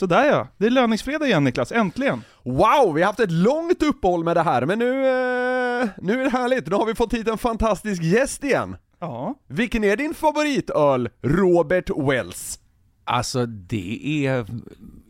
[0.00, 2.24] Sådär ja, det är löningsfredag igen Niklas, äntligen!
[2.42, 6.24] Wow, vi har haft ett långt uppehåll med det här, men nu, eh, nu är
[6.24, 6.66] det härligt.
[6.66, 8.76] Nu har vi fått hit en fantastisk gäst igen.
[9.00, 9.34] Ja.
[9.48, 12.58] Vilken är din favoritöl, Robert Wells?
[13.04, 14.46] Alltså det är,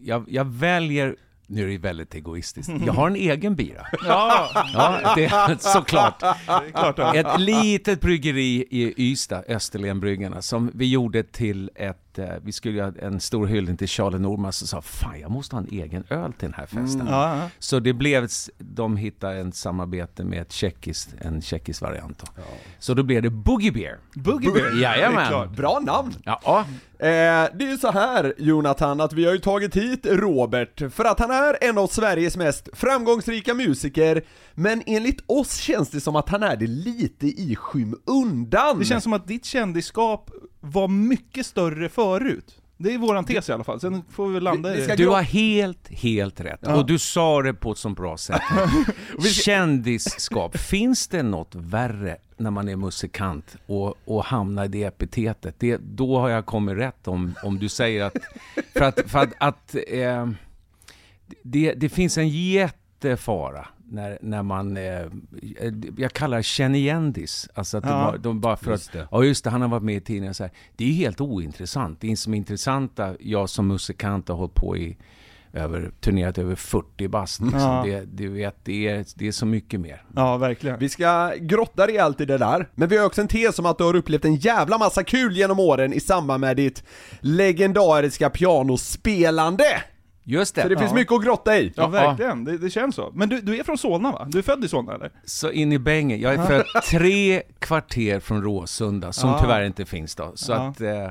[0.01, 3.86] jag, jag väljer, nu är det väldigt egoistiskt, jag har en egen bira.
[4.07, 6.20] Ja, Ja, det är såklart.
[6.20, 7.19] det är klart det.
[7.19, 12.92] Ett litet bryggeri i Ystad, Österlenbryggarna, som vi gjorde till ett, eh, vi skulle göra
[13.00, 16.33] en stor hyllning till Charlie Norman som sa fan jag måste ha en egen öl
[16.33, 17.06] till den här festen.
[17.06, 17.50] Ja, ja.
[17.58, 22.42] Så det blev, de hittade en samarbete med ett tjeckiskt, en tjeckisk variant då.
[22.78, 23.98] Så då blev det Boogie Beer.
[24.14, 25.55] Boogie Bear, Jajamän.
[25.55, 26.14] Bra namn!
[26.25, 26.64] Ja,
[27.00, 31.05] Eh, det är ju så här Jonathan, att vi har ju tagit hit Robert för
[31.05, 34.22] att han är en av Sveriges mest framgångsrika musiker,
[34.55, 38.79] men enligt oss känns det som att han är det lite i skymundan.
[38.79, 42.61] Det känns som att ditt kändisskap var mycket större förut.
[42.83, 44.97] Det är våran tes i alla fall, sen får vi väl landa i det.
[44.97, 46.67] Du har helt, helt rätt.
[46.67, 48.41] Och du sa det på ett så bra sätt.
[49.45, 55.55] Kändisskap, finns det något värre när man är musikant och, och hamnar i det epitetet?
[55.59, 58.17] Det, då har jag kommit rätt om, om du säger att...
[58.73, 60.30] För att, för att, att eh,
[61.42, 65.02] det, det finns en jättefara när, när man, eh,
[65.96, 67.48] jag kallar det känigendis.
[67.55, 67.90] Alltså att Ja.
[68.11, 70.42] var, de bara för att, ja just det, han har varit med i tidningen så
[70.45, 70.52] här.
[70.77, 72.00] Det är ju helt ointressant.
[72.00, 74.96] Det som är intressanta, jag som musikant har hållit på i
[75.52, 77.40] över, turnerat över 40 bast.
[77.40, 77.61] Liksom.
[77.61, 77.83] Ja.
[77.86, 80.02] Det, du vet, det är, det är så mycket mer.
[80.17, 80.79] Ja, verkligen.
[80.79, 83.79] Vi ska grotta rejält i det där, men vi har också en tes om att
[83.79, 86.84] du har upplevt en jävla massa kul genom åren i samband med ditt
[87.20, 89.64] legendariska pianospelande!
[90.25, 90.63] Just det.
[90.63, 91.73] Så det finns mycket att grotta i.
[91.77, 92.45] Ja, verkligen.
[92.45, 93.11] Det, det känns så.
[93.14, 94.27] Men du, du är från Solna va?
[94.31, 95.11] Du är född i Solna eller?
[95.25, 96.20] Så in i bängen.
[96.20, 99.39] Jag är född tre kvarter från Råsunda, som Ja.
[99.41, 100.33] tyvärr inte finns då.
[100.35, 100.57] Så Ja.
[100.69, 101.11] att eh,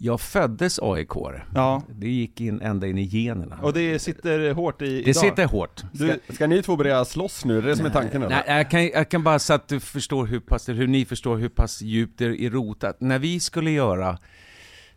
[0.00, 1.08] jag föddes aik
[1.54, 1.82] Ja.
[1.88, 3.58] Det gick in ända in i generna.
[3.62, 5.16] Och det sitter hårt i det idag.
[5.16, 5.82] sitter hårt.
[5.94, 7.58] Ska, ska ni två börja slåss nu?
[7.58, 8.36] Är det det som är tanken eller?
[8.46, 11.36] Nej, jag kan, jag kan bara så att du förstår hur pass, hur ni förstår
[11.36, 13.00] hur pass djupt det är rotat.
[13.00, 14.18] När vi skulle göra,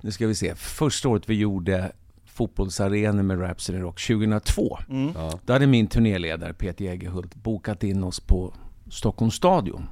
[0.02, 1.92] nu ska vi se, första året vi gjorde
[2.32, 4.78] fotbollsarenor med Rhapsody Rock 2002.
[4.90, 5.14] Mm.
[5.46, 8.54] Då hade min turnéledare Peter Jägerhult bokat in oss på
[8.90, 9.88] Stockholms stadion.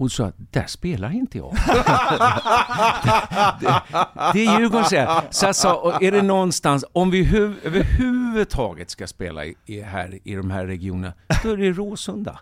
[0.00, 1.52] Och sa att där spelar inte jag.
[3.60, 3.82] det,
[4.32, 5.20] det är Djurgården säger.
[5.30, 10.34] Så jag sa, är det någonstans, om vi hu- överhuvudtaget ska spela i, här, i
[10.34, 11.12] de här regionerna,
[11.42, 12.38] då är det Råsunda.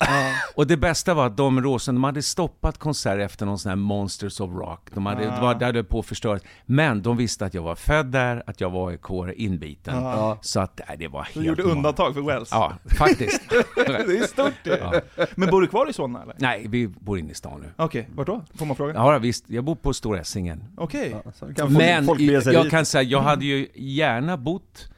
[0.56, 3.69] Och det bästa var att de i Råsunda, de hade stoppat konsert efter någon sån
[3.70, 4.88] här Monsters of Rock.
[4.94, 6.42] De hade, det var, det hade på att förstöras.
[6.66, 8.98] Men de visste att jag var född där, att jag var i
[9.44, 9.94] inbiten.
[10.40, 11.76] Så att, nej, det var helt Du gjorde normalt.
[11.78, 12.48] undantag för Wells.
[12.52, 13.40] Ja, faktiskt.
[13.76, 15.02] Det är stort det.
[15.34, 16.34] Men bor du kvar i Solna eller?
[16.38, 17.66] Nej, vi bor inne i stan nu.
[17.76, 18.44] Okej, vart då?
[18.54, 18.94] Får man fråga?
[18.94, 19.50] Ja, visst.
[19.50, 20.64] Jag bor på Stora Essingen.
[20.76, 21.10] Okej.
[21.10, 22.70] Kan folk, Men folk jag dit.
[22.70, 24.88] kan säga, jag hade ju gärna bott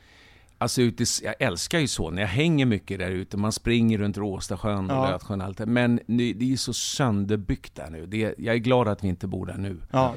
[0.63, 4.19] Alltså ute, jag älskar ju så när jag hänger mycket där ute, man springer runt
[4.19, 5.11] Råstasjön och Ja.
[5.11, 5.67] Lötsjön och allt det.
[5.67, 8.07] Men nu, det är så sönderbyggt där nu.
[8.07, 9.77] Det, jag är glad att vi inte bor där nu.
[9.91, 10.15] Ja.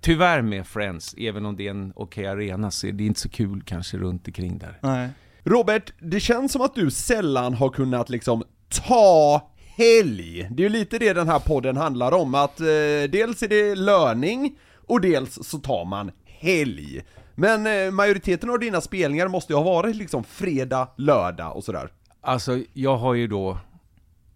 [0.00, 3.28] Tyvärr med Friends, även om det är en okej arena, så är det inte så
[3.28, 4.78] kul kanske runt omkring där.
[4.80, 5.08] Nej.
[5.42, 8.44] Robert, det känns som att du sällan har kunnat liksom
[8.86, 10.48] ta helg.
[10.50, 12.66] Det är ju lite det den här podden handlar om, att eh,
[13.10, 17.02] dels är det löning och dels så tar man helg.
[17.34, 21.90] Men eh, majoriteten av dina spelningar måste ju ha varit liksom fredag, lördag och sådär.
[22.20, 23.58] Alltså, jag har ju då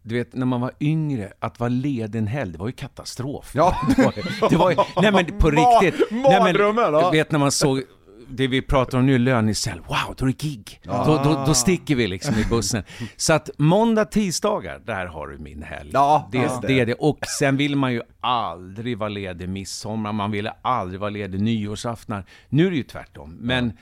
[0.02, 3.50] du vet, när man var yngre, att vara ledig en helg, det var ju katastrof.
[3.54, 3.76] Ja.
[3.96, 5.50] Det var, det var nej men på
[5.82, 6.10] riktigt.
[6.10, 6.92] Nej, mardrömmen.
[6.92, 7.82] Du vet när man såg
[8.30, 10.80] det vi pratar om nu, lönesäll, wow, då är det gig.
[10.82, 12.82] Då, då, då sticker vi liksom i bussen.
[13.16, 15.90] Så att måndag, tisdagar, där har du min helg.
[15.92, 16.68] Ja, det, just det.
[16.68, 16.80] det.
[16.80, 16.94] är det.
[16.94, 22.24] Och sen vill man ju aldrig vara ledig midsommar, man ville aldrig vara ledig nyårsaftnar.
[22.48, 23.36] Nu är det ju tvärtom.
[23.40, 23.72] Men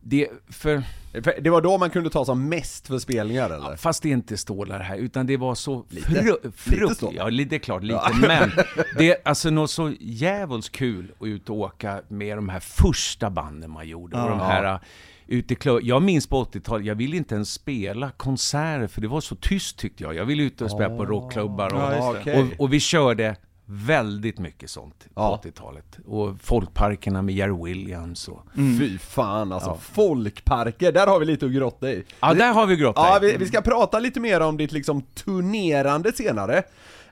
[0.00, 0.82] Det, för, För
[1.20, 3.76] Det var då man kunde ta som mest för spelningar eller?
[3.76, 6.36] fast det är inte stålar här, utan det var så Lite.
[6.56, 7.14] fru, stålar.
[7.16, 8.50] ja det är klart lite, men
[8.98, 13.30] det är alltså något så jävligt kul att ut och åka med de här första
[13.30, 14.80] banden man gjorde och de här uh,
[15.26, 15.56] ute i.
[15.82, 19.78] Jag minns på 80-talet, jag ville inte ens spela konserter för det var så tyst
[19.78, 20.14] tyckte jag.
[20.14, 23.36] Jag ville ut och spela på rockklubbar och, Ja, och, och vi körde
[23.70, 25.40] väldigt mycket sånt på Ja.
[25.44, 25.98] 80-talet.
[26.06, 28.42] Och folkparkerna med Jerry Williams och...
[28.54, 32.04] Fy fan alltså, folkparker, där har vi lite att grotta i.
[32.20, 33.04] Ja, där har vi grottat.
[33.12, 36.62] Ja, vi, vi ska prata lite mer om ditt liksom turnerande senare.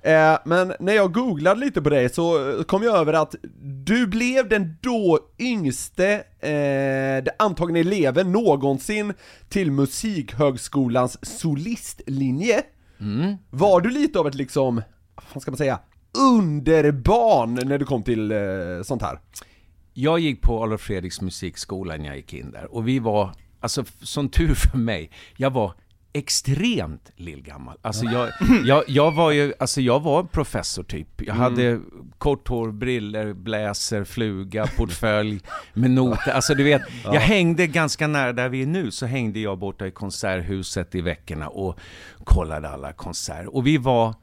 [0.02, 3.34] Eh, men när jag googlade lite på dig så eh, kom jag över att
[3.84, 9.14] du blev den då yngste eh, antagna eleven någonsin
[9.48, 12.62] till Musikhögskolans solistlinje.
[13.50, 14.82] Var du lite av ett liksom,
[15.32, 15.78] vad ska man säga,
[16.18, 18.38] underbarn när du kom till eh,
[18.84, 19.18] sånt här?
[19.94, 23.30] Jag gick på Adolf Fredriks musikskola när jag gick in där och vi var,
[23.60, 25.72] alltså som tur för mig, jag var
[26.16, 27.78] extremt lillgammal.
[27.82, 28.30] Alltså jag,
[28.64, 31.08] jag, jag var ju, alltså jag var en professor typ.
[31.22, 31.80] Jag hade
[32.18, 35.40] kort hår, briller, bläser, fluga, portfölj
[35.74, 36.30] med noter.
[36.30, 39.86] Alltså du vet, jag hängde ganska nära där vi är nu, så hängde jag borta
[39.86, 41.78] i konserthuset i veckorna och
[42.24, 43.54] kollade alla konserter.
[43.54, 44.14] Och vi var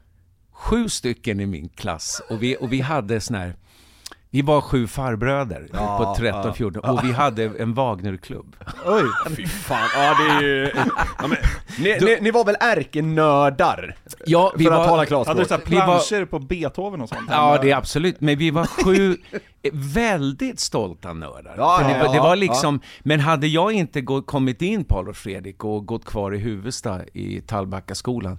[0.54, 3.54] sju stycken i min klass och vi, och vi hade sån här
[4.30, 8.56] vi var sju farbröder på 13-14 och vi hade en Wagnerklubb.
[8.86, 9.02] Oj!
[9.36, 10.70] Fy fan, ja det är ju...
[11.18, 11.36] Ja, men,
[11.78, 13.96] ni, ni, ni var väl ärkenördar?
[14.26, 15.48] Ja, vi för att var, tala Hade du klarspråk.
[15.48, 17.20] såhär Vi var- planscher på Beethoven och sånt?
[17.30, 18.20] Ja, det är absolut.
[18.20, 19.16] Men vi var sju
[19.72, 21.54] väldigt stolta nördar.
[21.58, 24.84] Ja, det, ja, var- det ja, var liksom, Men hade jag inte gå, kommit in
[24.84, 28.38] på Adolf Fredrik och gått kvar i Huvudsta i Tallbackaskolan,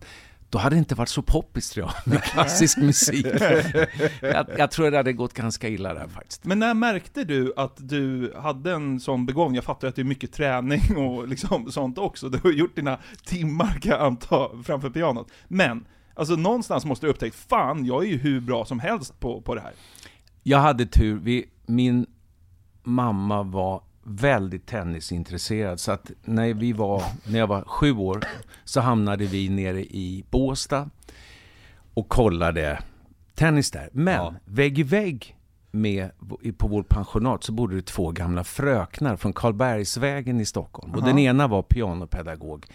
[0.50, 3.26] då hade det inte varit så poppis tror jag, med klassisk musik.
[4.22, 6.46] jag, jag tror det hade gått ganska illa där faktiskt.
[6.46, 9.56] Men när märkte du att du hade en sån begåvning?
[9.56, 12.30] Jag fattar att det är mycket träning och liksom sånt också.
[12.30, 15.32] Du har gjort dina timmar kan jag anta framför pianot.
[15.48, 19.42] Men, alltså någonstans måste du upptäckt, fan jag är ju hur bra som helst på,
[19.42, 19.74] på det här.
[20.44, 22.06] Jag hade tur, vi, min
[22.84, 28.24] mamma var väldigt tennisintresserad så att när, vi var, när jag var sju år
[28.64, 30.90] så hamnade vi nere i Båstad
[31.94, 32.80] och kollade
[33.36, 33.90] tennis där.
[33.92, 34.34] Men Ja.
[34.46, 35.36] vägg i vägg
[35.72, 36.12] med,
[36.58, 40.92] på vår pensionat så bodde det två gamla fröknar från Karlbergsvägen i Stockholm.
[40.96, 42.66] Och den ena var pianopedagog.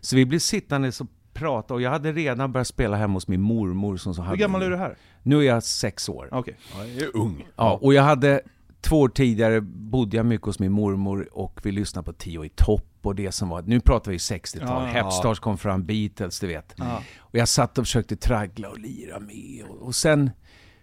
[0.00, 3.40] Så vi blev sittande och pratade och jag hade redan börjat spela hemma hos min
[3.40, 4.96] mormor som så Hur gammal är du här?
[5.22, 6.28] Nu är jag sex år.
[6.32, 6.56] Okej.
[6.74, 7.46] Ja, jag är ung.
[7.56, 8.40] Ja, och jag hade
[8.80, 12.48] två år tidigare bodde jag mycket hos min mormor och vi lyssnade på Tio i
[12.48, 14.86] topp och det som var, nu pratar vi 60-tal, Ja.
[14.86, 16.74] Hepstars kom fram, Beatles, du vet.
[16.76, 17.02] Ja.
[17.18, 20.30] Och jag satt och försökte traggla och lira med och, och sen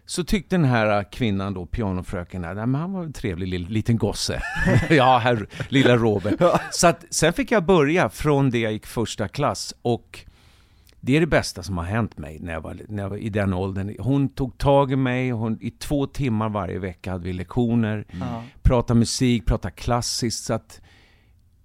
[0.05, 3.67] så tyckte den här kvinnan då, pianofröken, där, "Nej, men han var en trevlig lill,
[3.69, 4.41] liten gosse.
[4.89, 6.33] ja, här, lilla Robert.
[6.71, 10.19] Så att, sen fick jag börja från det jag gick första klass och
[11.05, 13.29] det är det bästa som har hänt mig när jag var, när jag var i
[13.29, 13.95] den åldern.
[13.99, 18.43] Hon tog tag i mig, hon, i två timmar varje vecka hade vi lektioner, Ja.
[18.61, 20.43] prata musik, prata klassiskt.
[20.45, 20.81] Så att,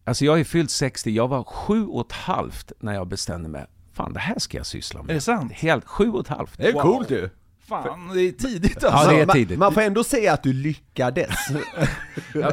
[0.05, 3.67] alltså jag är fyllt 60, jag var sju och ett halvt när jag bestämde mig.
[3.93, 5.11] Fan, det här ska jag syssla med.
[5.11, 5.53] Är det sant?
[5.53, 6.59] Helt sju och ett halvt.
[6.59, 6.83] Det är Wow.
[6.83, 7.29] coolt ju.
[7.71, 9.11] Fan, det är tidigt Ja, alltså.
[9.11, 9.59] det är man, tidigt.
[9.59, 11.35] man får ändå säga att du lyckades.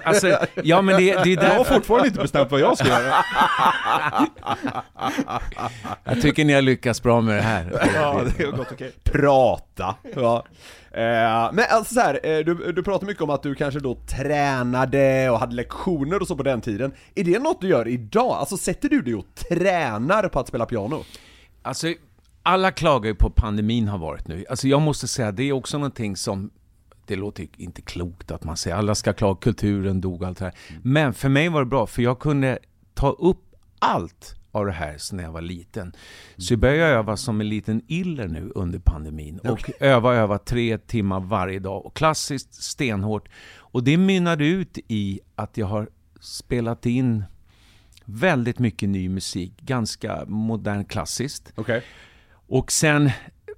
[0.04, 3.14] Alltså, ja men det, det är Jag har fortfarande inte bestämt vad jag ska göra.
[6.04, 7.90] jag tycker ni har lyckats bra med det här.
[7.96, 8.92] Ja, det har gått okej.
[9.04, 9.95] Prata.
[10.16, 10.45] Ja.
[10.92, 13.95] Eh, men alltså så här, eh, du, du pratar mycket om att du kanske då
[13.95, 16.92] tränade och hade lektioner och så på den tiden.
[17.16, 18.31] Är det något du gör idag?
[18.31, 21.04] Alltså sätter du dig och tränar på att spela piano?
[21.62, 21.88] Alltså,
[22.47, 24.45] alla klagar ju på pandemin har varit nu.
[24.49, 26.51] Alltså jag måste säga, det är också någonting som
[27.06, 30.45] det låter ju inte klokt att man säger alla ska klaga, kulturen dog allt det
[30.45, 30.54] här.
[30.83, 32.59] Men för mig var det bra, för jag kunde
[32.94, 35.94] ta upp allt av det här sen när jag var liten.
[36.37, 39.39] Så jag började öva som en liten iller nu under pandemin.
[39.39, 41.85] Och öva, öva tre timmar varje dag.
[41.85, 43.30] Och klassiskt, stenhårt.
[43.57, 45.89] Och det mynnade ut i att jag har
[46.19, 47.23] spelat in
[48.06, 49.54] väldigt mycket ny musik.
[49.61, 51.54] Ganska modern klassiskt.
[51.56, 51.83] Okej.
[52.47, 53.11] Och sen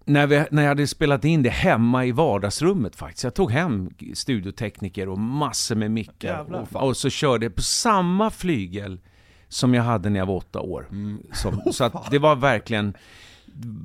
[0.05, 3.24] när, vi, när jag hade spelat in det hemma i vardagsrummet faktiskt.
[3.24, 6.65] Jag tog hem studiotekniker och massor med mickar.
[6.74, 9.00] Och, och så körde jag på samma flygel
[9.48, 10.88] som jag hade när jag var åtta år.
[11.34, 12.93] Som, så att det var verkligen...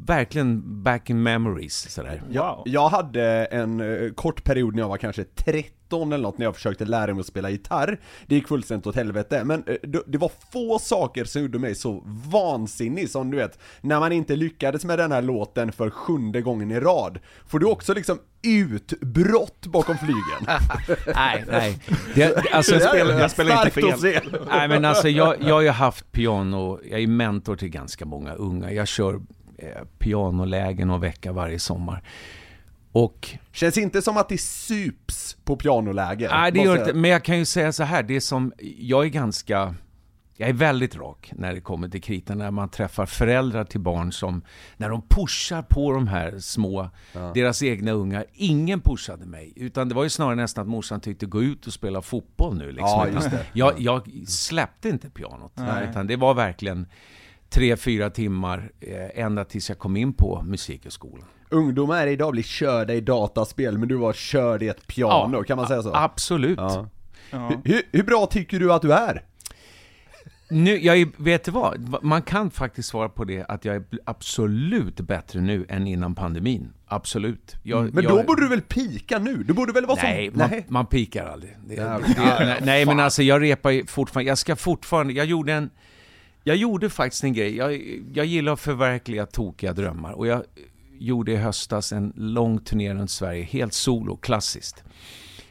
[0.06, 2.22] verkligen back in memories sådär.
[2.28, 2.62] Wow.
[2.64, 6.54] Jag hade en eh, kort period när jag var kanske 13 eller något när jag
[6.54, 8.00] försökte lära mig att spela gitarr.
[8.26, 11.74] Det gick fullständigt åt helvete, men eh, det, det var få saker som gjorde mig
[11.74, 16.42] så vansinnig som du vet, när man inte lyckades med den här låten för sjunde
[16.42, 17.18] gången i rad.
[17.46, 20.60] Får du också liksom utbrott bakom flygen?
[21.14, 21.78] nej, nej.
[22.14, 24.20] Det, alltså, Det är jag spelar inte se.
[24.48, 28.34] Nej men alltså jag, jag har ju haft piano, jag är mentor till ganska många
[28.34, 28.72] unga.
[28.72, 29.20] Jag kör
[29.98, 32.02] pianolägen och vecka varje sommar.
[32.92, 36.30] Och, Känns inte som att det sups på pianoläger.
[36.30, 39.04] nej det gör inte, men jag kan ju säga så här, det är som, jag
[39.04, 39.74] är ganska,
[40.36, 44.12] jag är väldigt rak när det kommer till kritan, när man träffar föräldrar till barn
[44.12, 44.42] som,
[44.76, 46.90] när de pushar på de här små,
[47.34, 48.24] deras egna ungar.
[48.32, 51.72] Ingen pushade mig, utan det var ju snarare nästan att morsan tyckte gå ut och
[51.72, 53.10] spela fotboll nu liksom.
[53.12, 53.30] Ja.
[53.52, 55.88] Jag, jag släppte inte pianot, Nej.
[55.90, 56.86] utan det var verkligen
[57.54, 61.24] tre, fyra timmar eh, ända tills jag kom in på musikhögskolan.
[61.48, 65.66] Ungdomar idag blir körda i dataspel, men du var körd i ett piano, kan man
[65.66, 65.94] säga så?
[65.94, 66.58] Absolut.
[66.58, 66.88] Ja.
[67.30, 67.52] Ja.
[67.64, 69.22] Hur, hur bra tycker du att du är?
[70.50, 72.02] Nu, jag vet du vad?
[72.02, 76.72] Man kan faktiskt svara på det att jag är absolut bättre nu än innan pandemin.
[76.86, 77.56] Absolut.
[77.62, 77.90] Jag, Mm.
[77.94, 79.42] Men jag, då borde du väl pika nu?
[79.42, 80.38] Du borde väl vara Nej, som...
[80.38, 81.56] man, man pikar aldrig.
[81.66, 84.28] Det, Ja, det, ja, nej, nej, men alltså jag repar ju fortfarande.
[84.28, 85.70] Jag ska fortfarande, jag gjorde en,
[86.44, 87.56] jag gjorde faktiskt en grej.
[87.56, 87.72] Jag,
[88.14, 90.42] jag gillar att förverkliga tokiga drömmar och jag
[90.98, 94.84] gjorde i höstas en lång turné runt Sverige, helt solo, klassiskt.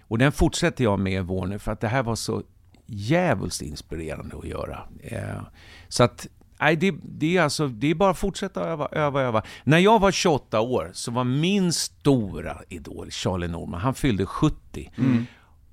[0.01, 2.43] Och den fortsätter jag med i vår nu för att det här var så
[2.85, 4.79] jävligt inspirerande att göra.
[5.03, 5.41] Eh,
[5.87, 6.27] så att,
[6.59, 9.43] nej, det, det, är alltså, det är bara att fortsätta öva, öva, öva.
[9.63, 14.91] När jag var 28 år så var min stora idol Charlie Norman, han fyllde 70.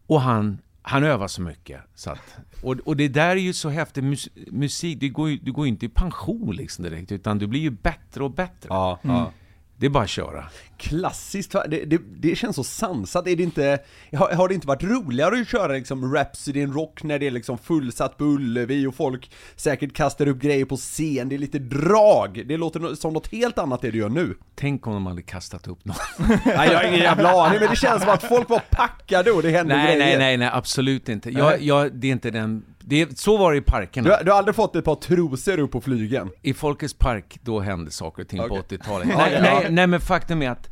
[0.07, 0.59] Och han,
[0.91, 1.81] han övar så mycket.
[1.95, 5.37] Så att, och, och det där är ju så häftigt, mus, musik, du går ju
[5.37, 8.69] du går ju inte i pension liksom direkt, utan du blir ju bättre och bättre.
[8.69, 9.33] Ja, ja.
[9.81, 10.45] Det är bara att köra.
[10.77, 13.79] Klassiskt, det, det, det känns så sansat, är det inte,
[14.13, 17.31] har, har det inte varit roligare att köra liksom Rhapsody in Rock när det är
[17.31, 21.59] liksom fullsatt på Ullevi och folk säkert kastar upp grejer på scen, det är lite
[21.59, 24.35] drag, det låter som något helt annat det du gör nu.
[24.55, 25.97] Tänk om de hade kastat upp någon.
[26.45, 29.43] Nej jag har ingen jävla aning, men det känns som att folk var packade och
[29.43, 29.99] det hände nej, grejer.
[29.99, 31.31] nej, nej, nej, absolut inte.
[31.31, 32.65] Jag, jag, det är inte den...
[32.91, 34.19] Det så var det i parkerna.
[34.19, 36.31] Du, du har aldrig fått ett par trosor upp på flygen?
[36.43, 38.63] I Folkets park, då hände saker och ting Okej.
[38.69, 39.09] på 80-talet.
[39.11, 40.71] Ja, nej, nej, nej, men faktum är att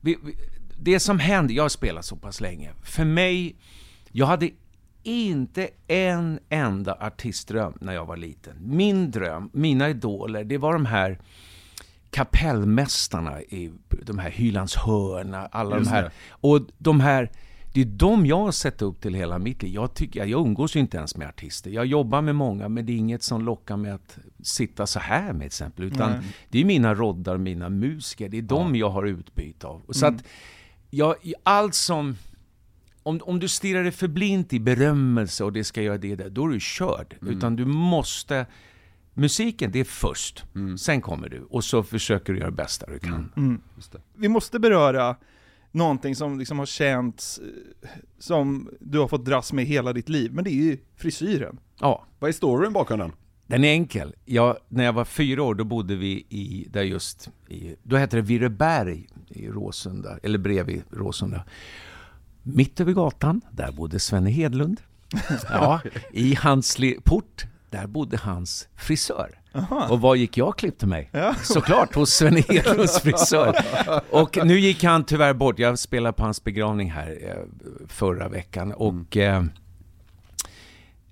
[0.00, 0.34] vi, vi,
[0.80, 3.56] det som hände, jag har spelat så pass länge, för mig,
[4.12, 4.50] jag hade
[5.02, 8.56] inte en enda artistdröm när jag var liten.
[8.60, 11.18] Min dröm, mina idoler, det var de här
[12.10, 16.02] kapellmästarna i de här Hylands hörna, alla Just de här.
[16.02, 16.10] det.
[16.30, 17.30] Och de här,
[17.74, 19.74] det är de jag har sett upp till hela mitt liv.
[19.74, 21.70] Jag, tycker, jag umgås ju inte ens med artister.
[21.70, 25.32] Jag jobbar med många, men det är inget som lockar mig att sitta så här
[25.32, 25.84] med exempel.
[25.84, 26.20] Utan Nej.
[26.48, 28.28] det är mina roddar, mina musiker.
[28.28, 29.82] Det är de jag har utbyte av.
[29.88, 30.24] Så att,
[30.90, 32.16] jag, allt som...
[33.02, 36.30] Om, om du stirrar dig för blint i berömmelse och det ska göra det där,
[36.30, 37.16] då är du körd.
[37.20, 38.46] Utan du måste...
[39.14, 40.44] Musiken, det är först.
[40.78, 41.40] Sen kommer du.
[41.50, 43.32] Och så försöker du göra det bästa du kan.
[43.36, 43.60] Mm.
[43.76, 44.00] Just det.
[44.14, 45.16] Vi måste beröra
[45.74, 47.88] någonting som liksom har känts eh,
[48.18, 51.58] som du har fått dras med hela ditt liv, men det är ju frisyren.
[51.80, 52.06] Ja.
[52.18, 53.12] Vad är storyn bakom den?
[53.46, 54.14] Den är enkel.
[54.24, 58.16] Jag, när jag var fyra år, då bodde vi i, där just, i, då hette
[58.16, 61.44] det Virreberg i Råsunda, eller bredvid Råsunda.
[62.42, 64.80] Mitt över gatan, där bodde Svenne Hedlund.
[65.50, 65.80] Ja,
[66.12, 69.40] i hans port, där bodde hans frisör.
[69.90, 71.10] Och var gick jag och klippte mig?
[71.12, 71.34] Ja.
[71.42, 73.56] Såklart hos Svenne Hedlunds frisör.
[74.10, 75.58] Och nu gick han tyvärr bort.
[75.58, 77.34] Jag spelade på hans begravning här eh,
[77.88, 78.72] förra veckan.
[78.72, 79.44] Och eh,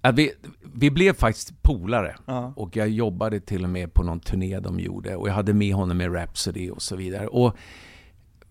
[0.01, 0.33] att vi,
[0.75, 2.17] vi blev faktiskt polare.
[2.27, 2.53] Ja.
[2.57, 5.17] Och jag jobbade till och med på någon turné de gjorde.
[5.17, 7.27] Och jag hade med honom i Rhapsody och så vidare.
[7.27, 7.57] Och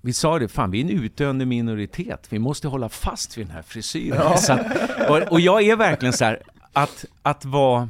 [0.02, 2.28] vi sa det, fan vi är en utdöende minoritet.
[2.30, 4.38] Vi måste hålla fast vid den här frisyren.
[4.38, 4.62] Så att,
[5.10, 6.42] och, och jag är verkligen så här,
[6.74, 7.90] att, att vara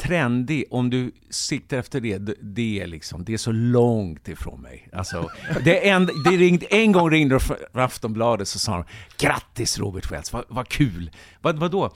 [0.00, 4.88] trendig, om du siktar efter det, det- är liksom, det är så långt ifrån mig.
[4.92, 5.28] Alltså,
[5.64, 8.84] det en, det ringde, en gång ringde de från Aftonbladet så sa de
[9.26, 11.10] Grattis Robert Wells, vad, vad kul!
[11.40, 11.90] Vad, vadå?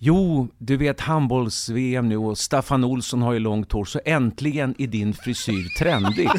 [0.00, 4.86] Jo, du vet handbolls-VM nu och Staffan Olsson har ju långt hår, så äntligen är
[4.86, 6.30] din frisyr trendig.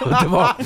[0.00, 0.56] Och det var,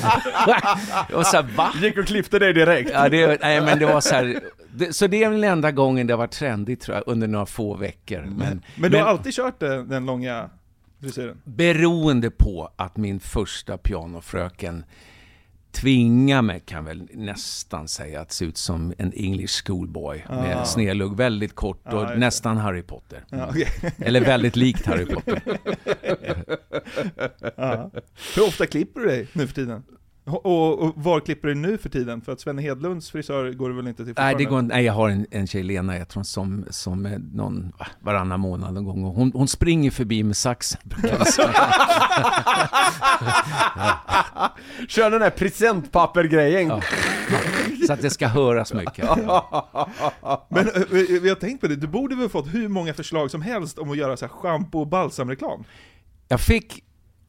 [1.09, 1.73] det var så här, va?
[1.83, 2.91] Gick och klippte dig direkt?
[2.95, 4.41] Ja, det, nej, men det var så här,
[4.75, 7.47] det, så det är den enda gången det har varit trendigt tror jag, under några
[7.47, 8.21] få veckor.
[8.37, 10.51] Men, Men du har alltid kört den, den långa
[11.01, 11.41] frisyren?
[11.45, 14.85] Beroende på att min första pianofröken
[15.73, 21.17] tvinga mig, kan väl nästan säga, att se ut som en English schoolboy med snedlugg,
[21.17, 22.19] väldigt kort och Ja, just det.
[22.21, 23.25] nästan Harry Potter.
[23.31, 23.69] Ja, okej.
[23.99, 25.43] Eller väldigt likt Harry Potter.
[28.37, 29.83] Hur ofta klipper du dig nu för tiden?
[30.31, 32.21] Och, och, och var klipper du nu för tiden?
[32.21, 34.93] För att Sven Hedlunds frisör går du väl inte till Nej, det går, nej, jag
[34.93, 38.85] har en, en tjej, Lena, jag tror som, som är någon va, varannan månad någon
[38.85, 39.05] gång.
[39.05, 40.81] Och hon, hon springer förbi med saxen.
[41.35, 41.53] säga.
[44.89, 46.69] Kör den här presentpappergrejen.
[46.69, 46.81] Ja.
[47.87, 49.09] Så att det ska höras mycket.
[50.49, 53.31] Men eh, vi vi har tänkt på det, du borde väl fått hur många förslag
[53.31, 55.65] som helst om att göra så här schampo och balsamreklam?
[56.29, 56.85] Jag fick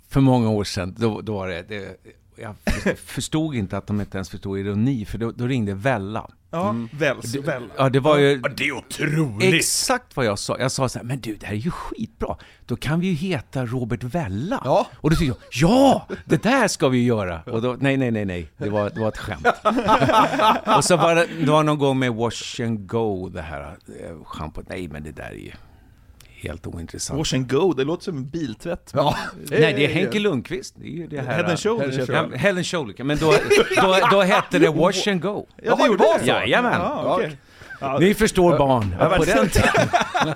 [0.10, 1.98] för många år sedan, då, då var det, det
[2.41, 2.55] jag
[3.00, 6.29] förstod inte att de inte ens förstod ironi, för då, då ringde Vella.
[6.53, 7.63] Ja, väls, väl.
[7.77, 9.53] Ja, det var ju Det är otroligt!
[9.53, 10.57] exakt vad jag sa.
[10.60, 12.38] Jag sa så här, men du, det här är ju skitbra.
[12.65, 14.62] Då kan vi ju heta Robert Vella.
[14.65, 14.88] Ja.
[14.93, 17.41] Och då tyckte jag, ja, det där ska vi göra.
[17.45, 19.48] Och då, nej, nej, nej, nej, det var, det var ett skämt.
[20.77, 24.24] och så var det, det var någon gång med Wash and Go, det här eh,
[24.24, 24.65] schampot.
[24.69, 25.51] Nej, men det där är ju
[26.41, 27.19] helt ointressant.
[27.19, 28.91] Wash and go, det låter som en biltvätt.
[28.93, 29.17] Ja,
[29.50, 30.75] Nej, det är Henke Lundqvist.
[30.77, 31.33] Det är ju det här...
[31.33, 32.38] Head and Shoulders Head and heter det.
[32.38, 33.33] Head and Shoulder, men då,
[33.81, 35.48] då, då hette det Wash and Go.
[35.63, 36.25] Ja, det gjorde det?
[36.27, 36.71] Jajamän.
[36.74, 37.38] Ja, okej.
[37.83, 38.95] Ja, Ni förstår barn.
[39.00, 39.69] Ja, men- På den tiden.
[40.24, 40.36] Det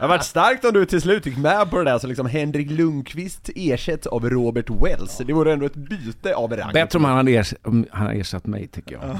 [0.00, 2.70] hade varit starkt om du till slut gick med på det där så liksom Henrik
[2.70, 5.18] Lundqvist ersätts av Robert Wells.
[5.26, 6.72] Det vore ändå ett byte av rang.
[6.72, 9.16] Bättre om han hade ersatt, om han hade ersatt mig, tycker jag.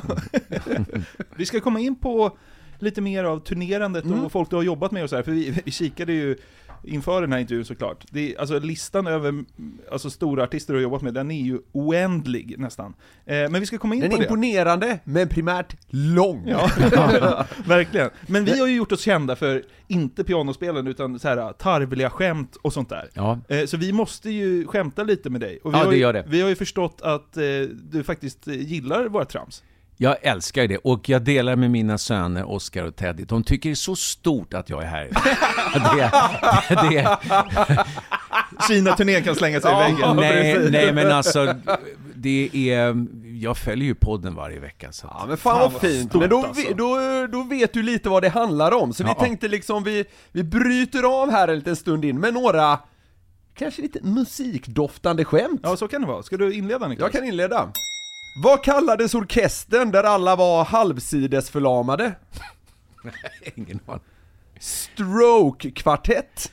[1.36, 2.36] Vi ska komma in på
[2.78, 5.60] lite mer av turnerandet och folk du har jobbat med och så här, för vi,
[5.64, 6.36] vi kikade ju
[6.86, 8.04] inför den här intervjun såklart.
[8.10, 9.46] Det är, alltså listan över mm,
[9.92, 12.94] alltså, stora artister du har jobbat med, den är ju oändlig nästan.
[13.26, 14.24] Eh, men vi ska komma in Den på är det.
[14.24, 16.44] imponerande, men primärt lång.
[16.48, 16.70] Ja,
[17.66, 18.10] verkligen.
[18.26, 22.56] Men vi har ju gjort oss kända för, inte pianospelen, utan så här tarvliga skämt
[22.62, 23.08] och sånt där.
[23.14, 23.38] Ja.
[23.48, 25.58] Eh, Så vi måste ju skämta lite med dig.
[25.62, 26.24] Och vi Ja, har det gör det.
[26.28, 27.42] Vi har ju förstått att eh,
[27.90, 29.62] du faktiskt gillar våra trams.
[29.96, 33.24] Jag älskar det, och jag delar med mina söner Oscar och Teddy.
[33.24, 35.08] De tycker det är så stort att jag är här.
[35.96, 36.10] det,
[36.90, 37.18] det,
[38.68, 40.16] Kina-turnén kan slänga sig i väggen.
[40.16, 41.54] nej, nej, men alltså,
[42.14, 43.06] det är...
[43.40, 44.92] Jag följer ju podden varje vecka.
[44.92, 46.62] Så Ja men fan, Fan vad fint, stort men då, alltså.
[46.68, 46.96] vi- då,
[47.32, 49.14] då vet du lite vad det handlar om, så vi Ja.
[49.14, 52.78] tänkte liksom vi, vi bryter av här en liten stund in med några,
[53.54, 55.60] kanske lite musikdoftande skämt.
[55.62, 56.22] Ja, så kan det vara.
[56.22, 57.04] Ska du inleda Niklas?
[57.04, 57.68] Jag kan inleda.
[58.42, 62.14] Vad kallades orkestern där alla var halvsidesförlamade?
[63.54, 64.00] ingen aning.
[64.60, 66.52] Stroke-kvartett.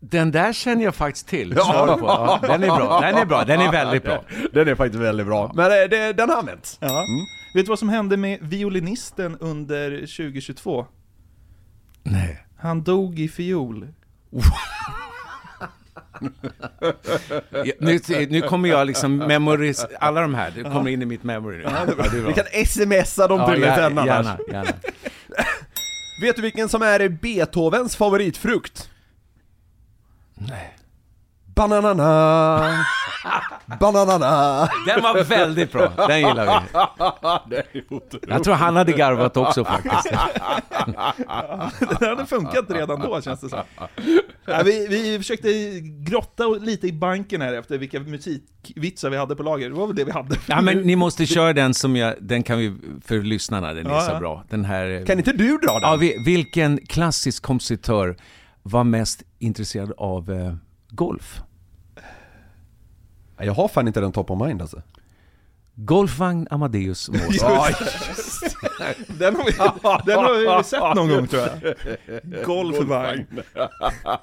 [0.00, 1.54] Den där känner jag faktiskt till.
[1.56, 1.96] Ja.
[2.00, 2.06] På.
[2.06, 4.24] Ja, den är bra, den är bra, den är väldigt bra.
[4.52, 6.78] Den är faktiskt väldigt bra, men eh, det, den har använts.
[6.80, 7.06] Ja.
[7.54, 10.86] Vet du vad som hände med violinisten under 2022?
[12.02, 12.46] Nej.
[12.58, 13.88] Han dog i fiol.
[17.78, 19.86] Nu, nu kommer jag liksom memoris...
[20.00, 21.62] Alla de här, det kommer in i mitt memory nu.
[21.62, 21.86] Ja.
[22.26, 24.06] Vi kan smsa dem till Ja, annars.
[24.06, 24.70] gärna, gärna.
[26.22, 28.90] Vet du vilken som är Beethovens favoritfrukt?
[30.34, 30.76] Nej.
[31.54, 32.84] Bananana.
[33.80, 34.68] Bananana.
[34.86, 36.62] Den var väldigt bra, den gillar
[37.72, 37.82] vi.
[38.28, 40.14] Jag tror han hade garvat också faktiskt.
[42.00, 43.58] Det hade funkat redan då känns det som.
[44.46, 45.48] Ja, vi, vi försökte
[45.80, 49.68] grotta lite i banken här efter vilka musikvitsar vi hade på lager.
[49.70, 50.36] Det var väl det vi hade.
[50.46, 53.90] Ja men ni måste köra den som jag, den kan vi, för lyssnarna, den är
[53.90, 54.44] Ja, så bra.
[54.48, 55.06] Den här...
[55.06, 55.82] Kan inte du dra den?
[55.82, 58.16] Ja, vi- vilken klassisk kompositör
[58.62, 60.54] var mest intresserad av eh,
[60.90, 61.40] golf?
[63.42, 64.82] Jag har fan inte den top of mind alltså.
[65.74, 67.76] Golfvagn Amadeus Mozart.
[67.80, 69.52] Ja, Den har vi,
[70.06, 72.44] den har vi sett någon gång tror jag.
[72.44, 73.26] Golfvagn.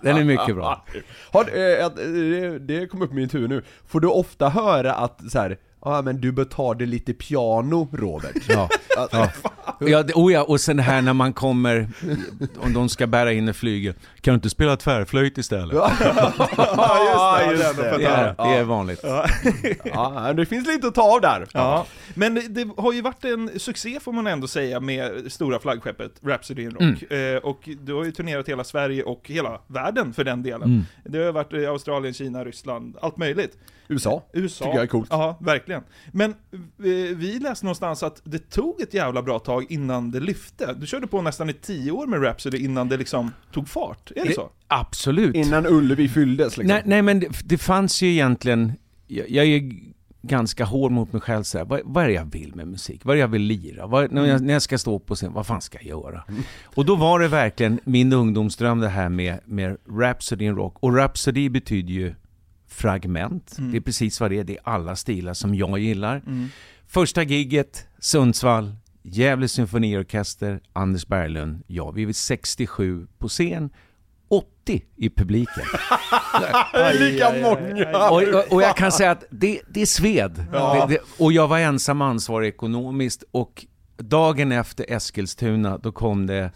[0.01, 0.85] Den är mycket bra.
[1.31, 3.63] Har, eh, eh, det, det kom upp i mitt huvud nu.
[3.87, 7.87] Får du ofta höra att så här, ja men du bör ta det lite piano
[7.93, 8.35] Robert?
[8.49, 8.69] Ja.
[9.11, 9.29] Ja.
[9.79, 11.87] Ja, det- oh ja, och sen det här när man kommer,
[12.59, 15.75] om de ska bära in en flygel, kan du inte spela tvärflöjt istället?
[15.75, 15.91] Ja,
[16.57, 17.97] Ja, just det.
[17.97, 19.03] Det är, det är vanligt.
[19.83, 21.47] Ja, det finns lite att ta av där.
[21.53, 21.85] Ja,
[22.15, 26.11] men det, det har ju varit en succé får man ändå säga med stora flaggskeppet
[26.21, 27.11] Rhapsody in Rock.
[27.11, 30.63] Eh, och du har ju turnerat hela Sverige och hela världen för den delen.
[30.63, 30.85] Mm.
[31.03, 33.57] Det har varit i Australien, Kina, Ryssland, allt möjligt.
[33.89, 34.23] USA.
[34.33, 34.65] USA.
[34.65, 35.07] Tycker jag är coolt.
[35.11, 35.66] Ja, verkligen.
[36.11, 36.35] Men eh,
[37.15, 40.73] vi läste någonstans att det tog ett jävla bra tag innan det lyfte.
[40.73, 44.11] Du körde på nästan i tio år med Rhapsody innan det liksom tog fart.
[44.15, 44.49] Är det så?
[44.67, 45.35] Absolut.
[45.35, 46.75] Innan Ullevi fylldes liksom.
[46.75, 48.73] Nej, nej men det, det fanns ju egentligen,
[49.07, 49.71] jag, jag är
[50.21, 53.01] ganska hård mot mig själv så här, vad, vad är det jag vill med musik?
[53.03, 53.87] Vad är det jag vill lira?
[53.87, 56.23] Vad, när, jag, när jag ska stå på scen, vad fan ska jag göra?
[56.63, 60.77] Och då var det verkligen min ungdomsdröm det här med, med Rhapsody in Rock.
[60.79, 62.15] Och Rhapsody betyder ju
[62.77, 63.57] fragment.
[63.57, 63.71] Mm.
[63.71, 66.21] Det är precis vad det är, det är alla stilar som jag gillar.
[66.87, 73.69] Första gigget, Sundsvall, Gävle symfoniorkester, Anders Berglund, ja, vi är 67 på scen,
[74.29, 75.63] 80 i publiken.
[76.99, 78.09] Lika många!
[78.09, 80.45] Och, och, och jag kan säga att det, det är sved.
[80.53, 80.85] Ja.
[80.89, 83.65] Det, det, och jag var ensam ansvarig ekonomiskt och
[83.97, 86.51] dagen efter Eskilstuna, då kom det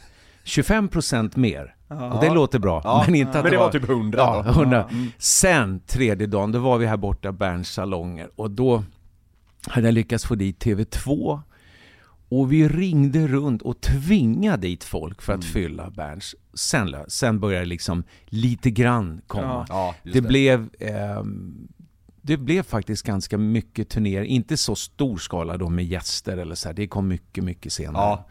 [0.46, 1.76] 25% mer.
[1.92, 3.04] Och det låter bra, Ja.
[3.06, 4.44] men inte att Men det var typ 100 Ja.
[4.52, 4.90] 100.
[5.18, 8.84] Sen tredje dagen, då var vi här borta Berns salonger och då
[9.68, 11.40] hade jag lyckats få dit TV2
[12.30, 16.36] och vi ringde runt och tvingade dit folk för att fylla Berns.
[16.54, 19.66] Sen, sen började det liksom lite grann komma.
[19.70, 21.68] Ja, just det, blev ehm,
[22.22, 26.70] det blev faktiskt ganska mycket turnéer, inte så stor skala då med gäster eller så
[26.70, 26.74] här.
[26.74, 28.04] det kom mycket, mycket senare.
[28.04, 28.28] Ja.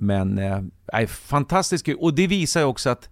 [0.00, 1.96] Men, eh, fantastiskt kul.
[2.00, 3.08] Och det visar ju också att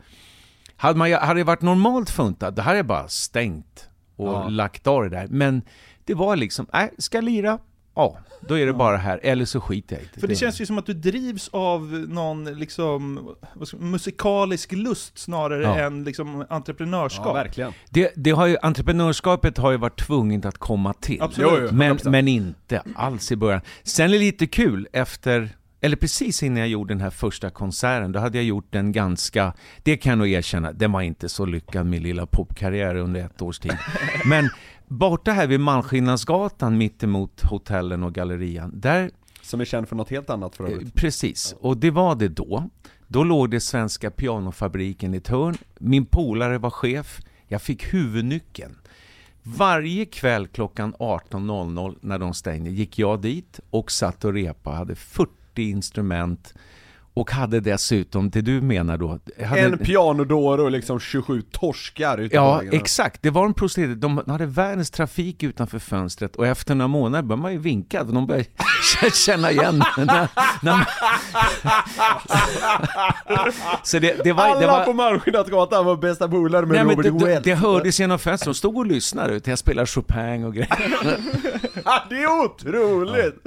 [0.77, 4.49] hade, man, hade det varit normalt funtat, då hade jag bara stängt och Ja.
[4.49, 5.27] lagt av det där.
[5.31, 5.63] Men
[6.05, 7.59] det var liksom, nej, ska lira?
[7.95, 8.19] Ja,
[8.49, 10.21] då är det bara här, eller så skiter jag i det.
[10.21, 15.19] För det känns ju som att du drivs av någon liksom, vad ska, musikalisk lust
[15.19, 15.79] snarare Ja.
[15.79, 17.27] än liksom entreprenörskap.
[17.27, 17.73] Ja, verkligen.
[17.91, 21.23] Det, det har ju, entreprenörskapet har ju varit tvunget att komma till.
[21.23, 21.51] Absolut.
[21.53, 21.75] Jo, jo.
[21.77, 22.11] Men, 100%.
[22.11, 23.61] men inte alls i början.
[23.83, 25.49] Sen är det lite kul efter,
[25.87, 29.55] eller precis innan jag gjorde den här första konserten, då hade jag gjort en ganska,
[29.83, 33.43] det kan jag nog erkänna, den var inte så lyckad min lilla popkarriär under ett
[33.43, 33.77] års tid.
[34.25, 34.51] Men
[34.87, 39.11] borta här vid Malmskillnadsgatan mittemot hotellen och gallerian, där
[39.43, 40.95] Som är känd för något helt annat för Eh, övrigt.
[40.95, 42.71] Precis, och det var det då.
[43.09, 45.57] Då låg det Svenska Pianofabriken i ett hörn.
[45.79, 47.21] Min polare var chef.
[47.49, 48.77] Jag fick huvudnyckeln.
[49.43, 54.95] Varje kväll klockan 18.00 när de stängde gick jag dit och satt och repa, hade
[54.95, 56.53] 40 instrument
[57.17, 59.19] och hade dessutom, det du menar då...
[59.47, 63.23] Hade, En pianodår och liksom 27 torskar ute Ja, exakt.
[63.23, 63.99] Det var en prostituerad.
[63.99, 68.05] De hade världens trafik utanför fönstret och efter några månader började man ju vinka.
[68.05, 68.49] De började
[69.15, 70.29] känna igen när,
[70.63, 70.85] när man...
[73.83, 74.45] Så det, det var...
[74.45, 77.55] Alla det var på Malmskillnadsgatan var bästa polare med Nej, men Robert det, det, det
[77.55, 79.47] hördes genom fönstret, de stod och lyssnade ut.
[79.47, 81.19] Jag spelade Chopin och grejer.
[82.11, 83.47] Det är otroligt!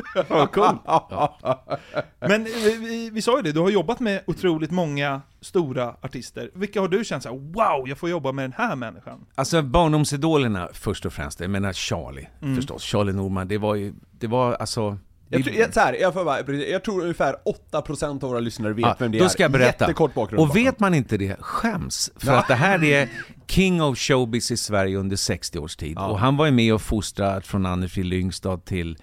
[2.20, 6.52] Men vi, vi, vi sa ju det, du har jobbat med otroligt många stora artister.
[6.54, 9.26] Vilka har du känt såhär, wow, jag får jobba med den här människan?
[9.36, 12.84] Alltså barndomsidolerna först och främst, jag menar Charlie förstås.
[12.84, 14.98] Charlie Norman, det var ju, det var alltså...
[15.30, 17.36] Jag, tror, jag, så här, jag, får bara, jag tror ungefär
[17.72, 19.20] 8% av våra lyssnare vet Ja, vem det är.
[19.20, 19.84] då ska jag berätta.
[19.86, 22.12] Jättekort bakgrund Och vet man inte det, skäms.
[22.16, 23.10] För att det här är
[23.48, 25.98] King of Showbiz i Sverige under 60 års tid.
[25.98, 28.10] Och han var ju med och fostrade från Anders W.
[28.16, 28.98] Lyngstad till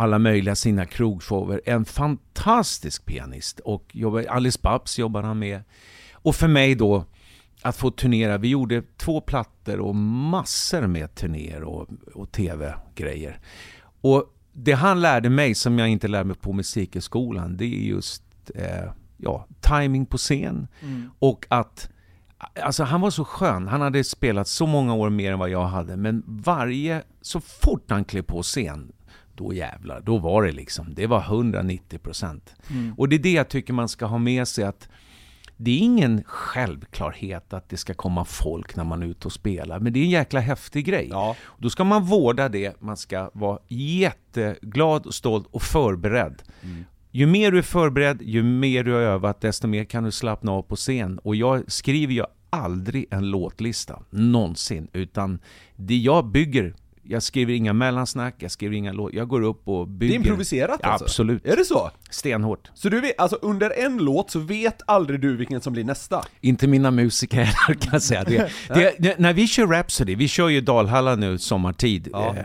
[0.00, 1.60] alla möjliga sina krogshower.
[1.64, 3.60] En fantastisk pianist.
[3.60, 5.62] Och jobbar, Alice Babs jobbade han med.
[6.12, 7.04] Och för mig då,
[7.62, 8.38] att få turnera.
[8.38, 13.40] Vi gjorde två plattor och massor med turnéer och, och tv-grejer.
[14.00, 18.22] Och det han lärde mig, som jag inte lärde mig på musikhögskolan, det är just
[18.54, 20.68] eh, ja, timing på scen.
[21.18, 21.90] Och att
[22.62, 25.64] Alltså han var så skön, han hade spelat så många år mer än vad jag
[25.64, 28.92] hade, men varje, så fort han klev på scen,
[29.40, 32.40] då jävlar, då var det liksom, det var 190%.
[32.96, 34.88] Och det är det jag tycker man ska ha med sig att
[35.56, 39.80] det är ingen självklarhet att det ska komma folk när man är ute och spelar,
[39.80, 41.08] men det är en jäkla häftig grej.
[41.10, 41.36] Ja.
[41.58, 46.42] Då ska man vårda det, man ska vara jätteglad och stolt och förberedd.
[47.10, 50.52] Ju mer du är förberedd, ju mer du har övat, desto mer kan du slappna
[50.52, 51.18] av på scen.
[51.18, 55.38] Och jag skriver ju aldrig en låtlista, någonsin, utan
[55.76, 56.74] det jag bygger,
[57.10, 60.14] jag skriver inga mellansnack, jag skriver inga låtar, jag går upp och Det bygger.
[60.14, 61.04] är improviserat alltså?
[61.04, 61.46] Absolut.
[61.46, 61.90] Är det så?
[62.10, 62.70] Stenhårt.
[62.74, 66.24] Så du vet, alltså under en låt så vet aldrig du vilken som blir nästa?
[66.40, 68.24] Inte mina musiker heller kan jag säga.
[68.24, 72.36] Det, det, det, när vi kör Rhapsody, vi kör ju Dalhalla nu sommartid, Ja.
[72.36, 72.44] eh,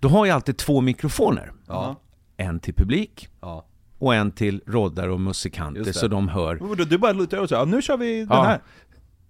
[0.00, 1.52] då har jag alltid två mikrofoner.
[1.68, 2.00] Ja.
[2.36, 3.66] En till publik Ja.
[3.98, 5.92] och en till roddare och musikanter det.
[5.92, 6.84] så de hör.
[6.84, 8.42] Du bara lutar över och säger, nu kör vi den Ja.
[8.42, 8.60] här.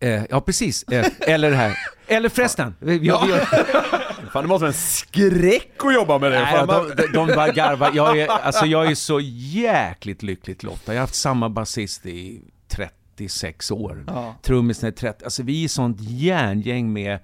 [0.00, 0.82] Eh, ja, precis.
[0.82, 1.78] Eh, eller det här.
[2.06, 2.74] Eller förresten.
[2.78, 3.10] Vi, vi, vi,
[4.32, 6.40] Fan det måste vara en skräck att jobba med det.
[6.40, 6.92] nej, Fan, de, man...
[6.96, 7.90] de, de bara garvar.
[7.94, 10.92] Jag är, alltså, jag är så jäkligt lyckligt lottad.
[10.92, 14.04] Jag har haft samma basist i 36 år.
[14.06, 14.34] Ja.
[14.42, 15.24] Trummisen är 30.
[15.24, 17.18] Alltså vi är sånt järngäng med,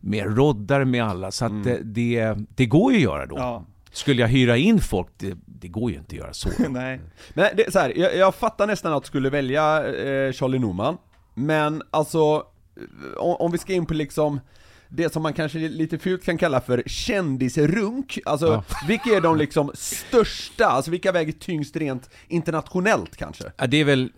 [0.00, 1.30] med roddare med alla.
[1.30, 3.36] Så att det, det, det går ju att göra då.
[3.38, 3.64] Ja.
[3.92, 6.48] Skulle jag hyra in folk, det, det går ju inte att göra så.
[6.68, 7.00] Nej.
[7.34, 10.96] Men det, så här, jag, jag fattar nästan att du skulle välja eh, Charlie Norman,
[11.40, 12.44] men alltså,
[13.16, 14.40] om, vi ska in på liksom
[14.88, 18.64] det som man kanske lite fult kan kalla för kändisrunk, alltså Ja.
[18.88, 23.44] vilka är de liksom största, alltså vilka väger tyngst rent internationellt kanske?
[23.56, 24.12] Ja, det är väl,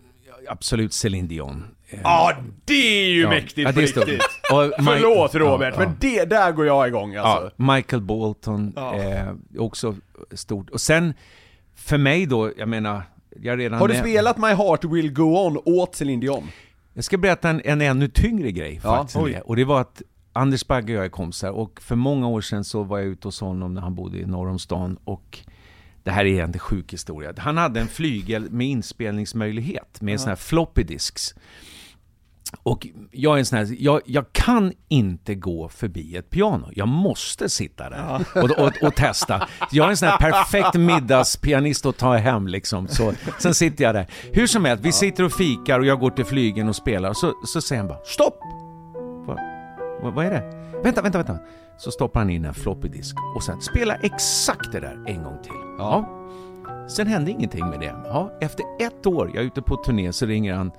[0.47, 1.65] absolut Céline Dion.
[1.89, 2.33] Eh, Ja,
[2.65, 3.29] det är ju ja.
[3.29, 4.07] mäktigt Ja, på det är stort.
[4.07, 4.29] riktigt.
[4.49, 5.87] Förlåt Robert, Ja, ja.
[5.87, 7.51] men det, där går jag igång alltså.
[7.57, 9.95] Ja, Michael Bolton, eh, också
[10.33, 10.69] stort.
[10.69, 11.13] Och sen,
[11.75, 13.01] för mig då, jag menar,
[13.41, 16.47] jag redan Har du spelat My Heart Will Go On åt Céline Dion?
[16.93, 19.17] Jag ska berätta en, en ännu tyngre grej Ja, faktiskt.
[19.17, 19.41] oj.
[19.45, 20.01] Och det var att
[20.33, 23.27] Anders Bagge och jag är kompisar och för många år sedan så var jag ute
[23.27, 25.39] hos honom när han bodde i norr om stan och
[26.03, 27.33] det här är en sjuk historia.
[27.37, 31.35] Han hade en flygel med inspelningsmöjlighet med såna här floppy disks.
[32.63, 36.69] Och jag är en sån här, jag, jag kan inte gå förbi ett piano.
[36.75, 39.47] Jag måste sitta där och, och, och testa.
[39.71, 42.87] Jag är en sån här perfekt middagspianist att ta hem liksom.
[42.87, 44.07] Så, sen sitter jag där.
[44.33, 47.13] Hur som helst, vi sitter och fikar och jag går till flygen och spelar.
[47.13, 48.39] Så, så säger han bara stopp!
[49.27, 49.39] Vad,
[50.01, 50.63] vad, vad är det?
[50.83, 51.37] Vänta, vänta, vänta.
[51.77, 55.37] Så stoppar han in en floppy disk och sen spela exakt det där en gång
[55.43, 55.53] till.
[55.77, 56.19] Ja.
[56.89, 57.95] Sen hände ingenting med det.
[58.05, 60.71] Ja, efter ett år, jag är ute på turné, så ringer han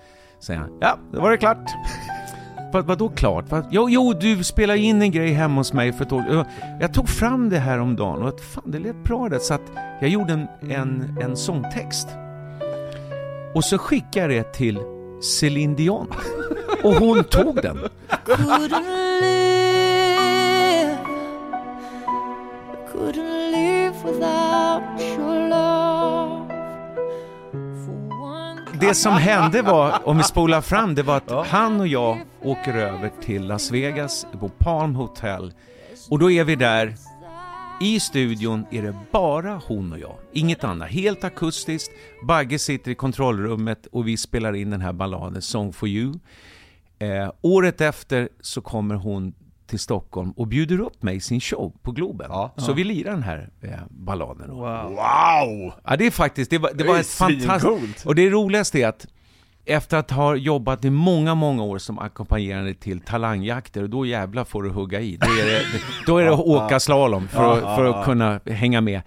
[0.44, 1.70] säger han, ja, då var det klart.
[2.72, 3.44] Vad, vadå klart?
[3.48, 6.46] Vad, jo, jo, du spelade in en grej hemma hos mig för ett år Jag-
[6.80, 9.54] Jag tog fram det här om dagen och att fan, det lät bra det, så
[9.54, 9.62] att
[10.00, 12.08] jag gjorde en, en, en sångtext.
[13.54, 14.78] Och så skickade jag det till
[15.22, 16.06] Céline Dion.
[16.82, 17.78] Och hon tog den.
[18.24, 18.80] couldn't
[19.20, 20.96] live,
[22.92, 25.83] couldn't live without your love.
[28.88, 32.74] Det som hände var, om vi spolar fram, det var att han och jag åker
[32.74, 35.52] över till Las Vegas på Palm Hotel.
[36.10, 36.94] Och då är vi där,
[37.80, 40.90] i studion är det bara hon och jag, inget annat.
[40.90, 41.90] Helt akustiskt,
[42.28, 46.14] Bagge sitter i kontrollrummet och vi spelar in den här balladen Song for you.
[46.98, 49.34] Eh, året efter så kommer hon
[49.74, 52.26] till Stockholm och bjuder upp mig i sin show på Globen.
[52.30, 52.54] Ja.
[52.56, 54.50] Så vi lirar den här eh, balladen.
[54.50, 54.88] Wow.
[54.88, 55.72] Wow!
[55.84, 58.06] Ja, det är faktiskt, det var, det Det var ett fantastiskt...
[58.06, 59.06] Och det roligaste är att
[59.64, 64.62] efter att ha jobbat i många, många år som ackompanjerande till talangjakter, då jävlar får
[64.62, 65.16] du hugga i.
[65.16, 65.62] Då är det,
[66.06, 69.02] då är det att åka slalom för, att, för att kunna hänga med.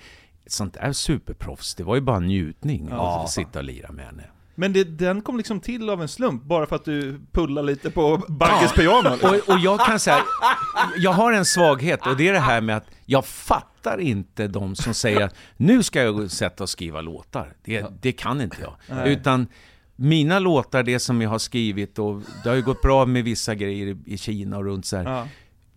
[0.48, 4.24] Sånt där superproffs, det var ju bara njutning att sitta och lira med henne.
[4.60, 7.92] Men det, den kom liksom till av en slump, bara för att du pullar lite
[7.92, 9.10] på Bagges piano.
[9.12, 9.30] liksom.
[9.30, 10.20] Och, och jag kan säga,
[10.98, 14.76] jag har en svaghet och det är det här med att jag fattar inte de
[14.76, 17.54] som säger att nu ska jag sätta och skriva låtar.
[17.64, 19.08] Det, det kan inte jag.
[19.08, 19.48] Utan
[19.96, 23.56] mina låtar, det som jag har skrivit och det har ju gått bra med vissa
[23.56, 25.04] grejer i- Kina och runt så här.
[25.04, 25.28] Ja.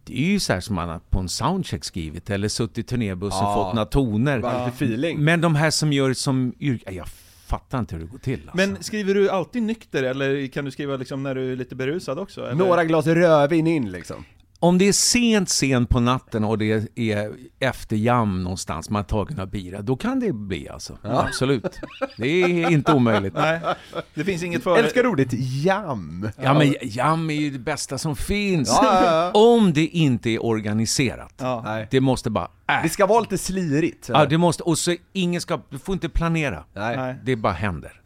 [0.04, 2.82] Det är ju så här som man har på en soundcheck skrivit eller suttit i
[2.82, 3.54] turnébussen och Ja.
[3.64, 5.14] fått några toner.
[5.16, 7.06] Men de här som gör det som yrke, jag
[7.50, 8.56] fattar inte hur det går till alltså.
[8.56, 12.18] Men skriver du alltid nykter, eller kan du skriva liksom när du är lite berusad
[12.18, 12.40] också?
[12.40, 12.54] Eller?
[12.54, 14.24] Några glas rödvin in liksom.
[14.62, 19.04] Om det är sent, sent på natten och det är efter jam någonstans, man har
[19.04, 20.98] tagit några bira, då kan det bli alltså.
[21.02, 21.80] Absolut.
[22.16, 23.34] Det är inte omöjligt.
[23.34, 23.60] Nej,
[24.14, 24.78] det finns inget för...
[24.78, 26.28] Älskar ordet jam.
[26.42, 28.68] Ja men jam är ju det bästa som finns.
[28.82, 31.34] Ja, ja, Om det inte är organiserat.
[31.36, 31.84] Ja.
[31.90, 32.82] Det måste bara, äh.
[32.82, 34.08] Det ska vara lite slirigt.
[34.08, 36.64] Ja, det måste, och så ingen ska, du får inte planera.
[36.74, 36.96] Nej.
[36.96, 37.16] Nej.
[37.24, 38.00] Det bara händer.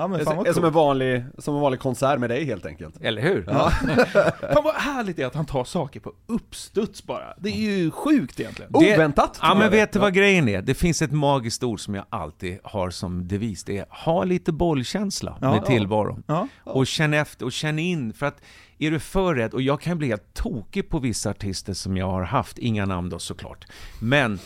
[0.00, 0.04] Ja.
[0.04, 2.30] ja, men Det fan är, vad är som en vanlig, som en vanlig konsert med
[2.30, 2.94] dig helt enkelt.
[3.00, 3.42] Eller hur?
[4.54, 7.34] Fan vad härligt det är att han tar saker på uppstuds bara.
[7.38, 8.72] Det är ju sjukt egentligen.
[8.72, 9.70] Det- Oväntat, Ja men jag.
[9.70, 10.62] vet du vad grejen är?
[10.62, 13.64] Det finns ett magiskt ord som jag alltid har som devis.
[13.64, 15.50] Det är ha lite bollkänsla Ja.
[15.54, 16.22] med tillvaron.
[16.26, 16.48] Ja.
[16.64, 18.12] Och känn efter och känn in.
[18.12, 18.40] För att
[18.78, 22.06] är du för rädd, och jag kan bli helt tokig på vissa artister som jag
[22.06, 23.64] har haft, inga namn då såklart.
[24.00, 24.38] Men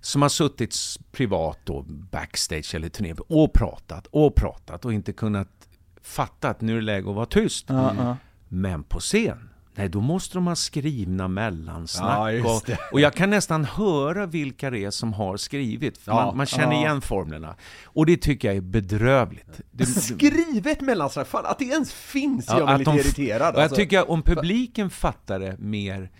[0.00, 0.76] som har suttit
[1.12, 5.48] privat då, backstage eller turné och pratat och pratat och inte kunnat
[6.02, 7.64] fatta att nu är det läge att vara tyst.
[7.68, 8.16] Ja.
[8.48, 12.32] Men på scen, nej då måste de ha skrivna mellansnack.
[12.34, 15.98] Ja, och, och jag kan nästan höra vilka det är som har skrivit.
[15.98, 16.78] För Ja, man, man känner ja.
[16.80, 17.54] igen formlerna.
[17.84, 19.60] Och det tycker jag är bedrövligt.
[19.70, 23.54] Det, Skrivet mellansnack, fan att det ens finns Ja, gör mig att lite de irriterad.
[23.54, 23.76] och jag alltså.
[23.76, 26.10] tycker att om publiken fattar det mer,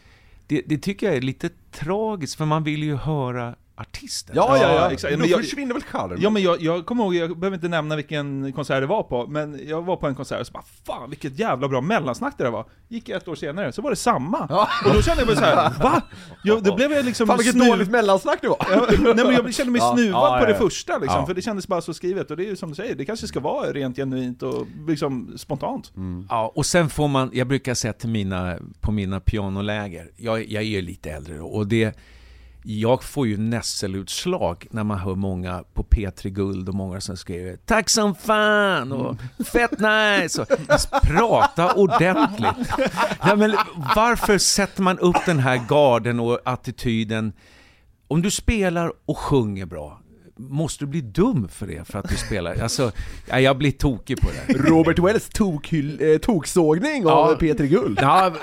[0.46, 4.36] det, det tycker jag är lite tragiskt, för man vill ju höra artisten.
[4.36, 5.12] Ja, ja, Ja, exakt.
[5.14, 6.18] Då Men jag- försvinner väl charmen?
[6.20, 9.26] Ja men jag, jag kommer ihåg, jag behöver inte nämna vilken konsert det var på,
[9.26, 12.44] men jag var på en konsert och så bara Fan vilket jävla bra mellansnack det
[12.44, 12.66] där var!
[12.88, 14.46] Gick ett år senare, så var det samma!
[14.50, 14.68] Ja.
[14.86, 16.02] Och då kände jag mig så här, va?
[16.44, 18.66] Jag, då blev jag liksom Fan vilket snuv- dåligt mellansnack det var!
[19.14, 21.26] Nej men jag kände mig Ja, snuvad ja, på ja, det första liksom, Ja.
[21.26, 23.26] för det kändes bara så skrivet, och det är ju som du säger, det kanske
[23.26, 25.92] ska vara rent genuint och liksom spontant.
[26.28, 30.62] Ja, och sen får man, jag brukar säga till mina, på mina pianoläger, jag, jag
[30.62, 31.98] är ju lite äldre då, och det,
[32.62, 37.56] jag får ju nässelutslag när man hör många på P3 Guld och många som skriver
[37.56, 39.16] ”Tack som fan” och
[39.52, 40.48] ”Fett nice” och
[41.02, 42.68] prata ordentligt.
[43.20, 43.56] Ja, men
[43.96, 47.32] varför sätter man upp den här garden och attityden?
[48.08, 50.00] Om du spelar och sjunger bra,
[50.38, 52.62] måste du bli dum för det, för att du spelar?
[52.62, 52.92] Alltså,
[53.28, 54.52] ja, jag blir tokig på det.
[54.54, 57.36] Robert Wells tokhyll, eh, toksågning av Ja.
[57.40, 57.98] Peter Guld.
[58.02, 58.34] Ja,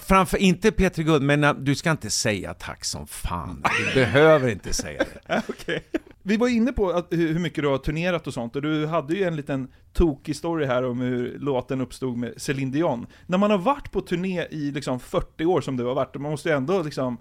[0.00, 3.64] framför, inte Peter Guld, men äh, du ska inte säga tack som fan.
[3.78, 5.42] Du behöver inte säga det.
[5.48, 5.84] Okej.
[6.22, 9.14] Vi var inne på att, hur mycket du har turnerat och sånt, och du hade
[9.14, 13.06] ju en liten tokig story här om hur låten uppstod med Céline Dion.
[13.26, 16.30] När man har varit på turné i liksom 40 år som du har varit, man
[16.30, 17.18] måste ju ändå liksom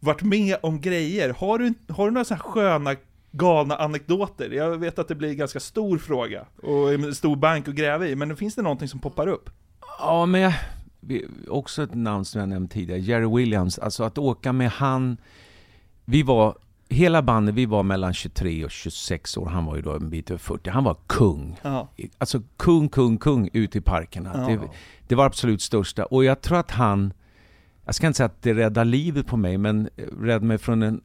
[0.00, 1.34] varit med om grejer.
[1.38, 2.96] Har du, har du några sådana här sköna,
[3.32, 4.50] galna anekdoter?
[4.50, 8.06] Jag vet att det blir en ganska stor fråga, och en stor bank att gräva
[8.06, 9.50] i, men finns det någonting som poppar upp?
[9.98, 10.54] Ja, men jag,
[11.48, 13.78] också ett namn som jag nämnt tidigare, Jerry Williams.
[13.78, 15.16] Alltså att åka med han,
[16.04, 16.56] vi var,
[16.88, 20.30] hela bandet, vi var mellan 23 och 26 år, han var ju då en bit
[20.30, 20.70] över 40.
[20.70, 21.58] Han var kung.
[21.62, 21.88] Ja.
[22.18, 24.46] Alltså kung, kung, kung ute i parkerna.
[24.48, 24.60] Det,
[25.08, 26.04] det var absolut största.
[26.04, 27.12] Och jag tror att han,
[27.84, 29.88] jag ska inte säga att det räddade livet på mig, men
[30.20, 31.00] räddade mig från en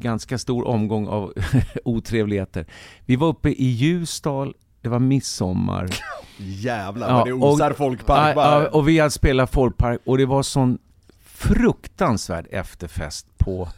[0.00, 1.32] ganska stor omgång av
[1.84, 2.66] otrevligheter.
[3.06, 5.88] Vi var uppe i Ljusdal, det var midsommar.
[6.38, 8.62] Jävlar Ja, vad det osar och- folkpark Ja, bara.
[8.62, 10.78] ja, och vi hade spelat folkpark och det var sån
[11.22, 13.68] fruktansvärd efterfest på,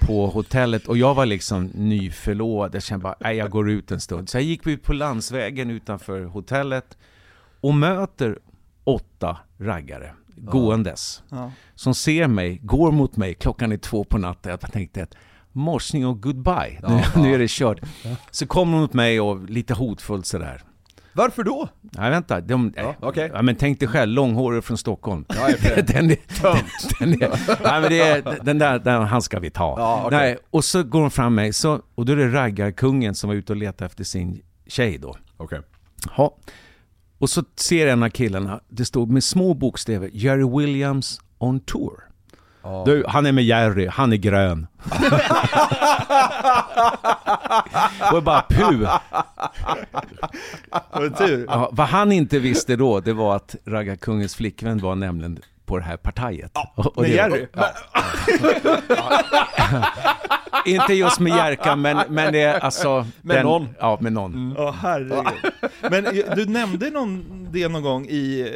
[0.00, 2.74] på hotellet och jag var liksom nyförlovad.
[2.74, 4.28] Jag kände bara, nej jag går ut en stund.
[4.28, 6.96] Så jag gick ut på landsvägen utanför hotellet
[7.60, 8.38] och möter
[8.84, 11.22] åtta raggare gåendes.
[11.28, 11.52] Ja.
[11.74, 14.50] Som ser mig, går mot mig, klockan är två på natten.
[14.50, 15.14] Jag tänkte att
[15.58, 17.80] morsning och goodbye, nu, nu är det kört.
[18.30, 20.62] Så kommer de mot mig och lite hotfullt sådär.
[21.12, 21.68] Varför då?
[21.80, 23.30] Nej vänta, de, Ja, okej.
[23.34, 25.24] ja, men tänk dig själv, långhårig från Stockholm.
[25.28, 27.28] Ja, är den, är, den, den, är,
[27.62, 29.74] nej, men det är, den där, den, han ska vi ta.
[29.78, 30.18] Ja, okej.
[30.18, 33.34] nej, och så går de fram mig, så, och då är det raggarkungen som var
[33.34, 35.16] ute och letade efter sin tjej då.
[35.36, 35.60] Okej.
[36.16, 36.36] Ja.
[37.18, 42.07] Och så ser en av killarna, det står med små bokstäver, Jerry Williams on tour.
[42.86, 44.66] Du, han är med Jerry, han är grön.
[48.12, 48.88] och bara puh.
[50.92, 51.46] Var tur?
[51.48, 55.84] Ja, vad han inte visste då, det var att raggarkungens flickvän var nämligen på det
[55.84, 56.52] här partiet.
[56.76, 57.46] Och- och Med det- Jerry?
[57.52, 57.68] Ja.
[60.66, 63.06] inte just med Jerka, men, men det är alltså...
[63.22, 63.62] Med någon.
[63.62, 63.74] Mm.
[63.80, 64.54] Ja, med någon.
[64.56, 65.52] Ja, herregud.
[65.90, 68.46] Men eh, du nämnde någon, det någon gång i eh,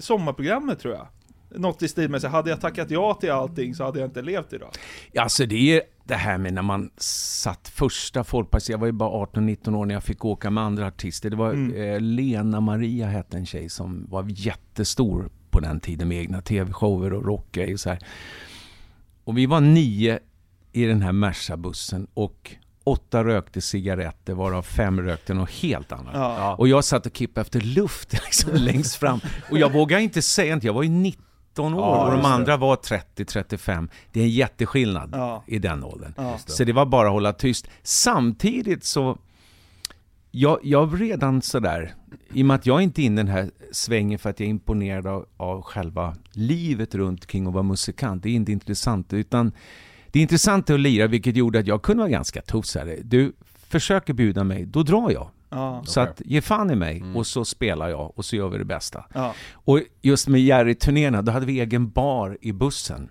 [0.00, 1.06] sommarprogrammet tror jag.
[1.54, 4.22] Något i stil med så hade jag tackat ja till allting så hade jag inte
[4.22, 4.70] levt idag.
[5.18, 9.26] Alltså det är det här med när man satt första folkpartiet, jag var ju bara
[9.26, 11.30] 18-19 år när jag fick åka med andra artister.
[11.30, 16.18] Det var eh, Lena Maria hette en tjej som var jättestor på den tiden med
[16.18, 17.98] egna tv-shower och rockgrejer och så här.
[19.24, 20.18] Och vi var nio
[20.72, 26.14] i den här Merca-bussen och åtta rökte cigaretter varav fem rökte något helt annat.
[26.14, 26.54] Ja.
[26.54, 29.20] Och jag satt och kippade efter luft liksom, längst fram.
[29.50, 31.24] Och jag vågade inte säga något, jag var ju 19
[31.62, 32.28] år Ja, och de det.
[32.28, 33.88] andra var 30-35.
[34.12, 35.42] Det är en jätteskillnad Ja.
[35.46, 36.12] i den åldern.
[36.16, 36.38] Ja.
[36.46, 37.68] Så det var bara att hålla tyst.
[37.82, 39.18] Samtidigt så,
[40.30, 41.94] jag, jag var redan sådär,
[42.32, 44.46] i och med att jag inte är inne i den här svängen för att jag
[44.46, 48.22] är imponerad av, av själva livet runt kring att vara musikant.
[48.22, 49.52] Det är inte intressant, utan
[50.10, 52.98] det intressanta är att lira, vilket gjorde att jag kunde vara ganska tuff så här.
[53.04, 53.32] Du
[53.68, 55.28] försöker bjuda mig, då drar jag.
[55.54, 55.82] Ja.
[55.86, 58.64] Så att ge fan i mig och så spelar jag och så gör vi det
[58.64, 59.04] bästa.
[59.14, 59.34] Ja.
[59.54, 63.10] Och just med Jerry-turnéerna, då hade vi egen bar i bussen.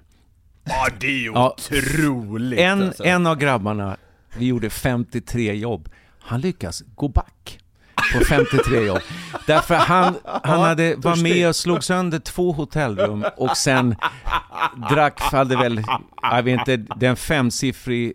[0.64, 1.56] Ja, det är ju Ja.
[1.58, 3.04] otroligt En, alltså.
[3.04, 3.98] en av grabbarna,
[4.38, 7.60] vi gjorde 53 jobb, han lyckas gå back
[8.14, 9.00] på 53 jobb.
[9.48, 13.96] Därför han, han hade, var med och slog sönder två hotellrum och sen
[14.90, 15.84] drack, hade väl,
[16.22, 18.14] jag vet inte, den femsiffrig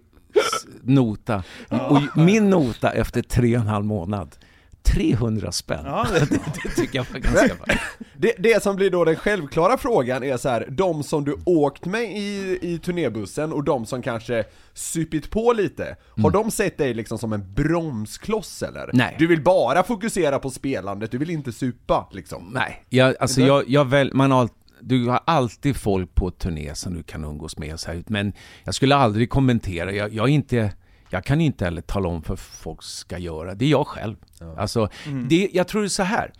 [0.82, 1.42] nota.
[1.68, 4.36] Och min nota efter tre och en halv månad,
[4.82, 5.82] 300 spänn.
[5.84, 6.20] Ja, det,
[6.64, 7.76] Det tycker jag var ganska bra.
[8.16, 11.84] Det, det som blir då den självklara frågan är så här, de som du åkt
[11.84, 16.94] med i, i turnébussen och de som kanske supit på lite, har de sett dig
[16.94, 18.84] liksom som en bromskloss eller?
[18.84, 18.96] Mm.
[18.96, 19.16] Nej.
[19.18, 22.50] Du vill bara fokusera på spelandet, du vill inte supa liksom?
[22.54, 24.48] Nej, jag, alltså jag, jag väl, man har,
[24.80, 28.32] du har alltid folk på turné som du kan umgås med så här, men
[28.64, 30.72] jag skulle aldrig kommentera, jag, jag är inte,
[31.10, 34.16] jag kan inte heller tala om för vad folk ska göra, det är jag själv.
[34.56, 34.88] Alltså,
[35.28, 36.32] det, jag tror det är så här.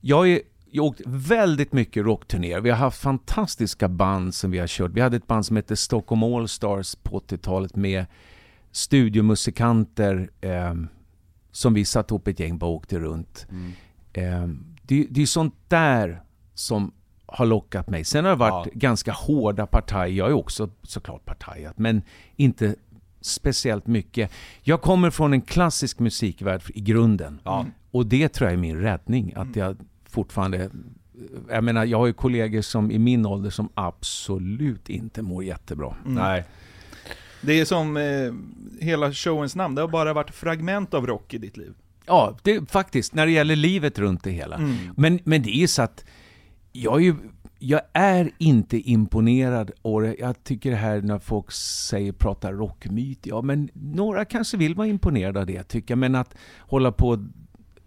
[0.00, 0.40] jag är
[0.72, 2.60] jag har åkt väldigt mycket rockturnéer.
[2.60, 4.90] Vi har haft fantastiska band som vi har kört.
[4.90, 8.06] Vi hade ett band som hette Stockholm All Stars på 80-talet med
[8.72, 10.74] studiomusikanter eh,
[11.52, 13.46] som vi satte ihop ett gäng och åkte runt.
[14.12, 14.46] Eh,
[14.82, 16.22] det, det är sånt där
[16.54, 16.92] som
[17.32, 18.04] har lockat mig.
[18.04, 20.06] Sen har det varit ganska hårda partier.
[20.06, 22.02] Jag är också såklart partajat, men
[22.36, 22.74] inte
[23.20, 24.32] speciellt mycket.
[24.62, 27.40] Jag kommer från en klassisk musikvärld i grunden.
[27.90, 29.32] Och det tror jag är min räddning.
[29.36, 29.76] Att jag
[30.08, 30.70] fortfarande...
[31.50, 35.96] Jag menar, jag har ju kollegor som i min ålder som absolut inte mår jättebra.
[36.04, 36.44] Nej.
[37.40, 38.32] det är som, eh,
[38.80, 41.72] hela showens namn, det har bara varit fragment av rock i ditt liv.
[42.06, 44.56] Ja, det, faktiskt, när det gäller livet runt det hela.
[44.56, 44.76] Mm.
[44.96, 46.04] Men, men det är ju så att
[46.72, 47.14] jag är, ju,
[47.58, 53.42] jag är inte imponerad och jag tycker det här när folk säger, pratar rockmyt, ja
[53.42, 57.18] men några kanske vill vara imponerade av det tycker jag, men att hålla på och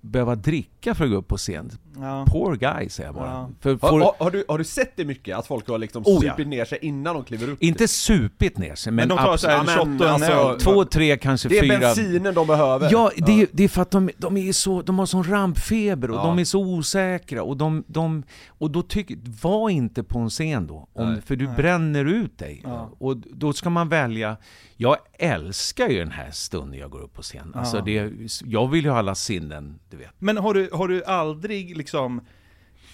[0.01, 2.25] behöva dricka för att gå upp på scen, Ja.
[2.29, 3.25] poor guy säger jag bara.
[3.29, 3.49] Ja.
[3.61, 5.37] För, Har, får, har, har, du, har du sett det mycket?
[5.37, 6.31] Att folk har liksom Oh, ja.
[6.31, 7.63] supit ner sig innan de kliver upp?
[7.63, 10.57] inte supit ner sig, men, Men de tar så här en shot och Ja, alltså,
[10.71, 11.79] två, tre, kanske Det är fyra.
[11.79, 12.89] bensinen de behöver.
[12.91, 16.11] Ja, det, är- det är för att de, de, är så, de har sån rampfeber
[16.11, 16.23] och Ja.
[16.23, 17.43] de är så osäkra.
[17.43, 21.21] Och, de, de, och då tycker, var inte på en scen då, om, Nej.
[21.21, 22.61] för du bränner ut dig.
[22.63, 22.89] Ja.
[22.99, 24.37] Och då ska man välja,
[24.77, 27.53] jag älskar ju den här stunden jag går upp på scen.
[27.55, 27.83] Alltså Ja.
[27.83, 28.11] det,
[28.45, 30.11] jag vill ju ha alla sinnen, du vet.
[30.19, 32.21] Men har du, har du aldrig liksom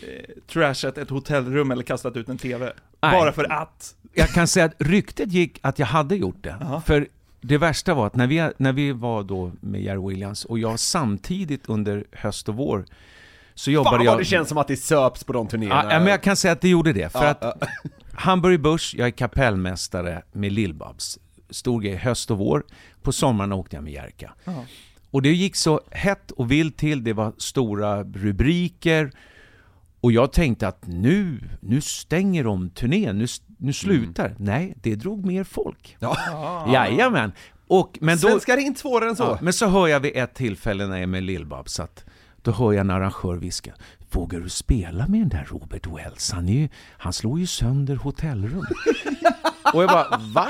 [0.01, 0.07] eh,
[0.47, 2.65] trashat ett hotellrum eller kastat ut en TV?
[3.01, 3.11] Nej.
[3.11, 3.95] Bara för att?
[4.13, 6.55] Jag kan säga att ryktet gick att jag hade gjort det.
[6.59, 6.81] Jaha.
[6.81, 7.07] För
[7.41, 10.79] det värsta var att när vi, när vi var då med Jerry Williams och jag
[10.79, 12.85] samtidigt under höst och vår
[13.53, 14.17] så jobbade Fan jag...
[14.17, 15.93] det känns som att det söps på de turnéerna.
[15.93, 17.11] Ja, men jag kan säga att det gjorde det.
[17.11, 17.67] För Ja, att ja.
[18.13, 21.17] Hamburg Busch, jag är kapellmästare med Lill-Babs.
[21.49, 22.63] Stor grej, höst och vår.
[23.01, 24.33] På sommaren åkte jag med Jerka.
[24.43, 24.65] Ja.
[25.11, 29.11] Och det gick så hett och vilt till, det var stora rubriker.
[30.01, 33.25] Och jag tänkte att nu, nu stänger de turnén, nu,
[33.57, 34.35] nu slutar.
[34.37, 35.97] Nej, det drog mer folk.
[35.99, 36.17] Ja.
[36.73, 37.31] Jajamän.
[37.67, 39.23] Och, men då, Svenskar är inte svårare än så.
[39.23, 42.05] Ja, men så hör jag vid ett tillfälle när jag är med Lill-Babs att
[42.41, 43.73] då hör jag en arrangör viska
[44.11, 46.31] Vågar du spela med den där Robert Wells?
[46.31, 48.65] Han, är ju, han slår ju sönder hotellrum.
[49.73, 50.47] och jag bara, va?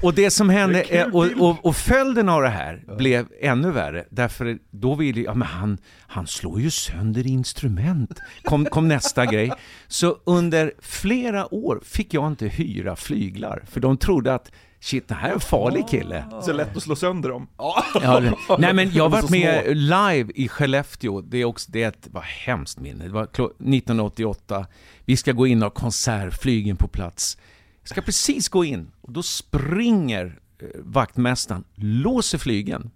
[0.00, 4.04] Och det som hände, är, och, och, och följden av det här blev ännu värre,
[4.10, 9.52] därför då ville ja men han, han slår ju sönder instrument, kom, kom nästa grej.
[9.88, 15.14] Så under flera år fick jag inte hyra flyglar, för de trodde att shit, det
[15.14, 16.24] här är en farlig kille.
[16.42, 17.48] Så lätt att slå sönder dem.
[17.58, 17.84] Ja,
[18.20, 21.82] det, nej men jag har varit Så med live i Skellefteå, det är också, det
[21.82, 23.04] är ett, var hemskt minne.
[23.04, 24.66] Det var klo- 1988,
[25.04, 27.38] vi ska gå in och ha konsert, flygen på plats.
[27.86, 32.90] Ska precis gå in, och då springer eh, vaktmästaren, låser flygen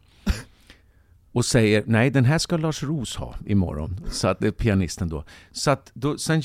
[1.32, 4.00] och säger nej den här ska Lars Roos ha imorgon.
[4.10, 5.24] Så att det är pianisten då.
[5.52, 6.42] Så att då, sen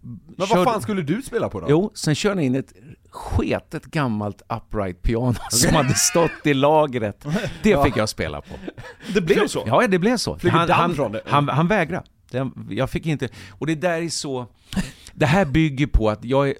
[0.00, 1.66] Men vad fan skulle du spela på då?
[1.70, 2.72] Jo, sen körde han in ett
[3.10, 7.24] sketet gammalt upright piano som hade stått i lagret.
[7.62, 8.54] Det fick jag spela på.
[9.14, 9.64] Det blev så?
[9.66, 10.38] Ja, det blev så.
[10.50, 11.22] Han, han, från det?
[11.26, 12.06] han, han vägrade.
[12.30, 13.28] Den- Jag fick inte...
[13.50, 14.46] Och det där är så...
[15.18, 16.54] Det här bygger på att jag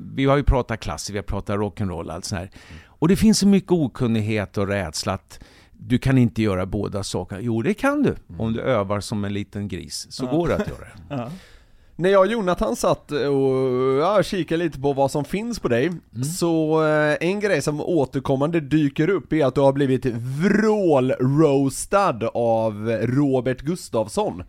[0.00, 2.50] Vi har ju pratat klassik, vi har pratat rock'n'roll, allt sånt här.
[2.86, 5.40] Och det finns så mycket okunnighet och rädsla att
[5.72, 7.40] du kan inte göra båda sakerna.
[7.40, 8.16] Jo, det kan du.
[8.38, 11.14] Om du övar som en liten gris, så går det att göra det.
[11.14, 11.30] Ja.
[12.00, 15.86] När jag och Jonathan satt och ja, kikade lite på vad som finns på dig,
[15.86, 16.00] Mm.
[16.24, 22.88] så eh, en grej som återkommande dyker upp är att du har blivit vrål-roastad av
[23.02, 24.42] Robert Gustafsson.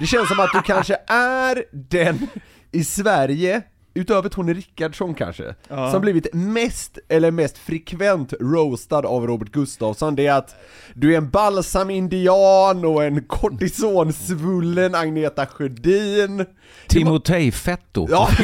[0.00, 2.26] Det känns som att du kanske är den
[2.72, 3.62] i Sverige,
[3.96, 5.92] utöver Tony Rickardsson kanske, Ja.
[5.92, 10.16] som blivit mest, eller mest frekvent roastad av Robert Gustafsson.
[10.16, 10.56] Det är att
[10.94, 16.46] du är en balsam-indian och en kortisonsvullen Agneta Sjödin.
[16.88, 18.06] Timotej Fetto.
[18.10, 18.28] Ja,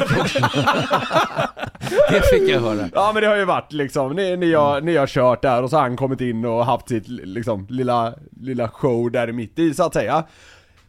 [2.10, 2.88] Det fick jag höra.
[2.94, 5.70] ja men det har ju varit liksom, ni, ni, har, ni har kört där och
[5.70, 9.74] så har han kommit in och haft sitt liksom lilla, lilla show där mitt i
[9.74, 10.24] så att säga.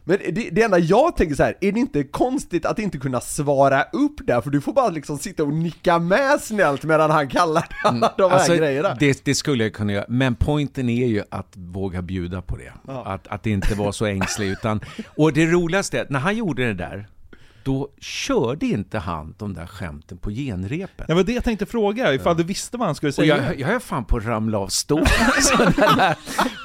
[0.06, 3.20] Men det, det enda jag tänker så här, är det inte konstigt att inte kunna
[3.20, 4.40] svara upp där?
[4.40, 8.30] För du får bara liksom sitta och nicka med snällt medan han kallar alla de
[8.30, 8.96] här Alltså, grejerna.
[9.00, 12.72] det, det skulle jag kunna göra, men poängen är ju att våga bjuda på det.
[13.04, 14.80] Att, att inte vara så ängslig, utan...
[15.16, 17.08] Och det roligaste när han gjorde det där,
[17.64, 21.06] då körde inte han de där skämten på genrepet.
[21.06, 23.36] Det var det jag tänkte fråga, ifall du visste vad han skulle Och säga.
[23.36, 25.06] jag, jag är fan på att ramla av stolen.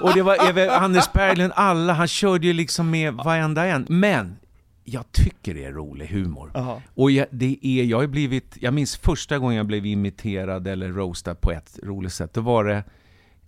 [0.02, 3.86] Och det var Anders Berglund, alla, han körde ju liksom med varenda en.
[3.90, 4.36] Men
[4.84, 6.52] jag tycker det är rolig humor.
[6.54, 6.82] Jaha.
[6.96, 10.90] Och jag, det är, jag har blivit, jag minns första gången jag blev imiterad eller
[10.90, 12.84] roastad på ett roligt sätt, då var det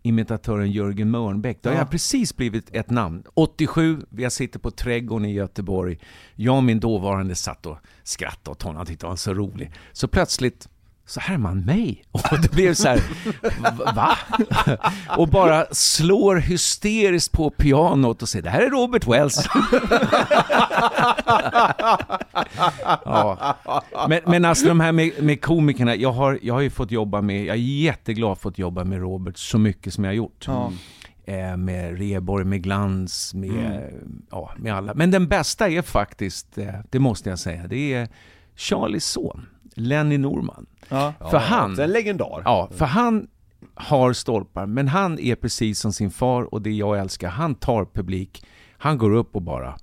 [0.02, 1.58] imitatören Jörgen Mörnbäck.
[1.62, 3.24] Då har jag precis blivit ett namn.
[3.34, 6.00] 87, jag sitter på Trädgården i Göteborg.
[6.36, 9.72] Jag och min dåvarande satt och skrattade åt honom, han tyckte han var så rolig.
[9.92, 10.70] Så plötsligt
[11.12, 12.04] så här är man mig.
[12.12, 13.02] Och det blev så här,
[13.96, 14.18] va?
[15.18, 19.46] Och bara slår hysteriskt på pianot och säger det här är Robert Wells.
[23.06, 23.56] ja.
[24.10, 27.22] men, men alltså de här med, med komikerna, jag har, jag har ju fått jobba
[27.22, 30.46] med, jag är jätteglad fått jobba med Robert så mycket som jag har gjort.
[30.48, 30.72] Ja.
[31.26, 33.94] Eh, med Reborg, med Glans, med,
[34.32, 34.94] ja, med alla.
[34.94, 38.10] Men den bästa är faktiskt, eh, det måste jag säga, det är
[38.56, 39.46] Charlies son,
[39.76, 40.66] Lenny Norman.
[40.90, 41.14] Ja.
[41.32, 42.42] För han, En legendar.
[42.46, 43.28] Ja, för han
[43.74, 47.30] har stolpar, men han är precis som sin far och det jag älskar.
[47.30, 48.46] Han tar publik,
[48.78, 49.78] han går upp och bara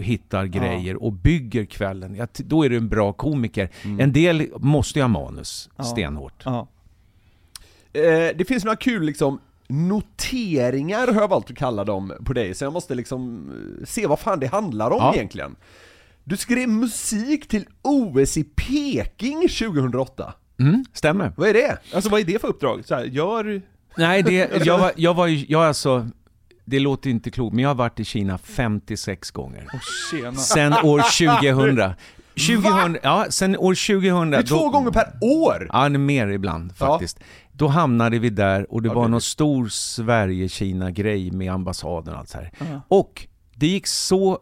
[0.00, 2.14] hittar grejer och bygger kvällen.
[2.14, 3.70] Ja, då är du en bra komiker.
[3.98, 5.84] En del måste ju ha manus, Ja.
[5.84, 6.42] stenhårt.
[6.44, 6.68] Ja.
[7.92, 12.54] Eh, det finns några kul liksom noteringar har jag valt att kalla dem på dig,
[12.54, 15.14] så jag måste liksom eh, se vad fan det handlar om Ja.
[15.14, 15.56] egentligen.
[16.24, 20.34] Du skrev musik till OS i Peking 2008.
[20.60, 21.32] Mm, stämmer.
[21.36, 21.78] Vad är det?
[21.94, 22.82] Alltså vad är det för uppdrag?
[22.86, 23.62] Så här, gör...
[23.96, 26.08] Nej, det, jag var, jag var ju, jag alltså,
[26.64, 29.66] det låter inte klokt, men jag har varit i Kina 56 gånger.
[29.72, 30.34] Oh.
[30.34, 31.94] Sen år 2000.
[32.62, 34.30] 2000 ja, sen år 2000.
[34.30, 35.68] Det är två gånger per år!
[35.72, 36.86] Ja, mer ibland Ja.
[36.86, 37.18] faktiskt.
[37.52, 42.20] Då hamnade vi där och det Ja, var det- någon stor Sverige-Kina-grej med ambassaden och
[42.20, 42.50] allt så här.
[42.58, 42.80] Ja.
[42.88, 44.38] Och det gick så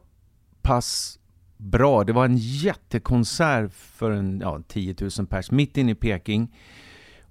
[0.62, 1.18] pass
[1.58, 2.04] bra.
[2.04, 6.54] Det var en jättekonsert för en, ja, 10 000 pers mitt inne i Peking.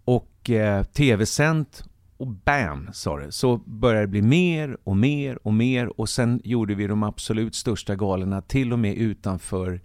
[0.06, 1.84] Och eh, tv-sänt
[2.18, 3.32] och bam, sa det.
[3.32, 7.56] Så började det bli mer och mer och mer och sen gjorde vi de absolut
[7.56, 9.82] största galorna, till och med utanför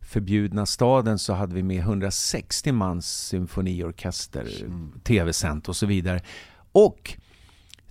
[0.00, 4.48] förbjudna staden så hade vi med 160 mans symfoniorkester,
[5.02, 6.20] tv-sänt och så vidare.
[6.72, 7.18] Och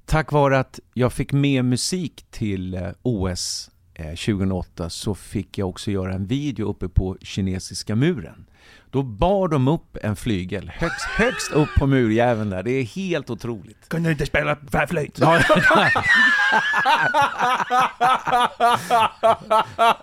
[0.05, 3.71] tack vare att jag fick med musik till eh, OS
[4.03, 8.45] 2008 så fick jag också göra en video uppe på kinesiska muren.
[8.91, 12.63] Då bar de upp en flygel högst, högst upp på murjäveln där.
[12.63, 13.89] Det är helt otroligt.
[13.89, 15.19] Kunde du inte spela tvärflöjt?
[15.19, 15.39] Ja,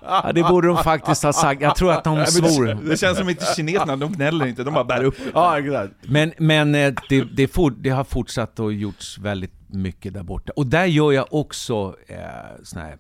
[0.03, 1.61] ja, det borde de faktiskt ha sagt.
[1.61, 2.89] Jag tror att de svor.
[2.89, 5.17] Det känns som inte kineserna, de gnäller inte, de bara bär upp.
[5.35, 5.93] Ja, exakt.
[6.03, 10.53] Men, men eh, det, det, for, det har fortsatt och gjorts väldigt mycket där borta.
[10.57, 12.17] Och där gör jag också eh,
[12.63, 12.99] såna här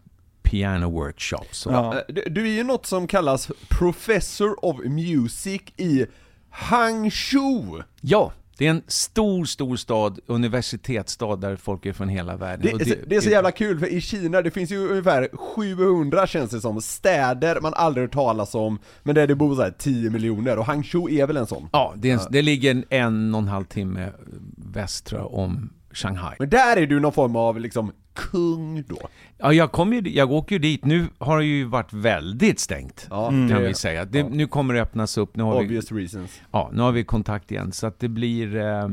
[0.50, 1.66] piano workshops.
[1.70, 1.94] Ja.
[2.08, 6.06] Eh, Du, är ju något som kallas Professor of Music i
[6.50, 7.82] Hangzhou.
[8.00, 12.72] ja, det är en stor, stor stad, universitetsstad där folk är från hela världen.
[12.72, 16.26] Och Det, det är så jävla kul, för i Kina, det finns ju ungefär 700
[16.26, 19.74] känns det som, städer man aldrig hört talas om, men där det bor så här
[19.78, 21.68] 10 miljoner, och Hangzhou är väl en sån?
[21.72, 24.12] Ja, det, en, det ligger en, en och en halv timme
[24.56, 26.36] västra om Shanghai.
[26.38, 28.98] Men där är du någon form av liksom kung då?
[29.38, 30.84] Ja, jag, kom ju, jag åker ju dit.
[30.84, 34.04] Nu har det ju varit väldigt stängt, Ja, kan det- vi säga.
[34.04, 34.28] Det, ja.
[34.30, 35.36] Nu kommer det öppnas upp.
[35.36, 36.40] Nu har, vi, Obvious reasons.
[36.52, 37.72] ja, nu har vi kontakt igen.
[37.72, 38.56] Så att det blir...
[38.56, 38.88] Eh,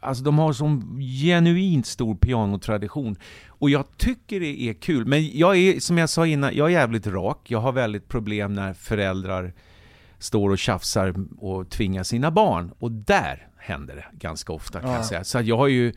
[0.00, 3.16] alltså de har sån genuint stor pianotradition.
[3.48, 5.06] Och jag tycker det är kul.
[5.06, 7.50] Men jag är, som jag sa innan, jag är jävligt rak.
[7.50, 9.52] Jag har väldigt problem när föräldrar
[10.18, 12.72] står och tjafsar och tvingar sina barn.
[12.78, 15.24] Och där händer det ganska ofta kan jag säga.
[15.24, 15.92] Så att jag har ju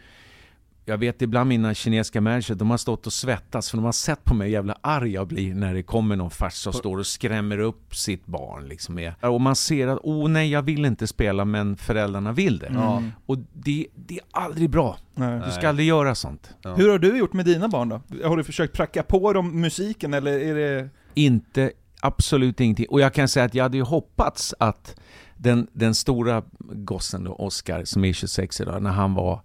[0.91, 4.23] jag vet ibland mina kinesiska människor, de har stått och svettats för de har sett
[4.23, 7.07] på mig hur jävla arg jag blir när det kommer någon farsa och står och
[7.07, 8.67] skrämmer upp sitt barn.
[8.67, 9.11] Liksom.
[9.21, 13.03] Och man ser att, åh nej jag vill inte spela men föräldrarna vill det.
[13.25, 14.97] Och det, det är aldrig bra.
[15.15, 15.41] Nej.
[15.45, 16.49] Du ska aldrig göra sånt.
[16.63, 18.01] Hur har du gjort med dina barn då?
[18.23, 20.89] Har du försökt pracka på dem musiken eller är det...
[21.13, 21.71] Inte,
[22.01, 22.87] absolut ingenting.
[22.89, 24.95] Och jag kan säga att jag hade ju hoppats att
[25.37, 29.41] den, den stora gossen då, Oscar, som är 26 idag, när han var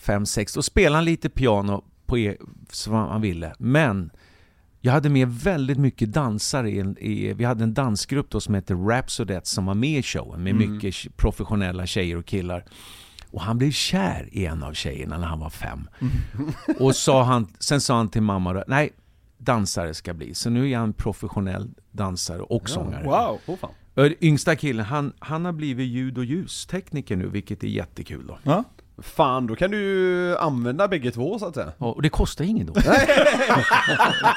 [0.00, 2.36] 5-6, då spelade han lite piano på e-
[2.70, 3.54] som han ville.
[3.58, 4.10] Men
[4.80, 8.74] jag hade med väldigt mycket dansare i, i vi hade en dansgrupp då som hette
[8.74, 12.64] Rhapsodettes som var med i showen med mycket tje- professionella tjejer och killar.
[13.30, 15.88] Och han blev kär i en av tjejerna när han var fem.
[16.78, 18.90] Och sa han, sen sa han till mamma då, nej,
[19.38, 20.34] dansare ska bli.
[20.34, 23.04] Så nu är han professionell dansare och sångare.
[23.04, 23.38] Wow!
[23.46, 23.70] Oh, fan.
[24.20, 28.38] Yngsta killen, han, han har blivit ljud och ljustekniker nu, vilket är jättekul då.
[28.42, 28.64] Ja.
[29.02, 31.72] Fan, då kan du ju använda bägge två så att säga.
[31.78, 32.72] Ja, Och det kostar inget då.
[32.86, 33.08] Nej,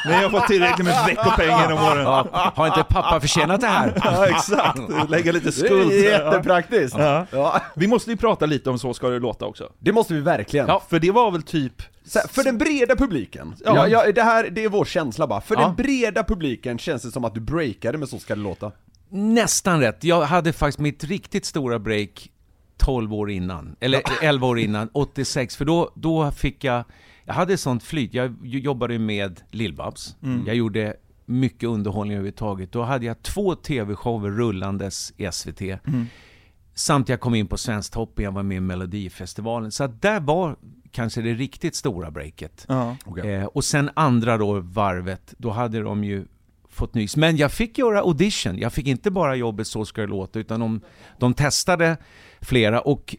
[0.22, 2.03] jag har fått tillräckligt med veckopeng genom åren.
[2.03, 3.93] Ja, har inte pappa förtjänat det här?
[4.03, 4.80] Ja, exakt.
[5.09, 5.91] Lägga lite Det skuld.
[5.91, 6.32] är Ja.
[6.32, 6.95] jättepraktiskt!
[6.99, 7.26] Ja.
[7.32, 9.70] Ja, Vi måste ju prata lite om Så ska det låta också.
[9.80, 10.68] det måste vi verkligen.
[10.68, 10.84] Ja.
[10.89, 11.74] För det var väl typ...
[12.16, 13.88] Här, för den breda publiken, Ja.
[13.88, 14.05] ja.
[14.05, 15.62] Ja, det här det är vår känsla bara, för Ja.
[15.62, 18.72] den breda publiken känns det som att du breakade med Så ska det låta.
[19.09, 20.03] Nästan rätt.
[20.03, 22.30] Jag hade faktiskt mitt riktigt stora break
[22.82, 26.84] 12 år innan, eller 11 år innan, 86, för då, då fick jag,
[27.25, 30.15] jag hade sånt flyt, jag jobbade med Lill-Babs,
[30.45, 32.71] jag gjorde mycket underhållning överhuvudtaget.
[32.71, 35.61] Då hade jag två tv-shower rullandes i SVT.
[36.73, 39.71] Samt jag kom in på Svensktoppen, jag var med i Melodifestivalen.
[39.71, 40.55] Så att där var
[40.91, 42.65] kanske det riktigt stora breaket.
[42.69, 42.97] Ja.
[43.23, 46.25] Eh, och sen andra då varvet, då hade de ju
[46.69, 47.15] fått nys.
[47.17, 48.57] Men jag fick göra audition.
[48.57, 50.82] Jag fick inte bara jobbet Så ska det låta, utan de,
[51.19, 51.97] de testade
[52.41, 52.81] flera.
[52.81, 53.15] Och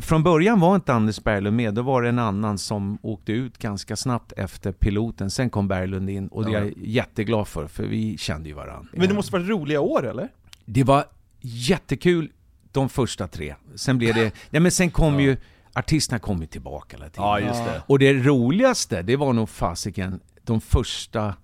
[0.00, 3.58] från början var inte Anders Berglund med, då var det en annan som åkte ut
[3.58, 5.30] ganska snabbt efter piloten.
[5.30, 8.88] Sen kom Berglund in och det är jag jätteglad för, för vi kände ju varandra.
[8.92, 10.28] Men det måste vara roliga år eller?
[10.64, 11.04] Det var
[11.40, 12.30] jättekul
[12.72, 13.54] de första tre.
[13.74, 14.32] Sen blev det...
[14.50, 15.36] Nej men sen kom ju
[15.74, 17.24] artisterna kom ju tillbaka hela tiden.
[17.24, 17.82] Ja, just det.
[17.86, 21.34] Och det roligaste, det var nog fasiken de första,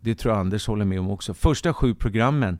[0.00, 2.58] det tror jag Anders håller med om också, första sju programmen,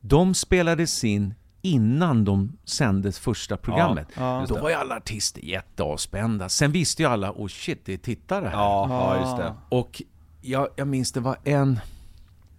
[0.00, 4.08] de spelades in innan de sändes första programmet.
[4.16, 6.48] Ja, Då var ju alla artister jätteavspända.
[6.48, 8.52] Sen visste ju alla, oh shit, det är tittare här.
[8.52, 9.54] Ja, ja just det.
[9.68, 10.02] Och
[10.40, 11.80] jag, jag minns det var en,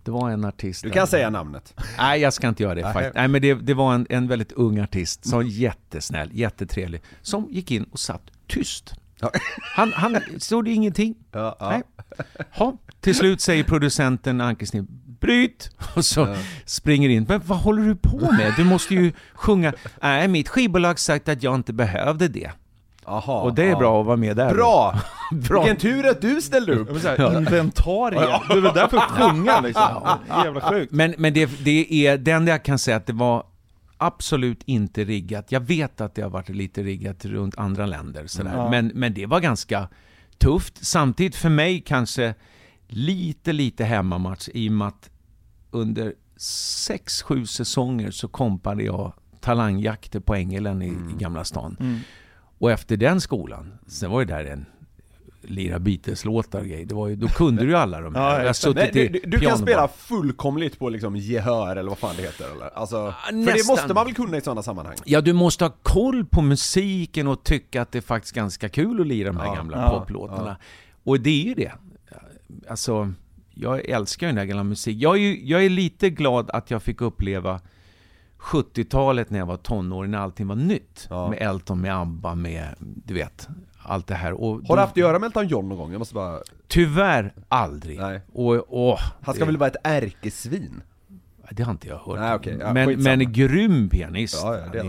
[0.03, 0.95] det var en artist Du där.
[0.95, 1.73] kan säga namnet.
[1.97, 2.93] Nej, jag ska inte göra det Nej.
[2.93, 3.15] faktiskt.
[3.15, 7.47] Nej, men det, det var en, en väldigt ung artist, som var jättesnäll, jättetrevlig, som
[7.51, 8.93] gick in och satt tyst.
[9.19, 9.31] Ja.
[9.75, 11.15] Han, han stod ingenting.
[11.31, 11.69] Ja, ja.
[11.69, 11.83] Nej.
[12.51, 12.77] Ha.
[12.99, 14.87] Till slut säger producenten Ankersnibb,
[15.23, 15.69] bryt!
[15.95, 17.25] Och så springer in.
[17.29, 18.53] Men vad håller du på med?
[18.57, 19.73] Du måste ju sjunga.
[20.01, 22.51] Nej, mitt skivbolag sagt att jag inte behövde det.
[23.05, 23.77] Aha, Och det är ja.
[23.77, 24.53] bra att vara med där.
[24.53, 24.99] Bra!
[25.31, 25.63] Bra.
[25.63, 26.87] Vilken tur att du ställde upp!
[26.87, 28.39] Jag vill säga, inventarie.
[28.49, 30.17] Du är väl där för att sjunga liksom.
[30.27, 30.91] Jävla sjukt.
[30.91, 33.43] Men, men det, det är den där jag kan säga att det var
[33.97, 35.51] absolut inte riggat.
[35.51, 38.53] Jag vet att det har varit lite riggat runt andra länder sådär.
[38.55, 38.69] Ja.
[38.69, 39.87] Men, men det var ganska
[40.37, 40.85] tufft.
[40.85, 42.33] Samtidigt för mig kanske
[42.87, 45.09] lite, lite hemmamatch i och med att
[45.73, 51.77] under sex, sju säsonger så kompade jag talangjakter på Ängelen i, i Gamla stan.
[51.79, 51.99] Mm.
[52.57, 54.65] Och efter den skolan, sen var det där en
[55.41, 56.85] lira Beatles-låtar och grejer.
[56.85, 58.45] Det var ju, då kunde du ju alla de här.
[58.45, 58.75] Ja, jag.
[58.75, 62.51] Nej, du, du, du kan spela fullkomligt på liksom gehör eller vad fan det heter
[62.55, 62.77] eller?
[62.77, 63.75] Alltså, för det nästan.
[63.75, 64.95] måste man väl kunna i sådana sammanhang?
[65.05, 69.01] Ja, du måste ha koll på musiken och tycka att det är faktiskt ganska kul
[69.01, 70.57] att lira de här Ja, gamla ja, poplåtarna.
[71.03, 71.71] Och det är ju det.
[72.69, 73.13] Alltså,
[73.53, 74.97] jag älskar den här gamla musik.
[74.99, 77.59] Jag jag är lite glad att jag fick uppleva
[78.39, 81.07] 70-talet när jag var tonåring, när allting var nytt.
[81.09, 81.29] Ja.
[81.29, 83.47] Med Elton, med ABBA, med, du vet,
[83.83, 84.33] allt det här.
[84.33, 85.91] Och Har du haft att göra med Elton John någon gång?
[85.91, 86.39] Jag måste bara...
[86.67, 87.99] Tyvärr aldrig.
[87.99, 88.21] Nej.
[88.33, 90.81] Och, åh, Han ska det, väl vara ett ärkesvin?
[91.51, 92.19] det har inte jag hört.
[92.19, 92.57] Nej, okej.
[92.59, 93.15] Ja, men, skitsamma.
[93.15, 94.39] men grym pianist.
[94.43, 94.85] Ja, ja, det är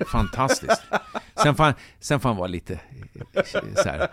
[0.00, 0.82] är fantastiskt.
[1.42, 2.80] Sen får, han, sen får han vara lite
[3.76, 4.08] så här.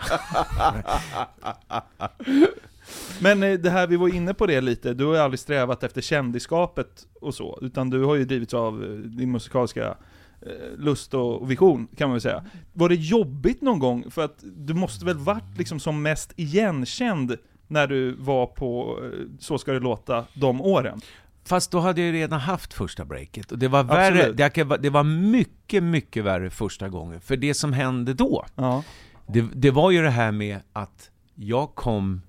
[3.21, 5.83] Men eh, det här, vi var inne på det lite, du har ju aldrig strävat
[5.83, 9.97] efter kändisskapet och så, utan du har ju drivits av eh, din musikaliska
[10.41, 12.45] eh, lust och vision, kan man väl säga.
[12.73, 14.11] Var det jobbigt någon gång?
[14.11, 17.37] För att du måste väl varit liksom som mest igenkänd
[17.67, 18.99] när du var på
[19.39, 21.01] Så ska det låta, de åren?
[21.45, 23.51] Fast då hade jag ju redan haft första breaket.
[23.51, 27.21] Och det var värre, det, det var mycket, mycket värre första gången.
[27.21, 28.83] För det som hände då, Ja.
[29.27, 32.21] det, det var ju det här med att jag kom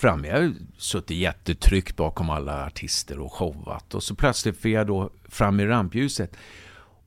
[0.00, 3.94] fram, jag har suttit jättetryggt bakom alla artister och showat.
[3.94, 6.36] Och så plötsligt fick jag då fram i rampljuset.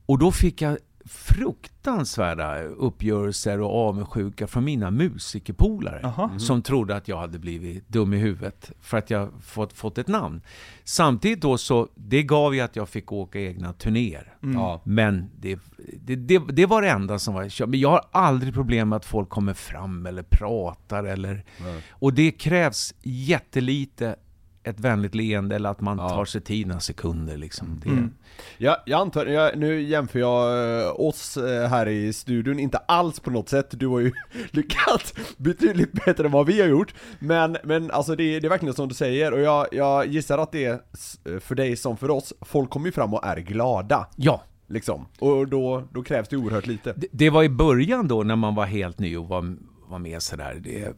[0.06, 6.00] Och då fick jag fruktansvärda uppgörelser och avundsjuka från mina musikerpolare.
[6.02, 6.38] Jaha.
[6.38, 10.08] Som trodde att jag hade blivit dum i huvudet för att jag fått, fått ett
[10.08, 10.40] namn.
[10.84, 14.36] Samtidigt då så, det gav ju att jag fick åka egna turnéer.
[14.42, 14.56] Mm.
[14.56, 14.80] Ja.
[14.84, 15.58] Men det,
[16.00, 19.04] det, det, det var det enda som var Men jag har aldrig problem med att
[19.04, 21.44] folk kommer fram eller pratar eller...
[21.90, 24.16] Och det krävs jättelite
[24.64, 26.08] ett vänligt leende eller att man Ja.
[26.08, 27.80] tar sig tid några sekunder liksom.
[27.84, 28.10] Det, Mm.
[28.58, 33.20] Ja, jag antar, jag, nu jämför jag eh, oss eh, här i studion, inte alls
[33.20, 34.12] på något sätt, du har ju
[34.50, 36.94] lyckats betydligt bättre än vad vi har gjort.
[37.18, 40.52] Men, men alltså det, det är verkligen som du säger, och jag, jag gissar att
[40.52, 44.06] det är s- för dig som för oss, folk kommer ju fram och är glada.
[44.16, 46.92] Ja, Liksom, och då, då krävs det oerhört lite.
[46.96, 49.56] Det, det var i början då när man var helt ny och var,
[49.88, 50.60] var med sådär.
[50.64, 50.92] Det,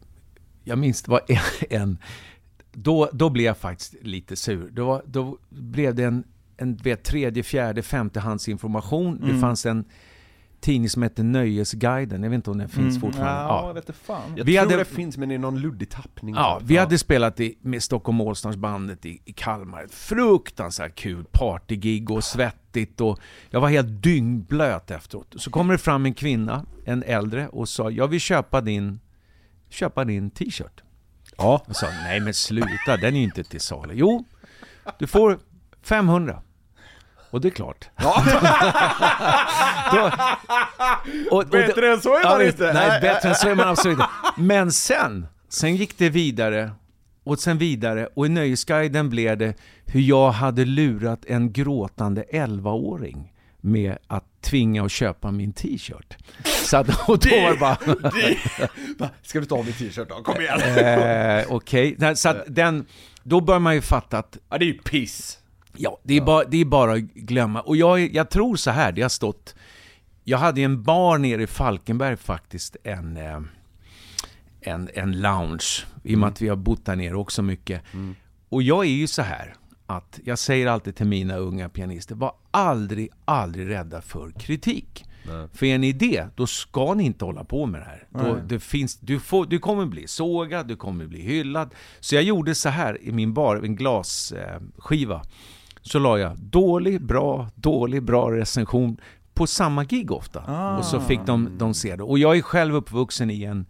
[0.64, 1.38] jag minns det var en,
[1.70, 1.98] en
[2.78, 4.70] då, då blev jag faktiskt lite sur.
[4.72, 6.24] Då, då blev det en,
[6.56, 9.20] en vet, tredje, fjärde, femtehandsinformation.
[9.26, 9.84] Det fanns en
[10.60, 12.22] tidning som hette Nöjesguiden.
[12.22, 13.00] Jag vet inte om den finns Mm.
[13.00, 13.32] fortfarande.
[13.42, 13.66] Ja, Ja.
[13.66, 14.22] jag vet inte fan.
[14.36, 16.98] Jag Vi tror hade- det finns men det är någon luddig tappning Ja, vi hade
[16.98, 19.86] spelat i, med Stockholm Allstars-bandet i, i Kalmar.
[19.90, 23.18] Fruktansvärt kul partygig och svettigt och
[23.50, 25.34] jag var helt dyngblöt efteråt.
[25.36, 29.00] Så kommer det fram en kvinna, en äldre, och sa jag vill köpa din,
[29.68, 30.82] köpa din t-shirt.
[31.36, 33.94] Ja, Jag sa nej men sluta, den är ju inte till salu.
[33.96, 34.24] Jo,
[34.98, 35.38] du får
[35.82, 36.42] 500.
[37.30, 37.88] Och det är klart.
[39.92, 40.10] Då,
[41.30, 42.72] och, och, Bättre än så är man visst, inte.
[42.72, 44.10] Nej, bättre än så är man absolut inte.
[44.36, 46.70] Men sen, sen gick det vidare
[47.24, 49.54] och sen vidare och i Nöjesguiden blev det
[49.86, 56.16] hur jag hade lurat en gråtande 11-åring med att tvinga att köpa min t-shirt.
[56.44, 57.78] Så att, och då var det bara...
[58.98, 60.14] Va, Ska du ta min t-shirt då?
[60.14, 60.60] Kom igen!
[60.60, 62.86] Eh, Okej, Nej, så att den,
[63.22, 65.38] då bör man ju fatta att Ja, det är ju piss!
[65.76, 67.60] Ja, det är, Bara, det är bara att glömma.
[67.60, 69.54] Och jag, jag tror så här, det har stått...
[70.24, 73.40] Jag hade en bar nere i Falkenberg faktiskt, en, eh,
[74.60, 75.84] en, en lounge.
[76.04, 77.82] I och med att vi har bott där nere också mycket.
[78.48, 79.54] Och jag är ju så här,
[79.86, 85.04] att jag säger alltid till mina unga pianister, var aldrig, aldrig rädda för kritik.
[85.52, 88.06] För är ni det, då ska ni inte hålla på med det här.
[88.10, 91.74] Då, det finns, du, får, du kommer bli sågad, du kommer bli hyllad.
[92.00, 95.22] Så jag gjorde så här i min bar, en glasskiva.
[95.82, 98.96] Så la jag dålig, bra, dålig, bra recension
[99.34, 100.76] på samma gig ofta.
[100.78, 102.02] Och så fick de, de se det.
[102.02, 103.66] Och jag är själv uppvuxen i en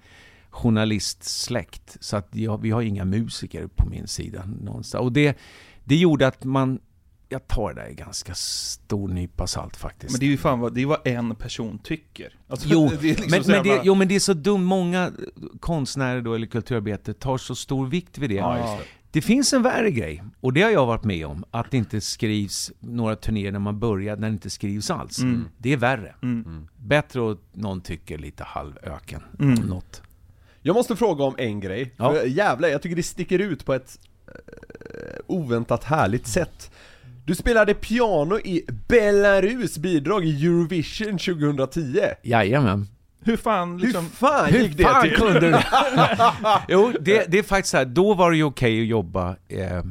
[0.51, 1.97] journalistsläkt.
[2.01, 5.03] Så att jag, vi har inga musiker på min sida någonstans.
[5.03, 5.39] Och det,
[5.87, 6.81] det gjorde att man,
[7.29, 10.13] jag tar det där i ganska stor nypa salt faktiskt.
[10.13, 12.35] Men det är ju fan vad, det är vad en person tycker.
[12.49, 14.65] Alltså, Jo, liksom men, men det, jo, men det är så dumt.
[14.65, 15.13] Många
[15.61, 18.35] konstnärer då, eller kulturarbetare tar så stor vikt vid det.
[18.35, 18.91] Ja, just det.
[19.11, 22.01] Det finns en värre grej, och det har jag varit med om, att det inte
[22.01, 25.19] skrivs några turnéer när man börjar, när det inte skrivs alls.
[25.59, 26.15] Det är värre.
[26.23, 26.69] Mm.
[26.77, 29.23] Bättre att någon tycker lite halvöken.
[29.41, 29.55] Mm.
[29.55, 30.03] Något.
[30.63, 31.95] Jag måste fråga om en grej.
[31.97, 32.25] Ja.
[32.25, 33.99] Jävlar, jag tycker det sticker ut på ett
[35.27, 36.71] oväntat härligt sätt.
[37.25, 42.01] Du spelade piano i Belarus bidrag i Eurovision 2010.
[42.23, 42.87] Jajamän.
[43.21, 44.05] Hur fan liksom...
[44.05, 45.17] Hur fan Hur gick det fan till?
[45.17, 45.59] kunde du?
[46.69, 49.83] jo, det, det är faktiskt så här, då var det ju okej att jobba eh,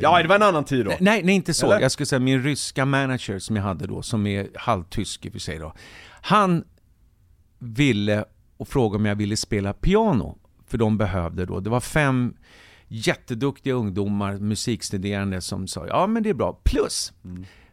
[0.00, 0.92] Ja, det var en annan tid då.
[1.00, 1.66] Nej, nej inte så.
[1.66, 1.80] Eller?
[1.80, 5.32] Jag skulle säga min ryska manager som jag hade då, som är halvtysk i och
[5.32, 5.74] för sig då.
[6.22, 6.64] Han
[7.58, 8.24] ville
[8.56, 10.38] och frågade om jag ville spela piano.
[10.68, 12.34] För de behövde då, det var fem
[12.92, 16.60] jätteduktiga ungdomar, musikstuderande som sa ja men det är bra.
[16.64, 17.12] Plus,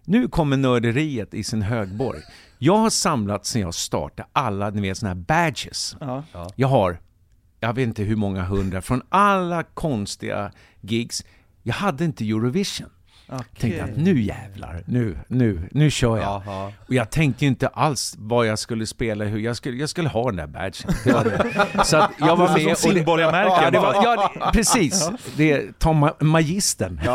[0.06, 2.20] nu kommer nörderiet i sin högborg.
[2.58, 5.96] Jag har samlat sen jag startade alla, ni vet såna här badges.
[6.00, 6.24] Ja.
[6.56, 7.00] Jag har,
[7.60, 10.52] jag vet inte hur många hundra, från alla konstiga
[10.82, 11.26] gigs.
[11.64, 12.90] Jag hade inte Eurovision.
[13.60, 16.42] Tänkte att nu jävlar, nu, nu, nu kör jag.
[16.46, 16.72] Jaha.
[16.88, 20.10] Och jag tänkte ju inte alls vad jag skulle spela, hur jag skulle, jag skulle
[20.10, 20.92] ha den där badgen.
[21.04, 21.84] Det var det.
[21.86, 22.64] Så att jag var Som med.
[22.66, 23.64] och det- simborgarmärken.
[23.64, 25.10] Ja, det var, ja precis.
[25.38, 27.00] Det är Tom Ma- Magistern.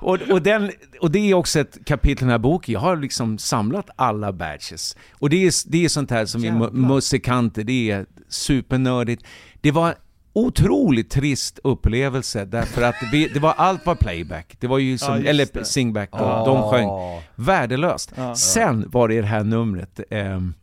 [0.00, 2.72] och, och, den, och det är också ett kapitel i den här boken.
[2.72, 4.96] Jag har liksom samlat alla badges.
[5.12, 9.24] Och det är, det är sånt här som vi mu- musikanter, det är supernördigt.
[9.60, 9.94] Det var
[10.32, 14.56] otroligt trist upplevelse därför att vi, det var allt var playback.
[14.60, 15.64] Det var ju som, Ja, eller det.
[15.64, 16.88] singback, de, de sjöng.
[17.34, 18.12] Värdelöst.
[18.36, 20.54] Sen var det det här numret, ehm,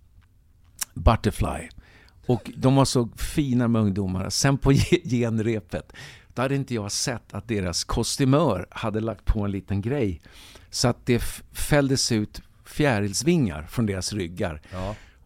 [0.94, 1.70] Butterfly.
[2.26, 4.30] Och de var så fina med ungdomarna.
[4.30, 5.94] Sen på ge- genrepet,
[6.34, 10.22] då hade inte jag sett att deras kostymör hade lagt på en liten grej.
[10.70, 11.20] Så att det
[11.52, 14.62] fälldes ut fjärilsvingar från deras ryggar.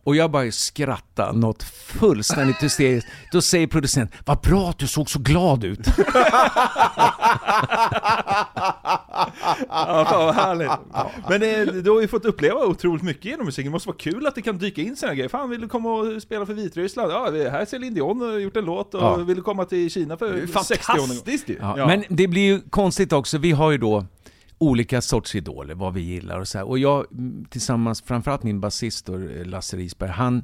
[0.06, 3.08] Och jag bara skrattade något fullständigt hysteriskt.
[3.32, 5.80] Då säger producenten, vad bra att du såg så glad ut.
[9.70, 10.72] Ja, fan vad härligt.
[11.30, 13.66] Men eh, du har ju fått uppleva otroligt mycket genom musiken.
[13.66, 15.30] Det måste vara kul att det kan dyka in sådana grejer.
[15.30, 17.12] Fan, vill du komma och spela för Vitryssland?
[17.12, 18.94] Ja, här är Céline Dion och har gjort en låt.
[18.94, 19.16] Och Ja.
[19.16, 20.98] vill du komma till Kina för ju 60 år?
[20.98, 21.58] fantastiskt ju!
[21.62, 21.88] Ja, Ja.
[21.88, 24.06] Men det blir ju konstigt också, vi har ju då
[24.58, 26.68] olika sorts idoler, vad vi gillar och så här.
[26.68, 29.10] Och jag mm, tillsammans, framförallt min basist
[29.46, 30.44] Lasse Risberg, han,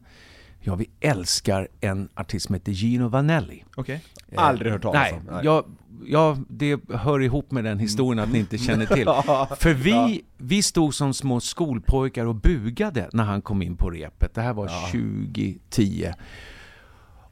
[0.60, 3.64] ja vi älskar en artist som heter Gino Vanelli.
[3.76, 4.04] Okej.
[4.32, 5.20] Eh, Aldrig hört talas om.
[5.32, 5.42] Nej.
[5.44, 5.66] Ja,
[6.06, 9.06] ja, det hör ihop med den historien att ni inte känner till.
[9.60, 14.34] För vi, vi stod som små skolpojkar och bugade när han kom in på repet.
[14.34, 16.14] Det här var 2010.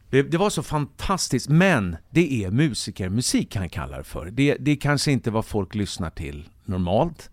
[0.10, 4.26] Det, det var så fantastiskt, men det är musikermusik han kallar det för.
[4.26, 7.30] Det, det är kanske inte vad folk lyssnar till normalt.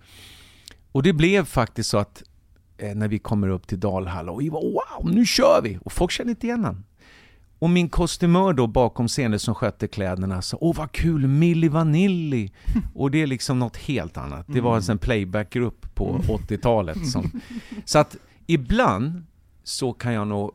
[0.92, 2.22] Och det blev faktiskt så att
[2.78, 5.78] eh, när vi kommer upp till Dalhalla och vi var wow, nu kör vi!
[5.84, 6.84] Och folk kände inte igen han.
[7.58, 12.52] Och min kostymör då bakom scenen som skötte kläderna sa Åh vad kul, Milli Vanilli!
[12.94, 14.46] Och det är liksom något helt annat.
[14.48, 17.08] Det var en sån playbackgrupp på 80-talet.
[17.08, 17.40] Som,
[17.84, 18.16] så att
[18.46, 19.24] ibland
[19.64, 20.52] så kan jag nog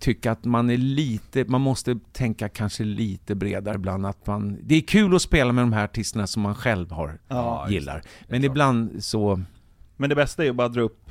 [0.00, 4.06] tycka att man är lite, man måste tänka kanske lite bredare ibland.
[4.06, 7.18] Att man, det är kul att spela med de här artisterna som man själv har,
[7.28, 8.02] Ja, just gillar.
[8.28, 9.40] Men ibland så,
[9.96, 11.10] Men det bästa är ju bara att dra upp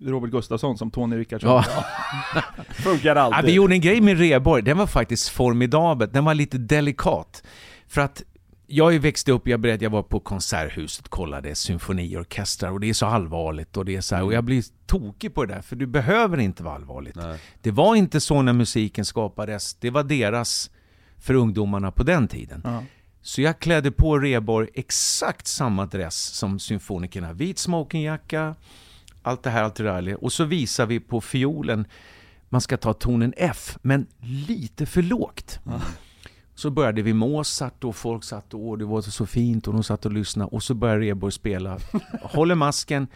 [0.00, 1.50] Robert Gustafsson som Tony Rickardsson.
[1.50, 1.64] ja.
[2.74, 3.44] Funkar Ja, alltid.
[3.44, 6.08] vi gjorde en grej med Reborg, den var faktiskt formidabel.
[6.12, 7.42] Den var lite delikat.
[7.88, 8.22] För att
[8.66, 12.88] jag har ju växt upp, jag berättade, jag var på Konserthuset, kollade symfoniorkestrar och det
[12.88, 15.62] är så allvarligt och det är så här, och jag blir tokig på det där,
[15.62, 17.16] för du behöver inte vara allvarligt.
[17.62, 20.70] Det var inte så när musiken skapades, det var deras
[21.18, 22.60] för ungdomarna på den tiden.
[22.64, 22.82] Ja.
[23.22, 27.32] Så jag klädde på Reborg exakt samma dress som symfonikerna.
[27.32, 28.54] Vit smokingjacka,
[29.22, 30.24] allt det här, allt det där.
[30.24, 31.86] Och så visar vi på fiolen,
[32.48, 35.60] man ska ta tonen F, men lite för lågt.
[36.56, 39.84] Så började vi Mozart och folk satt och åh, det var så fint och de
[39.84, 40.50] satt och lyssnade.
[40.52, 41.78] Och så började Reborg spela,
[42.22, 43.06] håller masken.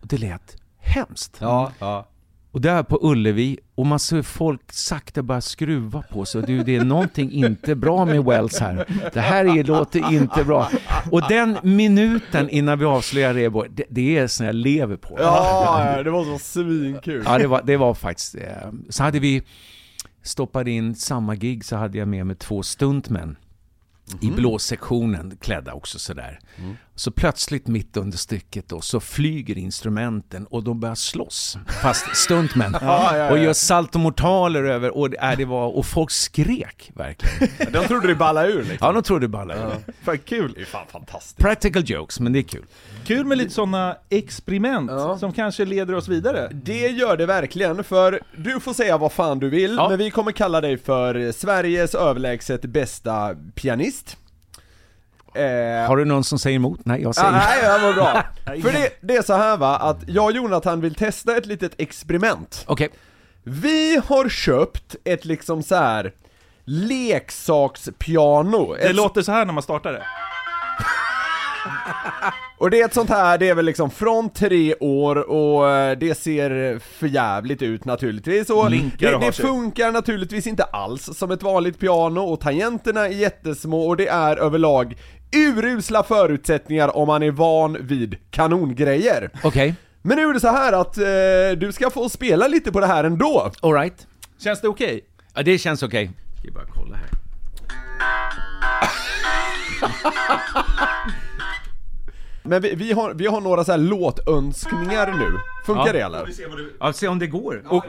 [0.00, 1.36] Och det lät hemskt.
[1.40, 2.06] Ja, ja.
[2.52, 6.42] Och det är på Ullevi och man ser folk sakta bara skruva på sig.
[6.42, 8.86] Du, det är någonting inte bra med Wells här.
[9.12, 10.70] Det här är, låter inte bra.
[11.10, 15.16] Och den minuten innan vi avslöjar Rebo, det, det är sån jag lever på.
[15.18, 17.22] Ja, ja, det var så svinkul.
[17.26, 18.34] Ja, det var, det var faktiskt...
[18.34, 19.42] Eh, så hade vi
[20.22, 23.36] stoppat in samma gig så hade jag med mig två stuntmän.
[24.20, 26.40] I blåsektionen, klädda också sådär.
[26.94, 32.76] Så plötsligt mitt under stycket då så flyger instrumenten och de börjar slåss, fast stuntmän.
[32.80, 33.42] Ja, ja, Och ja.
[33.42, 37.72] gör saltomortaler över, och, äh, det var, och folk skrek verkligen.
[37.72, 38.76] De trodde det ballade ur liksom.
[38.86, 39.78] Ja, de trodde bara det.
[40.02, 40.52] Fan kul.
[40.54, 41.38] Det är fan fantastiskt.
[41.38, 42.64] Practical jokes, men det är kul.
[43.04, 45.18] Kul med lite sådana experiment Ja.
[45.18, 46.48] som kanske leder oss vidare.
[46.52, 49.88] Det gör det verkligen, för du får säga vad fan du vill, Ja.
[49.88, 54.16] men vi kommer kalla dig för Sveriges överlägset bästa pianist.
[55.34, 56.80] Eh, Har du någon som säger emot?
[56.84, 58.22] Nej, jag säger Ah, nej, det var bra.
[58.62, 61.72] För det, det är så här va, att jag och Jonathan vill testa ett litet
[61.78, 62.64] experiment.
[62.66, 62.88] Okej.
[63.44, 66.12] Vi har köpt ett liksom så här
[66.64, 68.74] leksakspiano.
[68.74, 70.02] Det Ett, låter så här när man startar det.
[72.58, 75.98] och det är ett sånt här, det är väl liksom från tre år och eh,
[75.98, 78.50] det ser för jävligt ut naturligtvis.
[78.50, 83.10] Och Blinkar det, det funkar naturligtvis inte alls som ett vanligt piano och tangenterna är
[83.12, 84.96] jättesmå och det är överlag
[85.32, 89.30] urusla förutsättningar om man är van vid kanongrejer.
[89.42, 89.74] Okej.
[90.02, 91.04] Men nu är det så här att eh,
[91.58, 93.50] du ska få spela lite på det här ändå.
[93.62, 94.06] All right.
[94.38, 95.00] Känns det okej?
[95.34, 96.10] Ja, det känns okej.
[96.38, 97.08] Ska vi bara kolla här.
[102.44, 105.38] Men vi, vi, har, vi har några så här låtönskningar nu.
[105.66, 105.92] Funkar Ja.
[105.92, 106.28] det eller?
[106.80, 107.62] Ja, se om det går.
[107.68, 107.86] Och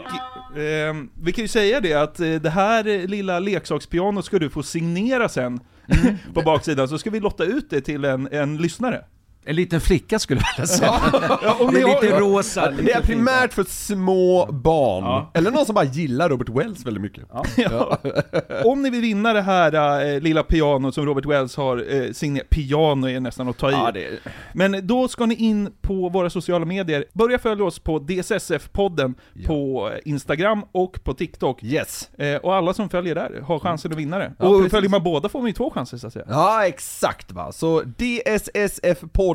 [0.59, 4.49] ehm, vi kan ju säga det att eh, det här eh, lilla leksakspianot ska du
[4.49, 5.59] få signera sen
[6.33, 9.05] på baksidan, så ska vi lotta ut det till en, en lyssnare.
[9.45, 10.91] En liten flicka skulle jag vilja säga.
[11.13, 12.71] Ja, är har- lite rosa.
[12.71, 15.03] Det är primärt för små barn.
[15.03, 15.31] Ja.
[15.33, 17.23] Eller någon som bara gillar Robert Wells väldigt mycket.
[17.55, 17.97] Ja.
[18.65, 22.49] Om ni vill vinna det här eh, lilla pianot som Robert Wells har eh, signerat,
[22.49, 23.91] piano är nästan att ta i.
[23.93, 24.19] Det,
[24.53, 29.13] Men då ska ni in på våra sociala medier, börja följa oss på DSSF-podden
[29.45, 31.63] på Instagram och på TikTok.
[31.63, 32.09] yes.
[32.17, 34.33] Eh, och alla som följer där har chansen att vinna det.
[34.39, 34.71] Och precis.
[34.71, 36.25] följer man båda får man ju två chanser så att säga.
[36.29, 37.51] Ja, exakt va.
[37.51, 39.32] Så DSSF-podden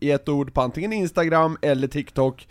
[0.00, 2.48] i ett ord på antingen Instagram eller TikTok.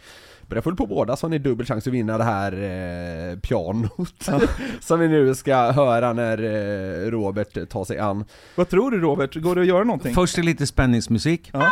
[0.47, 4.29] Börja följa på båda så har ni dubbel chans att vinna det här eh, pianot.
[4.79, 8.25] som vi nu ska höra när eh, Robert tar sig an.
[8.55, 10.15] Vad tror du Robert, går det att göra någonting?
[10.15, 11.49] Först är lite spänningsmusik.
[11.53, 11.71] Ja.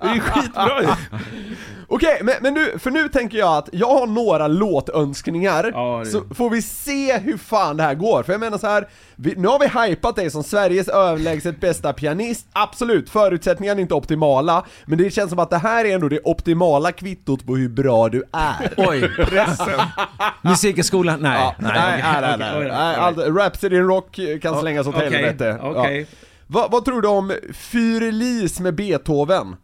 [0.00, 0.88] Det är ju skitbra ju!
[1.88, 6.10] Okej, men, men nu, för nu tänker jag att jag har några låtönskningar, Ja, det-
[6.10, 8.22] så får vi se hur fan det här går.
[8.22, 11.92] För jag menar så här, vi, nu har vi hypat dig som Sveriges överlägset bästa
[11.92, 16.08] pianist, absolut, förutsättningarna är inte optimala, men det känns som att det här är ändå
[16.08, 18.70] det optimala kvittot på hur bra du är.
[18.76, 19.80] Oj, pressen.
[20.42, 21.20] Musikskolan?
[21.20, 21.38] Nej.
[21.40, 25.10] Ja, nej, nej, nej, nej, nej, nej, allt- Rhapsody in Rock kan slängas åt Okej,
[25.10, 25.58] helvete.
[25.62, 25.68] Ja.
[25.80, 26.06] okej.
[26.46, 29.56] Vad, vad tror du om Fyrlis med Beethoven?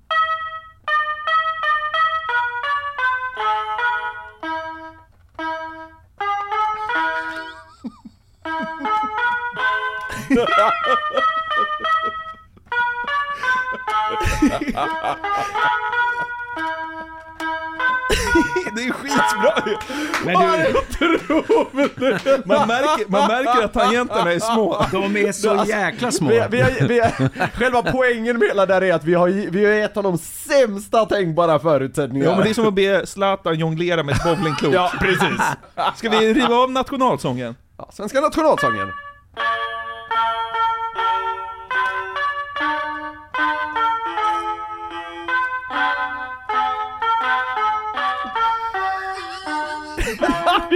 [22.45, 24.87] Man märker, man märker att tangenterna är små.
[24.93, 26.29] de är så jäkla små.
[26.29, 29.65] Vi, vi, har- vi, har- själva poängen med hela där är att vi har, vi
[29.65, 32.27] har gett honom sämsta tänkbara förutsättningar.
[32.27, 34.75] Ja men det är som att be Zlatan jonglera med ett bowlingklot.
[34.75, 35.41] Ja, precis.
[35.97, 37.57] Ska vi riva av nationalsången?
[37.79, 38.89] Ja, svenska nationalsången.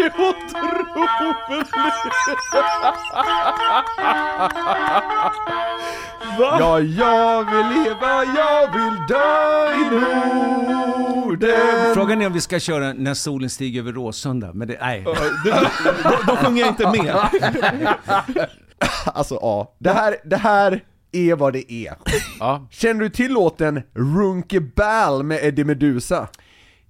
[0.06, 1.70] Otroligt!
[6.38, 12.92] Ja, jag vill leva, jag vill dö i Norden Frågan är om vi ska köra
[12.92, 15.02] När solen stiger över Råsunda, men det, nej.
[15.04, 15.14] Då,
[16.26, 17.16] då sjunger jag inte med.
[19.06, 21.94] Alltså ja, det här, det här är vad det är.
[22.38, 22.66] Ja.
[22.70, 26.28] Känner du till låten Runke Ball med Eddie Meduza?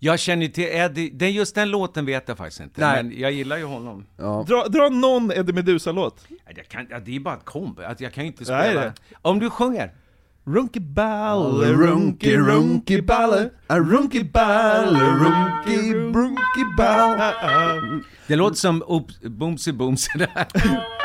[0.05, 3.03] Jag känner till Eddie, det är just den låten vet jag faktiskt inte, Nej.
[3.03, 4.07] men jag gillar ju honom.
[4.47, 6.27] Dra, dra någon Eddie Meduza-låt.
[6.57, 8.81] Jag kan, ja, det är bara ett komp, att jag kan inte Nej, spela.
[8.81, 8.93] det-
[9.23, 9.93] Om du sjunger.
[10.47, 17.33] Runky balle, runky runky balle, a runky balle, runky runky balle,
[18.27, 20.47] Det låter som Oops- Boomsy Boomsy där.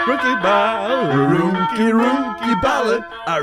[0.07, 3.39] runky balle, Runky runky balle, a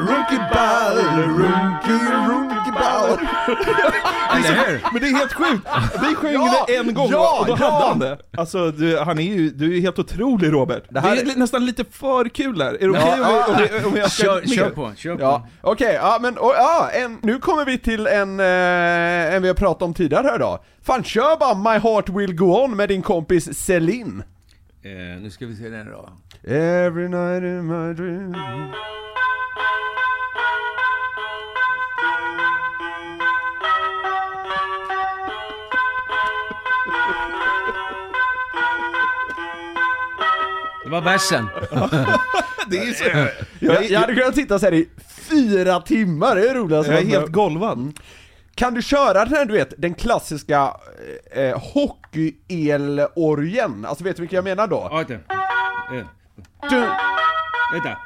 [2.76, 3.18] about.
[4.36, 4.80] Eller hur?
[4.92, 5.66] Men det är helt sjukt!
[6.08, 7.70] Vi sjöng Ja, det en gång ja, och då ja.
[7.70, 8.18] hade han det.
[8.38, 10.82] Alltså du, han är ju, du är helt otrolig Robert.
[10.88, 12.74] Det, här är är- nästan lite för kul här.
[12.74, 15.22] Är det okej Ja, om, vi- om, jag ska Kör, kör på, kör på.
[15.22, 19.48] Ja, okej, ja men och, ja, en, nu kommer vi till en, eh, en vi
[19.48, 20.58] har pratat om tidigare här då.
[20.82, 24.22] Fan kör bara My Heart Will Go On med din kompis Celine.
[24.84, 26.08] Eh, nu ska vi se den då.
[26.50, 28.34] Every night in my dream
[40.86, 41.48] Det var versen.
[42.68, 43.04] Det är så,
[43.58, 44.88] jag, jag, hade kunnat sitta så här i
[45.30, 47.98] fyra timmar, det är det roligaste jag är helt golvad.
[48.54, 50.76] Kan du köra den här, du vet, den klassiska
[51.32, 53.84] eh, hockey-elorgen?
[53.84, 54.88] Alltså vet du vilken jag menar då?
[54.90, 55.14] Ja, vänta.
[55.14, 55.20] Eh,
[56.70, 56.76] Du,
[57.72, 57.96] Vänta.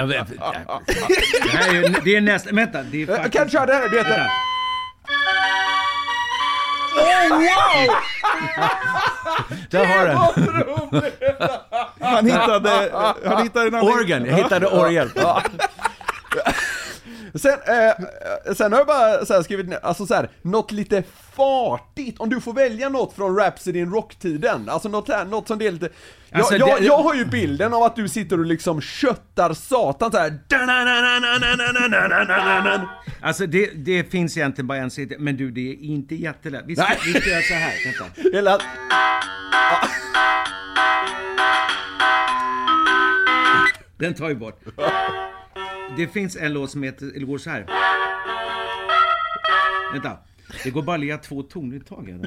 [0.00, 0.38] Alltså, jag vet-
[1.42, 3.34] det här är, det är nästan, vänta, det är jag faktiskt...
[3.34, 4.30] kan köra den här, du vet Vänta.
[9.70, 10.16] Där har den.
[12.00, 12.90] Han hittade,
[13.24, 13.88] han hittade en annan...
[13.92, 15.10] Orgeln, jag hittade orgel.
[17.34, 21.02] Sen, eh, sen har jag bara så skrivit ner, alltså så här, något lite
[21.36, 25.58] fartigt, om du får välja något från Rhapsody in Rock-tiden, alltså något, här, något som
[25.58, 25.88] det är lite...
[26.30, 29.54] Jag, Alltså, jag, det- jag har ju bilden av att du sitter och liksom köttar
[29.54, 30.38] satan såhär
[33.22, 36.64] Alltså det, det finns egentligen bara en sida, men du det är inte jättelätt.
[36.66, 36.98] Vi ska, Nej.
[37.14, 38.36] vi ska göra så här, vänta.
[38.36, 38.58] Hela...
[43.98, 44.60] Den tar vi bort.
[45.96, 47.66] Det finns en låt som heter, eller går så här.
[49.92, 50.18] Vänta.
[50.64, 52.20] Det går bara att lägga två toner i taget.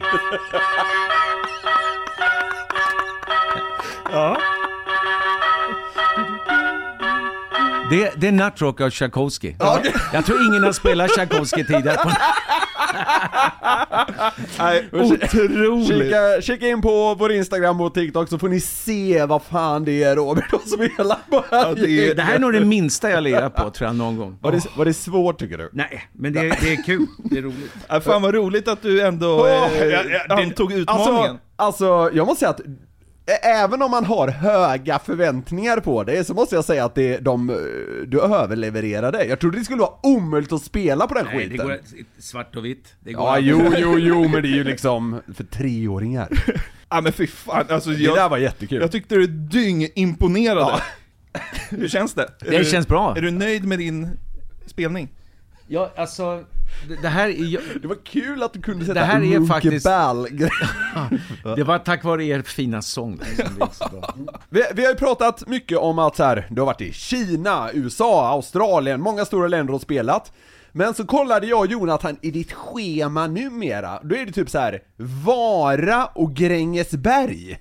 [7.89, 9.55] Det, det är Nutrock av Tchaikovsky.
[10.13, 12.11] Jag tror ingen har spelat Tchaikovsky tidigare.
[14.59, 15.87] Nej, otroligt!
[15.87, 20.03] Kika, kika in på vår Instagram och TikTok så får ni se vad fan det
[20.03, 21.75] är Robert har spelat på här.
[21.75, 24.37] det är- Det här är nog det minsta jag lirat på tror jag någon gång.
[24.41, 25.69] var, det, var det svårt tycker du?
[25.73, 27.05] Nej, men det, är- det är kul.
[27.23, 27.71] Det är roligt.
[27.87, 29.47] Ja, fan vad roligt att du ändå Åh,
[29.81, 31.37] eh, ja, ja, det- antog utmaningen.
[31.55, 32.61] Alltså, alltså, jag måste säga att
[33.43, 37.49] Även om man har höga förväntningar på det så måste jag säga att det, de,
[37.49, 37.55] eh,
[38.07, 39.25] du överlevererade.
[39.25, 41.67] Jag trodde det skulle vara omöjligt att spela på den Nej, det skiten.
[41.67, 41.79] går
[42.19, 42.95] svart och vitt.
[42.99, 46.27] Det går Ja, jo, jo, jo, men det är ju liksom för treåringar.
[46.89, 48.81] Ja men fy fan, alltså Det där jag, var jättekul.
[48.81, 50.81] jag tyckte du dyngimponerade.
[51.69, 52.21] Hur känns det?
[52.41, 53.17] Är Det du, känns bra.
[53.17, 54.09] Är du nöjd med din
[54.65, 55.09] spelning?
[55.67, 56.43] Ja, alltså,
[56.87, 59.85] det, det här är, Det var kul att du kunde sätta Det här är faktiskt-
[61.55, 63.17] det var tack vare er fina sång.
[63.17, 64.27] där som.
[64.49, 67.69] Vi, vi har ju pratat mycket om att så här, du har varit i Kina,
[67.73, 70.31] USA, Australien, många stora länder och spelat.
[70.71, 74.59] Men så kollade jag och Jonathan i ditt schema numera, då är det typ så
[74.59, 74.79] här
[75.25, 77.59] Vara och Grängesberg.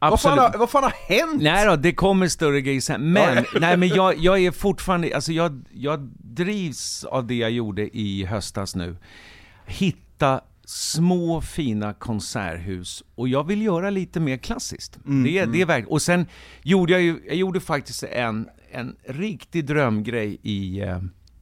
[0.00, 0.52] Vad fan, Absolut.
[0.52, 1.42] har, vad fan har hänt?
[1.42, 3.12] Nej då, det kommer större grejer sen.
[3.12, 7.96] Men, nej men jag, jag är fortfarande, alltså jag, jag drivs av det jag gjorde
[7.96, 8.96] i höstas nu.
[9.66, 14.98] Hitta små fina konserthus och jag vill göra lite mer klassiskt.
[15.24, 16.26] det, är, det är verkligen, och sen
[16.62, 20.98] gjorde jag ju, jag gjorde faktiskt en, en riktig drömgrej i, eh,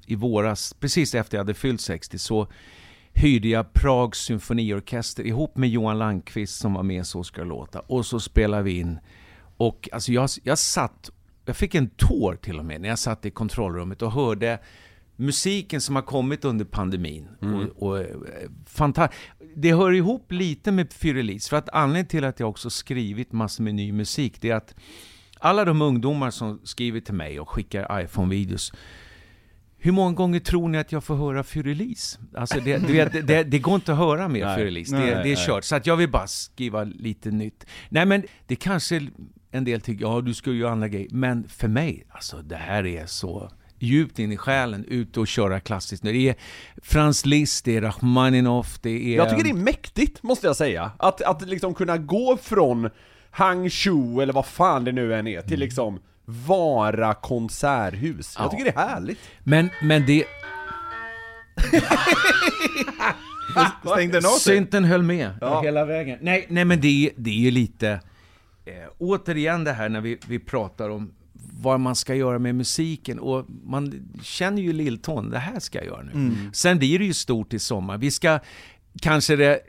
[0.07, 2.49] i våras, precis efter jag hade fyllt 60, så
[3.17, 7.81] hyrde jag Prags symfoniorkester ihop med Johan Landqvist som var med Så ska det låta.
[7.81, 8.99] Och så spelade vi in.
[9.57, 11.11] Och alltså jag, jag satt,
[11.45, 14.59] jag fick en tår till och med när jag satt i kontrollrummet och hörde
[15.17, 17.29] musiken som har kommit under pandemin.
[17.55, 18.07] Och, och, eh,
[18.69, 19.09] fanta-
[19.57, 23.65] det hör ihop lite med Fyrilis, för att anledningen till att jag också skrivit massor
[23.65, 24.75] med ny musik, det är att
[25.39, 28.73] alla de ungdomar som skriver till mig och skickar iPhone-videos,
[29.79, 32.19] hur många gånger tror ni att jag får höra Fyrilis?
[32.35, 34.57] Alltså det, du vet, det, det går inte att höra mer.
[34.57, 35.37] Fyrilis, det, det är nej.
[35.37, 35.65] kört.
[35.65, 37.67] Så att jag vill bara skriva lite nytt.
[37.89, 39.09] Nej men det kanske
[39.51, 41.09] en del tycker, ja du ska ju göra andra grejer.
[41.11, 45.61] Men för mig, alltså det här är så djupt in i själen, ut och köra
[45.61, 46.13] klassiskt nu.
[46.13, 46.35] Det är
[46.83, 49.17] Franz Liszt, det är Rachmaninoff, det är...
[49.17, 50.91] Jag tycker det är mäktigt, måste jag säga.
[50.99, 52.91] Att, att liksom kunna gå från
[53.31, 55.99] Hangzhou, eller vad fan det nu än är, till liksom
[56.29, 58.35] Vara konserthus.
[58.39, 58.51] Jag Ja.
[58.51, 59.19] tycker det är härligt.
[59.45, 60.25] Men, men det...
[63.85, 64.57] Stängde den av sig?
[64.57, 65.63] Synten höll med Ja.
[65.63, 66.19] hela vägen.
[66.23, 68.01] Nej, nej men det, är- det är ju lite...
[68.65, 71.13] Eh, återigen det här när vi, vi pratar om
[71.61, 75.87] vad man ska göra med musiken och man känner ju lilltån, det här ska jag
[75.87, 76.33] göra nu.
[76.53, 77.99] Sen blir det ju stort i sommar.
[77.99, 78.39] Vi ska
[79.03, 79.61] kanske det,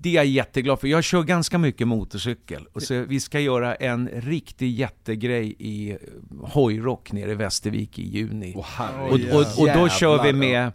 [0.00, 0.88] det är jag jätteglad för.
[0.88, 2.66] Jag kör ganska mycket motorcykel.
[2.72, 5.96] Och så vi ska göra en riktig jättegrej i eh,
[6.42, 8.56] hojrock nere i Västervik i juni.
[8.64, 10.72] Herre- och, och, och då kör vi med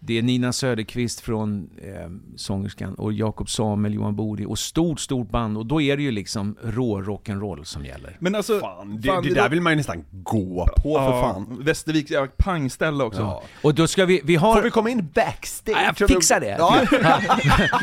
[0.00, 5.30] det är Nina Söderqvist från eh, sångerskan och Jakob Samuel, Johan Bodi och stort, stort
[5.30, 5.58] band.
[5.58, 8.16] Och då är det ju liksom rå rock'n'roll som gäller.
[8.20, 11.22] Men alltså, Fan, det, fan, det där vill man ju nästan gå på för ja,
[11.22, 11.58] fan.
[11.60, 13.20] Västervik, ja, pangställe också.
[13.20, 13.42] Ja.
[13.62, 14.54] Och då ska vi, vi har...
[14.54, 15.76] Får vi komma in backstage?
[15.76, 16.56] Ja, jag fixar det.
[16.58, 16.80] Ja.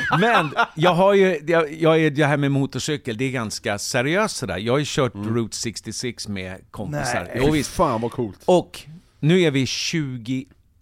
[0.20, 4.36] Men jag har ju, jag, jag är det här med motorcykel, det är ganska seriöst
[4.36, 4.58] sådär.
[4.58, 7.28] Jag har ju kört Route 66 med kompisar.
[7.34, 7.42] Nej.
[7.46, 7.72] Jo, visst.
[7.72, 8.40] Fan vad coolt.
[8.46, 8.82] Och
[9.20, 9.66] nu är vi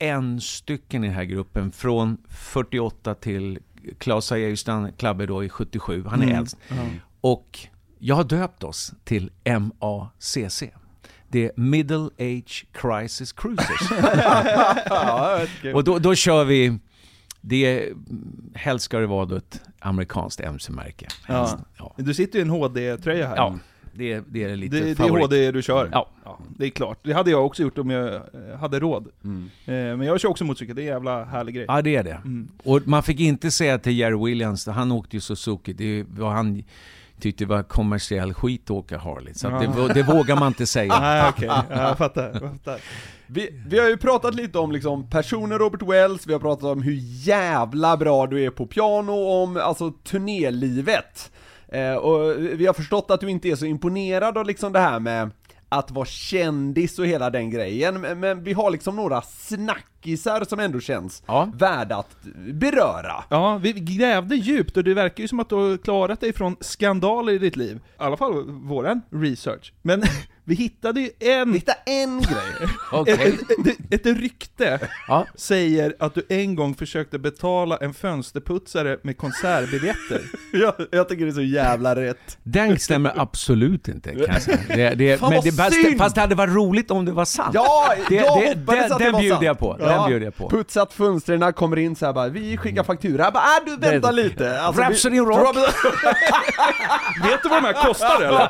[0.04, 3.60] 21 stycken i den här gruppen, från 48 till
[3.98, 6.58] Claes ju stan- Klabbe då i 77, han är äldst.
[7.22, 7.60] Och
[8.00, 10.64] jag har döpt oss till MACC.
[11.28, 13.92] Det är Middle Age Crisis Cruisers.
[14.90, 15.40] Ja.
[15.74, 16.80] Och då, då kör vi,
[17.42, 17.94] det är,
[18.56, 21.08] helst ska det vara då ett amerikanskt MC-märke.
[21.26, 21.56] Helst.
[21.78, 21.94] Ja.
[21.98, 23.36] Du sitter ju i en HD-tröja här.
[23.36, 23.58] ja,
[23.94, 25.24] det, är- det är lite Det, det är favorit.
[25.24, 25.90] HD du kör?
[25.92, 26.10] Ja.
[26.58, 27.00] Det är klart.
[27.04, 28.22] Det hade jag också gjort om jag eh,
[28.60, 29.08] hade råd.
[29.24, 29.50] Mm.
[29.66, 31.66] Eh, Men jag kör också motorcykel, det är en jävla härlig grej.
[31.68, 32.12] Ja, det är det.
[32.26, 32.48] Mm.
[32.64, 36.64] Och man fick inte säga till Jerry Williams, han åkte ju Suzuki, det var han
[37.20, 39.34] tyckte det var kommersiell skit att åka Harley.
[39.34, 39.94] Så att det, Ja.
[39.94, 40.98] det vågar man inte säga.
[41.02, 42.30] Nej okej, Ja, jag fattar.
[42.34, 42.80] Jag fattar.
[43.28, 46.82] Vi, vi har ju pratat lite om liksom personen Robert Wells, vi har pratat om
[46.82, 51.32] hur jävla bra du är på piano, om alltså turnélivet.
[51.74, 55.00] Eh, och vi har förstått att du inte är så imponerad av liksom det här
[55.00, 55.32] med
[55.70, 60.80] att vara kändis och hela den grejen, men, vi har liksom några snackisar som ändå
[60.80, 61.50] känns Ja.
[61.56, 62.18] värda att
[62.54, 63.24] beröra.
[63.30, 66.56] Ja, vi grävde djupt och det verkar ju som att du har klarat dig från
[66.60, 67.76] skandaler i ditt liv.
[67.76, 69.74] I alla fall våran research.
[69.82, 70.04] Men
[70.46, 71.54] vi hittade ju en...
[71.54, 72.70] Hitta en grej.
[72.92, 73.14] Okej.
[73.14, 75.26] Ett, ett, ett rykte Ja.
[75.36, 80.22] säger att du en gång försökte betala en fönsterputsare med konsertbiljetter.
[80.54, 82.38] jag, jag tycker det är så jävla rätt.
[82.44, 84.58] Den stämmer absolut inte kan jag säga.
[84.68, 87.52] Det, det, Fan, men det, fast, fast det hade varit roligt om det var sant.
[87.54, 89.44] Ja, det, jag det, hoppades det, att det var sant.
[89.44, 89.78] jag på.
[89.80, 89.86] Ja.
[89.88, 90.50] Den bjuder jag på.
[90.50, 93.24] Putsat fönstren, kommer in så här bara, vi skickar faktura.
[93.24, 94.62] Jag bara, äh, du vänta Det- lite.
[94.62, 95.56] Alltså, vi- Rhapsody in Rock.
[97.24, 98.50] Vet du vad de här kostar eller?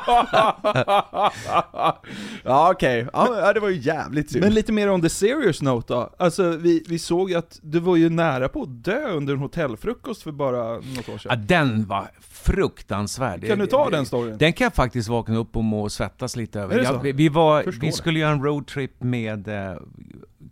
[2.44, 4.44] ja okej, ja, ja, det var ju jävligt synd.
[4.44, 6.14] Men lite mer on the serious note då.
[6.18, 9.38] Alltså vi, vi såg ju att du var ju nära på att dö under en
[9.40, 11.44] hotellfrukost för bara något år Ja, sedan.
[11.46, 13.46] den var fruktansvärd.
[13.46, 14.38] Kan du ta Det- den storyn?
[14.38, 16.74] Den kan jag faktiskt vakna upp och må och svettas lite över.
[16.74, 17.92] Är det Jag, vi, vi, var, Förstår vi det.
[17.92, 19.76] skulle göra en roadtrip med eh,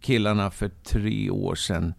[0.01, 1.95] killarna för tre år sedan.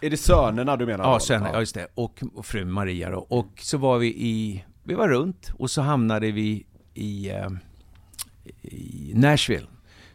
[0.00, 1.04] Är det sönerna du menar?
[1.04, 1.86] Ja, sen, ja just det.
[1.94, 3.18] Och, och frun Maria då.
[3.18, 7.48] Och så var vi i, vi var runt och så hamnade vi i, eh,
[8.62, 9.66] i Nashville.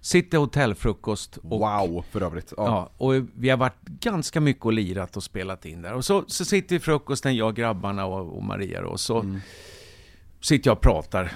[0.01, 2.53] Sitter hotellfrukost och Wow, för övrigt.
[2.57, 2.65] Ja.
[2.65, 5.93] Ja, och vi har varit ganska mycket och lirat och spelat in där.
[5.93, 9.39] Och så, så sitter vi frukosten, jag, grabbarna och, och Maria då, och så
[10.41, 11.31] sitter jag och pratar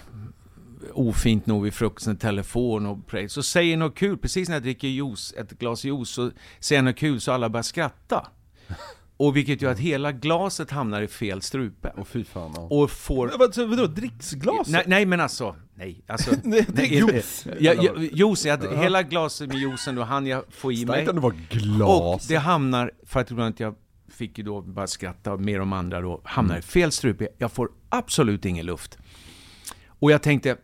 [0.93, 3.29] ofint nog vid frukosten telefon och pray.
[3.29, 6.85] Så säger något kul, precis när jag dricker juice, ett glas juice, så säger jag
[6.85, 8.27] något kul så alla börjar skratta.
[9.21, 11.93] Och vilket gör att hela glaset hamnar i fel strupe.
[11.97, 12.51] Åh fy fan.
[12.55, 12.61] Ja.
[12.61, 13.27] Och får...
[13.27, 14.67] Men Vad, så vadå, dricksglas?
[14.67, 16.03] Nej, nej men alltså, nej.
[16.07, 17.47] Alltså, Nej, det är nej, juice.
[17.59, 21.03] Ja, ja, juice, att hela glaset med juicen då hann jag få i mig.
[21.03, 22.27] Starkt det var Och glas.
[22.27, 23.75] det hamnar, för att jag jag
[24.09, 27.27] fick ju då bara skratta med de andra då, hamnar i fel strupe.
[27.37, 28.97] Jag får absolut ingen luft.
[29.87, 30.57] Och jag tänkte,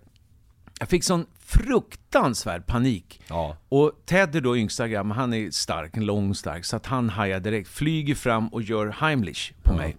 [0.79, 3.21] jag fick sån fruktansvärd panik.
[3.29, 3.57] Ja.
[3.69, 7.39] Och Ted är då yngsta grabben, han är stark, lång stark, så att han hajar
[7.39, 9.97] direkt, flyger fram och gör Heimlich på mig.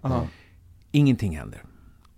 [0.91, 1.63] Ingenting händer.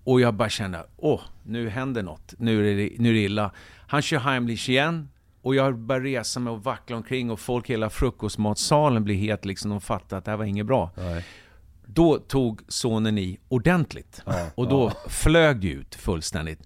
[0.04, 3.52] Och jag bara känner, åh, nu händer något, nu är det, nu är det illa.
[3.88, 5.10] Han kör Heimlich igen,
[5.42, 9.46] och jag börjar resa mig och vackla omkring och folk i hela frukostmatsalen blir helt
[9.46, 10.92] liksom, de fattar att det här var inget bra.
[10.98, 11.26] Nej.
[11.86, 14.24] Då tog sonen i ordentligt.
[14.56, 16.60] och då flög det ut fullständigt.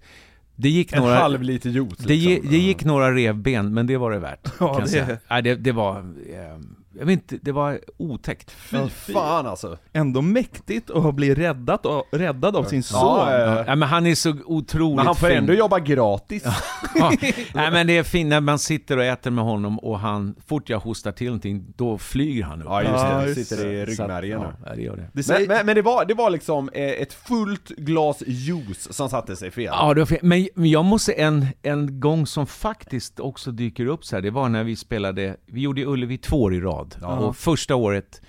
[0.56, 1.14] Det gick En några...
[1.14, 2.50] halv liter juice liksom.
[2.50, 4.48] det gick några revben, men det var det värt.
[4.60, 5.18] Ja, det-.
[5.30, 5.98] Nej, det, det var...
[5.98, 6.58] Eh,
[6.98, 8.50] jag vet inte, det var otäckt.
[8.50, 9.78] Fy fan alltså.
[9.92, 13.00] Ändå mäktigt att ha blivit räddat av, räddad av sin son.
[13.00, 13.64] Ja, ja, ja.
[13.66, 15.36] Ja, men han är så otroligt Men han får fin.
[15.36, 16.44] ändå jobba gratis.
[16.98, 17.12] Ja.
[17.54, 20.68] Nej men det är fint när man sitter och äter med honom och han, fort
[20.70, 22.66] jag hostar till någonting, då flyger han upp.
[22.70, 24.46] Ja just Ja, det, det just sitter i ryggmärgen nu.
[24.66, 25.02] Ja, det gör det.
[25.02, 28.88] Det Men, säger, men, men det, var, det var liksom eh, ett fullt glas juice
[28.90, 29.64] som satte sig fel.
[29.64, 30.18] Ja, det var fel.
[30.22, 34.30] Men, men jag måste en, en gång som faktiskt också dyker upp så här, det
[34.30, 36.85] var när vi spelade, vi gjorde Ullevi två år i rad.
[36.94, 38.22] Och första året,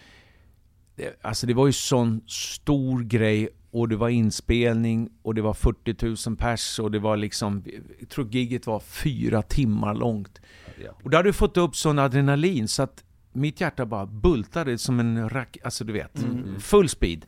[0.96, 5.54] det, alltså det var ju sån stor grej och det var inspelning och det var
[5.54, 7.64] 40 000 pers och det var liksom,
[8.00, 10.42] jag tror giget var fyra timmar långt.
[10.84, 10.92] Ja.
[11.04, 13.04] Och då hade du fått upp sån adrenalin så att
[13.34, 16.26] mitt hjärta bara bultade som en rack, alltså du vet,
[16.60, 17.26] full speed.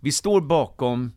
[0.00, 1.12] Vi står bakom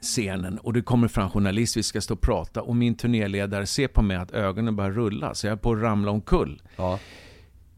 [0.00, 3.88] scenen och det kommer fram journalist, vi ska stå och prata och min turnéledare ser
[3.88, 6.62] på mig att ögonen börjar rulla så jag är på att ramla omkull.
[6.76, 6.98] Ja.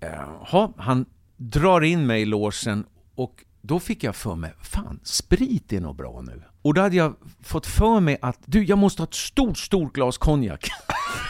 [0.01, 1.07] Jaha, han
[1.37, 5.97] drar in mig i logen och då fick jag för mig, fan, sprit är nog
[5.97, 6.43] bra nu.
[6.63, 9.95] Och då hade jag fått för mig att, du, jag måste ha ett stort, stort
[9.95, 10.69] glas konjak.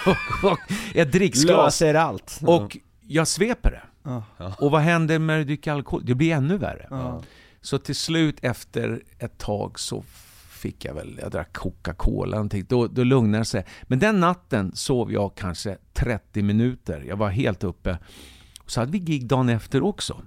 [0.42, 0.58] och
[0.94, 1.56] ett dricksglas.
[1.56, 2.40] Löser allt.
[2.42, 3.82] Och jag sveper det.
[4.02, 4.54] Ja.
[4.58, 6.02] Och vad händer när du dricker alkohol?
[6.04, 6.86] Det blir ännu värre.
[6.90, 7.22] Ja.
[7.60, 10.04] Så till slut efter ett tag så
[10.48, 12.48] fick jag väl, jag drack Coca-Cola.
[12.68, 13.64] Då, då lugnade det sig.
[13.82, 17.04] Men den natten sov jag kanske 30 minuter.
[17.08, 17.98] Jag var helt uppe.
[18.66, 20.22] Så hade vi gig dagen efter också.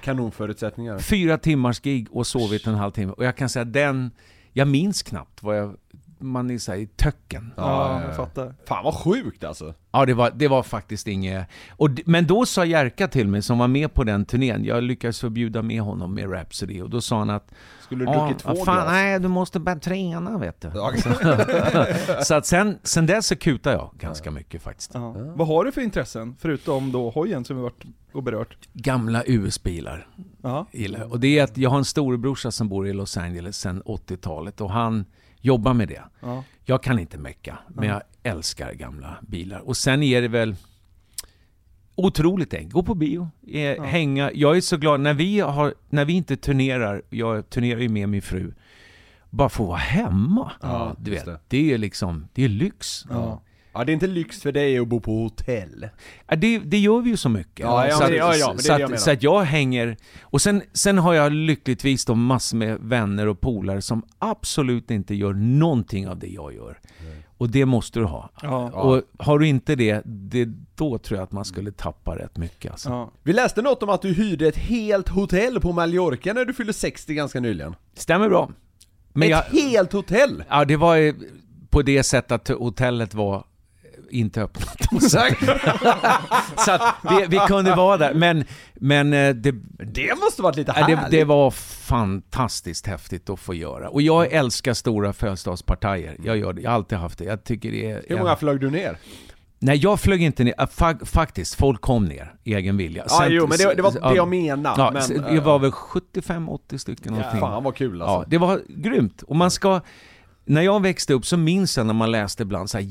[0.00, 0.98] Kanonförutsättningar.
[0.98, 3.12] Fyra timmars gig och sovit en halvtimme.
[3.12, 4.10] Och jag kan säga den,
[4.52, 5.76] jag minns knappt vad jag,
[6.22, 7.52] man är såhär i töcken.
[7.56, 8.54] Ja, jag fattar.
[8.66, 9.74] Fan vad sjukt alltså.
[9.92, 11.48] Ja, det var, det var faktiskt inget...
[11.70, 15.20] Och, men då sa Jerka till mig, som var med på den turnén, jag lyckades
[15.20, 17.52] förbjuda med honom med Rhapsody, och då sa han att
[17.84, 18.86] Skulle du "Ja, druckit två fan, glas?
[18.88, 20.70] Nej, du måste börja träna vet du.
[20.74, 20.92] Ja,
[22.24, 24.90] så att sen, sen dess så kutar jag ganska mycket faktiskt.
[24.94, 25.14] Ja.
[25.34, 28.56] Vad har du för intressen, förutom då hojen som vi varit och berört?
[28.72, 30.06] Gamla US-bilar.
[31.10, 34.60] Och det är att jag har en storebrorsa som bor i Los Angeles sedan 80-talet
[34.60, 35.04] och han
[35.42, 36.02] jobbar med det.
[36.20, 36.44] Ja.
[36.64, 39.58] Jag kan inte mecka, men jag älskar gamla bilar.
[39.58, 40.56] Och sen är det väl
[41.94, 42.72] otroligt enkelt.
[42.72, 44.30] Gå på bio, eh, hänga.
[44.34, 48.08] Jag är så glad när vi, har, när vi inte turnerar, jag turnerar ju med
[48.08, 48.52] min fru,
[49.30, 50.52] bara få vara hemma.
[50.62, 51.38] Ja, du vet, det.
[51.48, 51.72] det.
[51.72, 53.04] är liksom, det är lyx.
[53.10, 53.42] Ja.
[53.74, 55.88] Ja, det är inte lyx för dig att bo på hotell.
[56.28, 57.60] Ja, Det, det gör vi ju så mycket.
[57.60, 59.96] Ja, ja, så, det- ja, ja, så, jag att, så att jag hänger...
[60.22, 65.14] Och sen, sen har jag lyckligtvis då massor med vänner och polare som absolut inte
[65.14, 66.78] gör någonting av det jag gör.
[67.38, 68.30] Och det måste du ha.
[68.42, 68.70] Ja.
[68.70, 72.72] Och har du inte det, det, då tror jag att man skulle tappa rätt mycket
[72.72, 72.88] alltså.
[72.88, 73.12] Ja.
[73.22, 76.72] Vi läste något om att du hyrde ett helt hotell på Mallorca när du fyllde
[76.72, 77.74] 60 ganska nyligen.
[77.94, 78.50] Stämmer bra.
[79.12, 80.44] Men jag, ett helt hotell!
[80.48, 81.14] ja, det var ju
[81.70, 83.44] på det sättet att hotellet var
[84.12, 84.76] inte öppnat.
[86.64, 88.14] så att vi, vi kunde vara där.
[88.14, 88.44] Men,
[88.74, 89.54] men eh, det,
[89.92, 91.10] Det måste varit lite Ja, härligt.
[91.10, 93.88] det, det var fantastiskt häftigt att få göra.
[93.88, 96.16] Och jag älskar stora födelsedagspartier.
[96.24, 97.24] Jag gör det, jag har alltid haft det.
[97.24, 98.02] Jag tycker det är...
[98.08, 98.96] Hur många flög du ner?
[99.58, 100.66] Nej, jag flög inte ner.
[100.66, 103.04] Fa faktiskt, folk kom ner, egen vilja.
[103.08, 104.82] Ja, jo, men det, det var ja, det jag menade.
[104.82, 107.40] Ja, men, eh, det var väl 75-80 stycken någonting.
[107.40, 108.30] Fan vad kul Ja, alltså.
[108.30, 109.22] det var grymt.
[109.22, 109.80] Och man ska...
[110.44, 112.84] När jag växte upp så minns jag när man läste ibland så här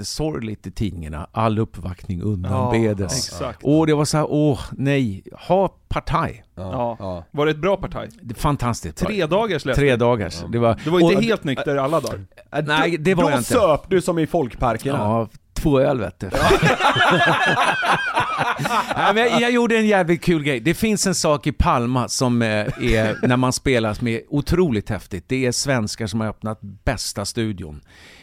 [0.00, 1.26] jättesorgligt i tidningarna.
[1.32, 3.28] All uppvaktning undanbedes.
[3.28, 3.60] exakt.
[3.64, 6.44] och det var så här, åh nej, ha partaj.
[6.54, 6.96] Ja.
[6.98, 7.24] Ja.
[7.30, 8.08] Var det ett bra partaj?
[8.22, 8.96] Det är Fantastiskt.
[8.96, 10.42] Tre dagars läste Tre dagars.
[10.52, 12.20] Det var, Du var inte och- helt nykter alla dagar.
[12.64, 13.52] Nej, då- det var då jag inte.
[13.52, 14.98] söp du som i folkparkerna.
[14.98, 16.30] Ja, två öl vet du.
[18.96, 20.60] Nej, men jag, jag gjorde en jävligt kul grej.
[20.60, 24.88] Det finns en sak i Palma som eh, är, när man spelar, som är otroligt
[24.90, 25.24] häftigt.
[25.28, 27.80] Det är svenskar som har öppnat bästa studion.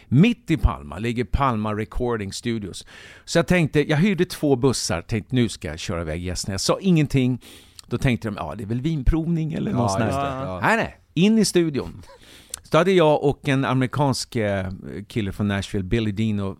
[0.07, 2.85] Mitt i Palma ligger Palma Recording Studios.
[3.25, 6.53] Så jag tänkte, jag hyrde två bussar, tänkte nu ska jag köra iväg gästerna.
[6.53, 7.41] Jag sa ingenting.
[7.87, 10.17] Då tänkte de, ja det är väl vinprovning eller något Ja, sånt det.
[10.17, 10.59] Ja.
[10.63, 10.97] Nej, nej.
[11.13, 12.03] In i studion.
[12.73, 14.65] Så hade jag och en amerikansk eh,
[15.07, 16.57] kille från Nashville, Billy Dean och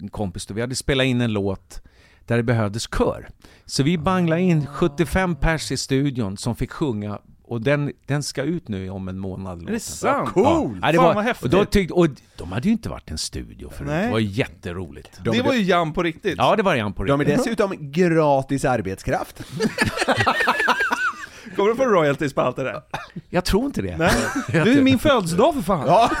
[0.00, 1.82] en kompis, då, vi hade spelat in en låt
[2.26, 3.28] där det behövdes kör.
[3.64, 8.42] Så vi banglade in 75 pers i studion som fick sjunga och den, den ska
[8.42, 9.52] ut nu om en månad.
[9.52, 9.74] Är låten.
[9.74, 10.28] det sant?
[10.28, 10.78] Cool!
[10.82, 11.44] Ja, det Fan, var, vad häftigt.
[11.44, 14.06] och, då tyckte, och de hade ju inte varit en studio förut, Nej.
[14.06, 15.20] det var jätteroligt.
[15.24, 16.34] De- det var ju jam på riktigt.
[16.38, 17.44] Ja, det var Jan på De är riktigt.
[17.44, 19.42] dessutom gratis arbetskraft.
[21.56, 22.82] Kommer du få royalties på allt det där?
[23.30, 23.96] Jag tror inte det.
[23.96, 24.12] Nej.
[24.52, 25.86] Det är min födelsedag för fan!
[25.86, 26.10] Ja.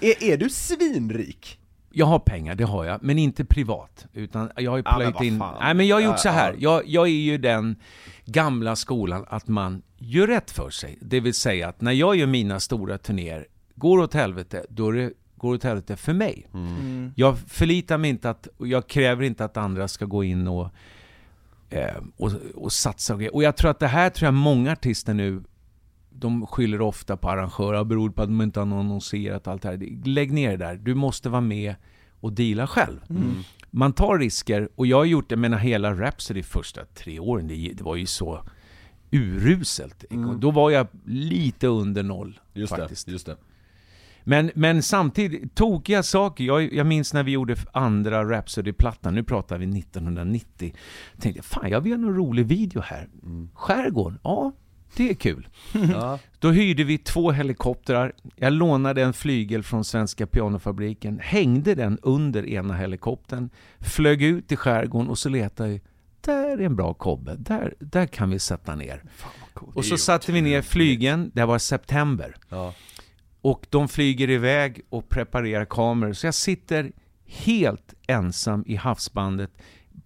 [0.00, 1.58] är, är du svinrik?
[1.90, 4.06] Jag har pengar, det har jag, men inte privat.
[4.12, 5.58] Utan jag har ju Ja, men plöjt vad in...
[5.60, 6.52] Nej men jag har gjort Ja, så här.
[6.58, 6.58] ja.
[6.58, 7.76] Jag, jag är ju den
[8.24, 10.98] gamla skolan att man gör rätt för sig.
[11.00, 14.92] Det vill säga att när jag gör mina stora turnéer, går åt helvete, då är
[14.92, 16.46] det går åt helvete för mig.
[16.54, 17.12] Mm.
[17.16, 20.70] Jag förlitar mig inte att, och jag kräver inte att andra ska gå in och,
[22.16, 23.34] och, och satsa och grejer.
[23.34, 25.42] Och jag tror att det här tror jag många artister nu
[26.10, 30.04] de skyller ofta på arrangörer, beror på att de inte har annonserat allt det här.
[30.04, 31.74] Lägg ner det där, du måste vara med
[32.20, 33.00] och deala själv.
[33.70, 37.72] Man tar risker, och jag har gjort det med hela Rhapsody första tre åren, det,
[37.74, 38.42] det var ju så
[39.10, 40.04] uruselt.
[40.38, 43.06] Då var jag lite under noll Just faktiskt.
[43.06, 43.36] det, just det.
[44.28, 46.44] Men, men samtidigt, tokiga saker.
[46.44, 50.74] Jag, jag minns när vi gjorde andra Rhapsody-plattan, nu pratar vi 1990.
[51.12, 53.08] Jag tänkte, fan jag vill göra någon rolig video här.
[53.54, 54.52] Skärgården, ja,
[54.96, 55.48] det är kul.
[55.92, 56.18] Ja.
[56.38, 58.12] Då hyrde vi två helikoptrar.
[58.36, 63.50] Jag lånade en flygel från Svenska Pianofabriken, hängde den under ena helikoptern,
[63.80, 65.80] flög ut i skärgården och så letade jag
[66.20, 69.02] där är en bra kobbe, där, där kan vi sätta ner.
[69.74, 72.36] Och så satte vi ner flygen, det var september.
[72.48, 72.74] Ja.
[73.40, 76.12] Och de flyger iväg och preparerar kameror.
[76.12, 76.92] Så jag sitter
[77.26, 79.50] helt ensam i havsbandet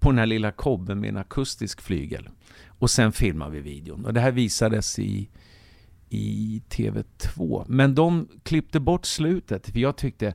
[0.01, 2.29] på den här lilla kobben med en akustisk flygel.
[2.67, 4.05] Och sen filmar vi videon.
[4.05, 5.29] Och det här visades i,
[6.09, 7.65] i TV2.
[7.69, 10.35] Men de klippte bort slutet, för jag tyckte,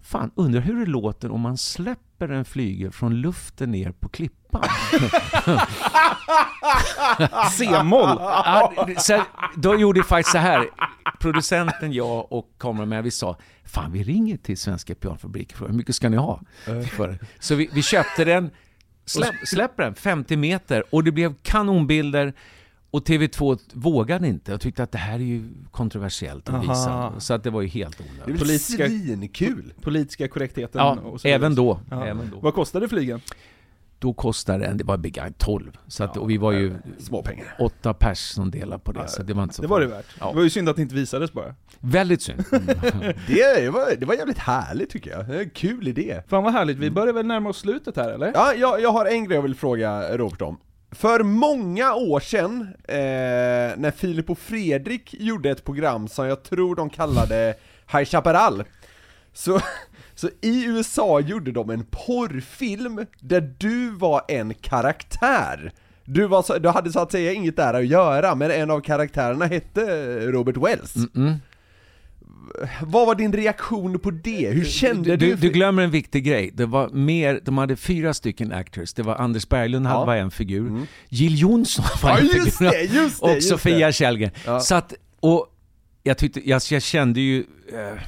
[0.00, 4.62] fan, undrar hur det låter om man släpper en flygel från luften ner på klippan.
[7.52, 8.16] C-moll!
[8.18, 9.22] Ja, så
[9.56, 10.66] då gjorde vi faktiskt så här.
[11.20, 15.94] Producenten, jag och kameramän, vi sa Fan, vi ringer till Svenska Pianfabriken för hur mycket
[15.96, 16.40] ska ni ha?
[16.90, 17.18] För?
[17.40, 18.50] Så vi, vi köpte den,
[19.04, 22.32] släpp, släpper den 50 meter och det blev kanonbilder
[22.90, 24.50] och TV2 vågade inte.
[24.50, 26.90] Jag tyckte att det här är ju kontroversiellt att visa.
[26.92, 27.20] Aha.
[27.20, 28.28] Så att det var ju helt Det är onödigt.
[28.28, 29.72] väl Politiska- svinkul?
[29.82, 31.80] Politiska korrektheten Ja, och så även då.
[31.90, 32.06] Ja.
[32.06, 32.40] Även då.
[32.40, 33.20] Vad kostade flygen?
[34.00, 35.78] Då kostade den, det var begagnat 12.
[35.88, 37.56] Så att, och vi var ju Småpengar.
[37.58, 40.06] åtta pers som delade på det, så det var inte så Det var det värt.
[40.20, 40.28] Ja.
[40.30, 41.54] Det var ju synd att det inte visades bara.
[41.80, 42.44] Väldigt synd.
[43.26, 45.28] Det var, det var jävligt härligt tycker jag.
[45.28, 46.22] Det är En kul idé.
[46.28, 48.32] Fan vad härligt, vi börjar väl närma oss slutet här eller?
[48.34, 50.58] Ja, jag, jag har en grej jag vill fråga Robert om.
[50.90, 52.96] För många år sedan, eh,
[53.76, 57.54] när Filip och Fredrik gjorde ett program som jag tror de kallade
[57.92, 58.64] High Chaparral,
[59.32, 59.60] så,
[60.18, 65.72] så i USA gjorde de en porrfilm där du var en karaktär.
[66.04, 68.80] Du, var så, du hade så att säga inget där att göra, men en av
[68.80, 69.80] karaktärerna hette
[70.20, 70.94] Robert Wells.
[71.16, 71.34] Mm.
[72.82, 74.50] Vad var din reaktion på det?
[74.50, 75.34] Hur kände du, du?
[75.34, 76.50] du, glömmer en viktig grej.
[76.54, 78.92] Det var mer, de hade fyra stycken actors.
[78.94, 80.04] Det var Anders Berglund Ja.
[80.04, 80.86] var en figur.
[81.08, 82.70] Jill Johnson var Ja en just figur.
[82.70, 83.26] det, just det!
[83.26, 83.92] och just Sofia.
[83.92, 84.30] Källgren.
[84.46, 84.60] Ja.
[84.60, 85.46] Så att, och
[86.02, 87.38] jag tyckte, jag, jag kände ju,
[87.72, 88.02] eh,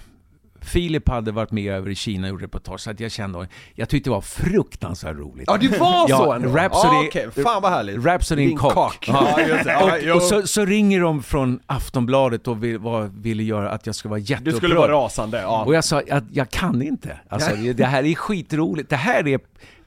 [0.63, 3.89] Filip hade varit med över i Kina och gjort reportage, så att jag kände, jag
[3.89, 5.45] tyckte det var fruktansvärt roligt.
[5.47, 6.49] Ja det var Ja, så ändå?
[6.49, 8.05] Rhapsody- ah, okej, fan vad härligt.
[8.07, 9.07] Rhapsody in Din cock.
[9.07, 9.63] Det.
[9.67, 10.15] Ja, jo.
[10.15, 14.09] och så, så ringer de från Aftonbladet och vill, vad, ville göra att jag ska
[14.09, 14.57] vara Du jätteupprörd.
[14.57, 15.65] skulle vara rasande, ja.
[15.65, 17.21] Och jag sa att jag kan inte.
[17.29, 18.91] Alltså, det här är skitroligt.
[18.91, 19.41] Det här är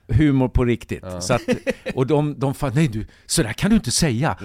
[0.08, 1.04] humor på riktigt.
[1.20, 1.42] Så att,
[1.96, 4.38] och de, de fa- nej du, så där kan du inte säga.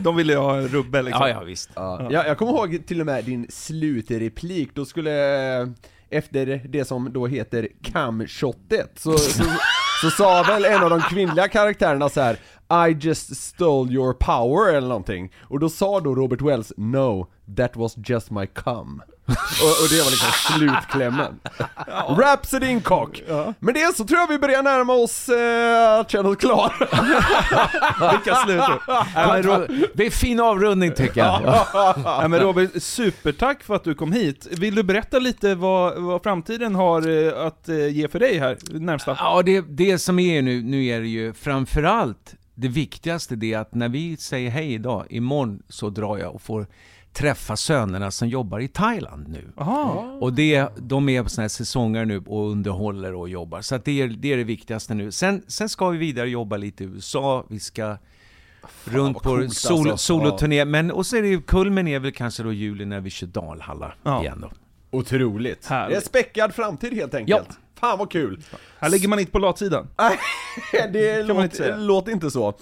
[0.00, 1.22] De ville ju ha en rubbe liksom.
[1.22, 1.70] Ja, ja visst.
[1.74, 2.08] Ja.
[2.10, 5.68] Jag, jag kommer ihåg till och med din slutreplik, då skulle, eh,
[6.10, 9.44] efter det som då heter camshotet, så, så,
[10.00, 12.38] så sa väl en av de kvinnliga karaktärerna så här
[12.88, 15.32] I just stole your power eller någonting.
[15.40, 17.26] Och då sa då Robert Wells No,
[17.56, 19.02] that was just my cum.
[19.26, 21.40] Och, och det var liksom slutklämmen.
[22.18, 23.22] Rhapsody in cock.
[23.58, 26.72] Men det så tror jag vi börjar närma oss eh, att känna oss klara.
[28.10, 28.62] Vilka slut
[29.14, 29.64] Ja,
[29.94, 31.40] Det är en fin avrundning tycker jag.
[31.44, 31.94] Ja.
[32.04, 34.46] Ja, men Robert, supertack för att du kom hit.
[34.50, 38.56] Vill du berätta lite vad, vad framtiden har eh, att eh, ge för dig här
[38.70, 39.16] närmsta?
[39.20, 43.58] Ja, det, det som är nu, nu är det ju framförallt det viktigaste det är
[43.58, 46.66] att när vi säger hej idag, imorgon så drar jag och får
[47.14, 49.52] träffa sönerna som jobbar i Thailand nu.
[49.56, 50.18] Aha.
[50.20, 53.60] Och det, de är på såna här säsonger nu och underhåller och jobbar.
[53.60, 55.12] Så att det, är, det är det viktigaste nu.
[55.12, 57.96] Sen, sen ska vi vidare jobba lite i USA, vi ska
[58.84, 59.96] runt vad på coolt sol, alltså.
[59.96, 60.64] soloturné.
[60.64, 63.26] Men och så är det ju, kulmen är väl kanske då juli när vi kör
[63.26, 64.20] Dalhalla Ja.
[64.22, 64.50] igen då.
[64.98, 65.66] Otroligt.
[65.66, 65.96] Härligt.
[65.96, 67.48] Det är späckad framtid helt enkelt.
[67.80, 68.42] Fan vad kul.
[68.78, 69.88] Här ligger man inte på latsidan.
[69.98, 72.54] Nej, det inte låter inte så.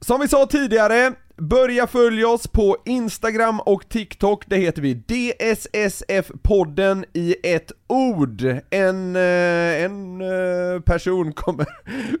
[0.00, 7.04] Som vi sa tidigare, börja följa oss på Instagram och TikTok, det heter vi DSSF-podden
[7.12, 8.42] i ett ord.
[8.70, 11.66] En, eh, en eh, person kommer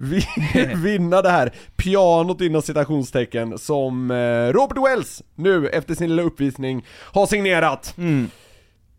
[0.00, 6.22] vi- vinna det här pianot inom citationstecken som eh, Robert Wells nu efter sin lilla
[6.22, 7.94] uppvisning har signerat.
[7.98, 8.30] Mm.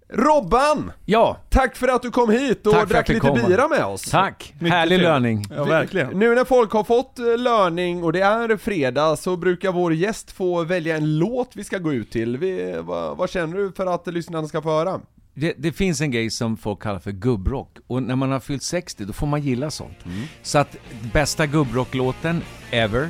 [0.10, 0.92] Robban!
[1.06, 3.40] Ja, Tack för att du kom hit och Tack drack lite kom.
[3.48, 4.02] bira med oss.
[4.02, 4.54] tack!
[4.60, 5.04] Mycket Härlig trevligt.
[5.10, 5.46] löning.
[5.50, 6.20] Ja, verkligen.
[6.20, 10.32] Nu när folk har fått eh, löning och det är fredag så brukar vår gäst
[10.32, 12.38] få välja en låt vi ska gå ut till.
[12.38, 15.00] Vi, vad, vad känner du för att lyssnarna ska få höra?
[15.34, 18.64] Det, det finns en grej som folk kallar för gubbrock och när man har fyllt
[18.64, 19.98] 60 då får man gilla sånt.
[20.42, 20.76] Så att
[21.14, 22.42] bästa gubbrocklåten
[22.72, 23.10] ever,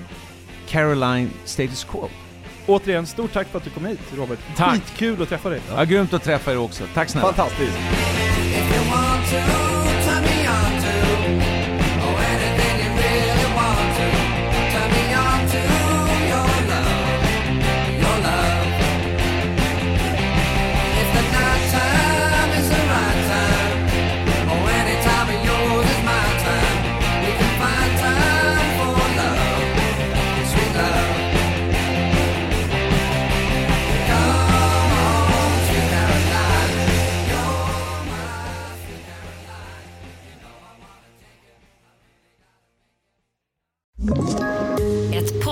[0.68, 2.10] Caroline Status Quo.
[2.68, 4.40] Återigen, stort tack för att du kom hit Robert.
[4.58, 4.74] Tack.
[4.74, 5.62] Skitkul att träffa dig.
[5.76, 6.84] Ja, grymt att träffa er också.
[6.94, 7.34] Tack snälla.
[7.34, 7.78] Fantastiskt!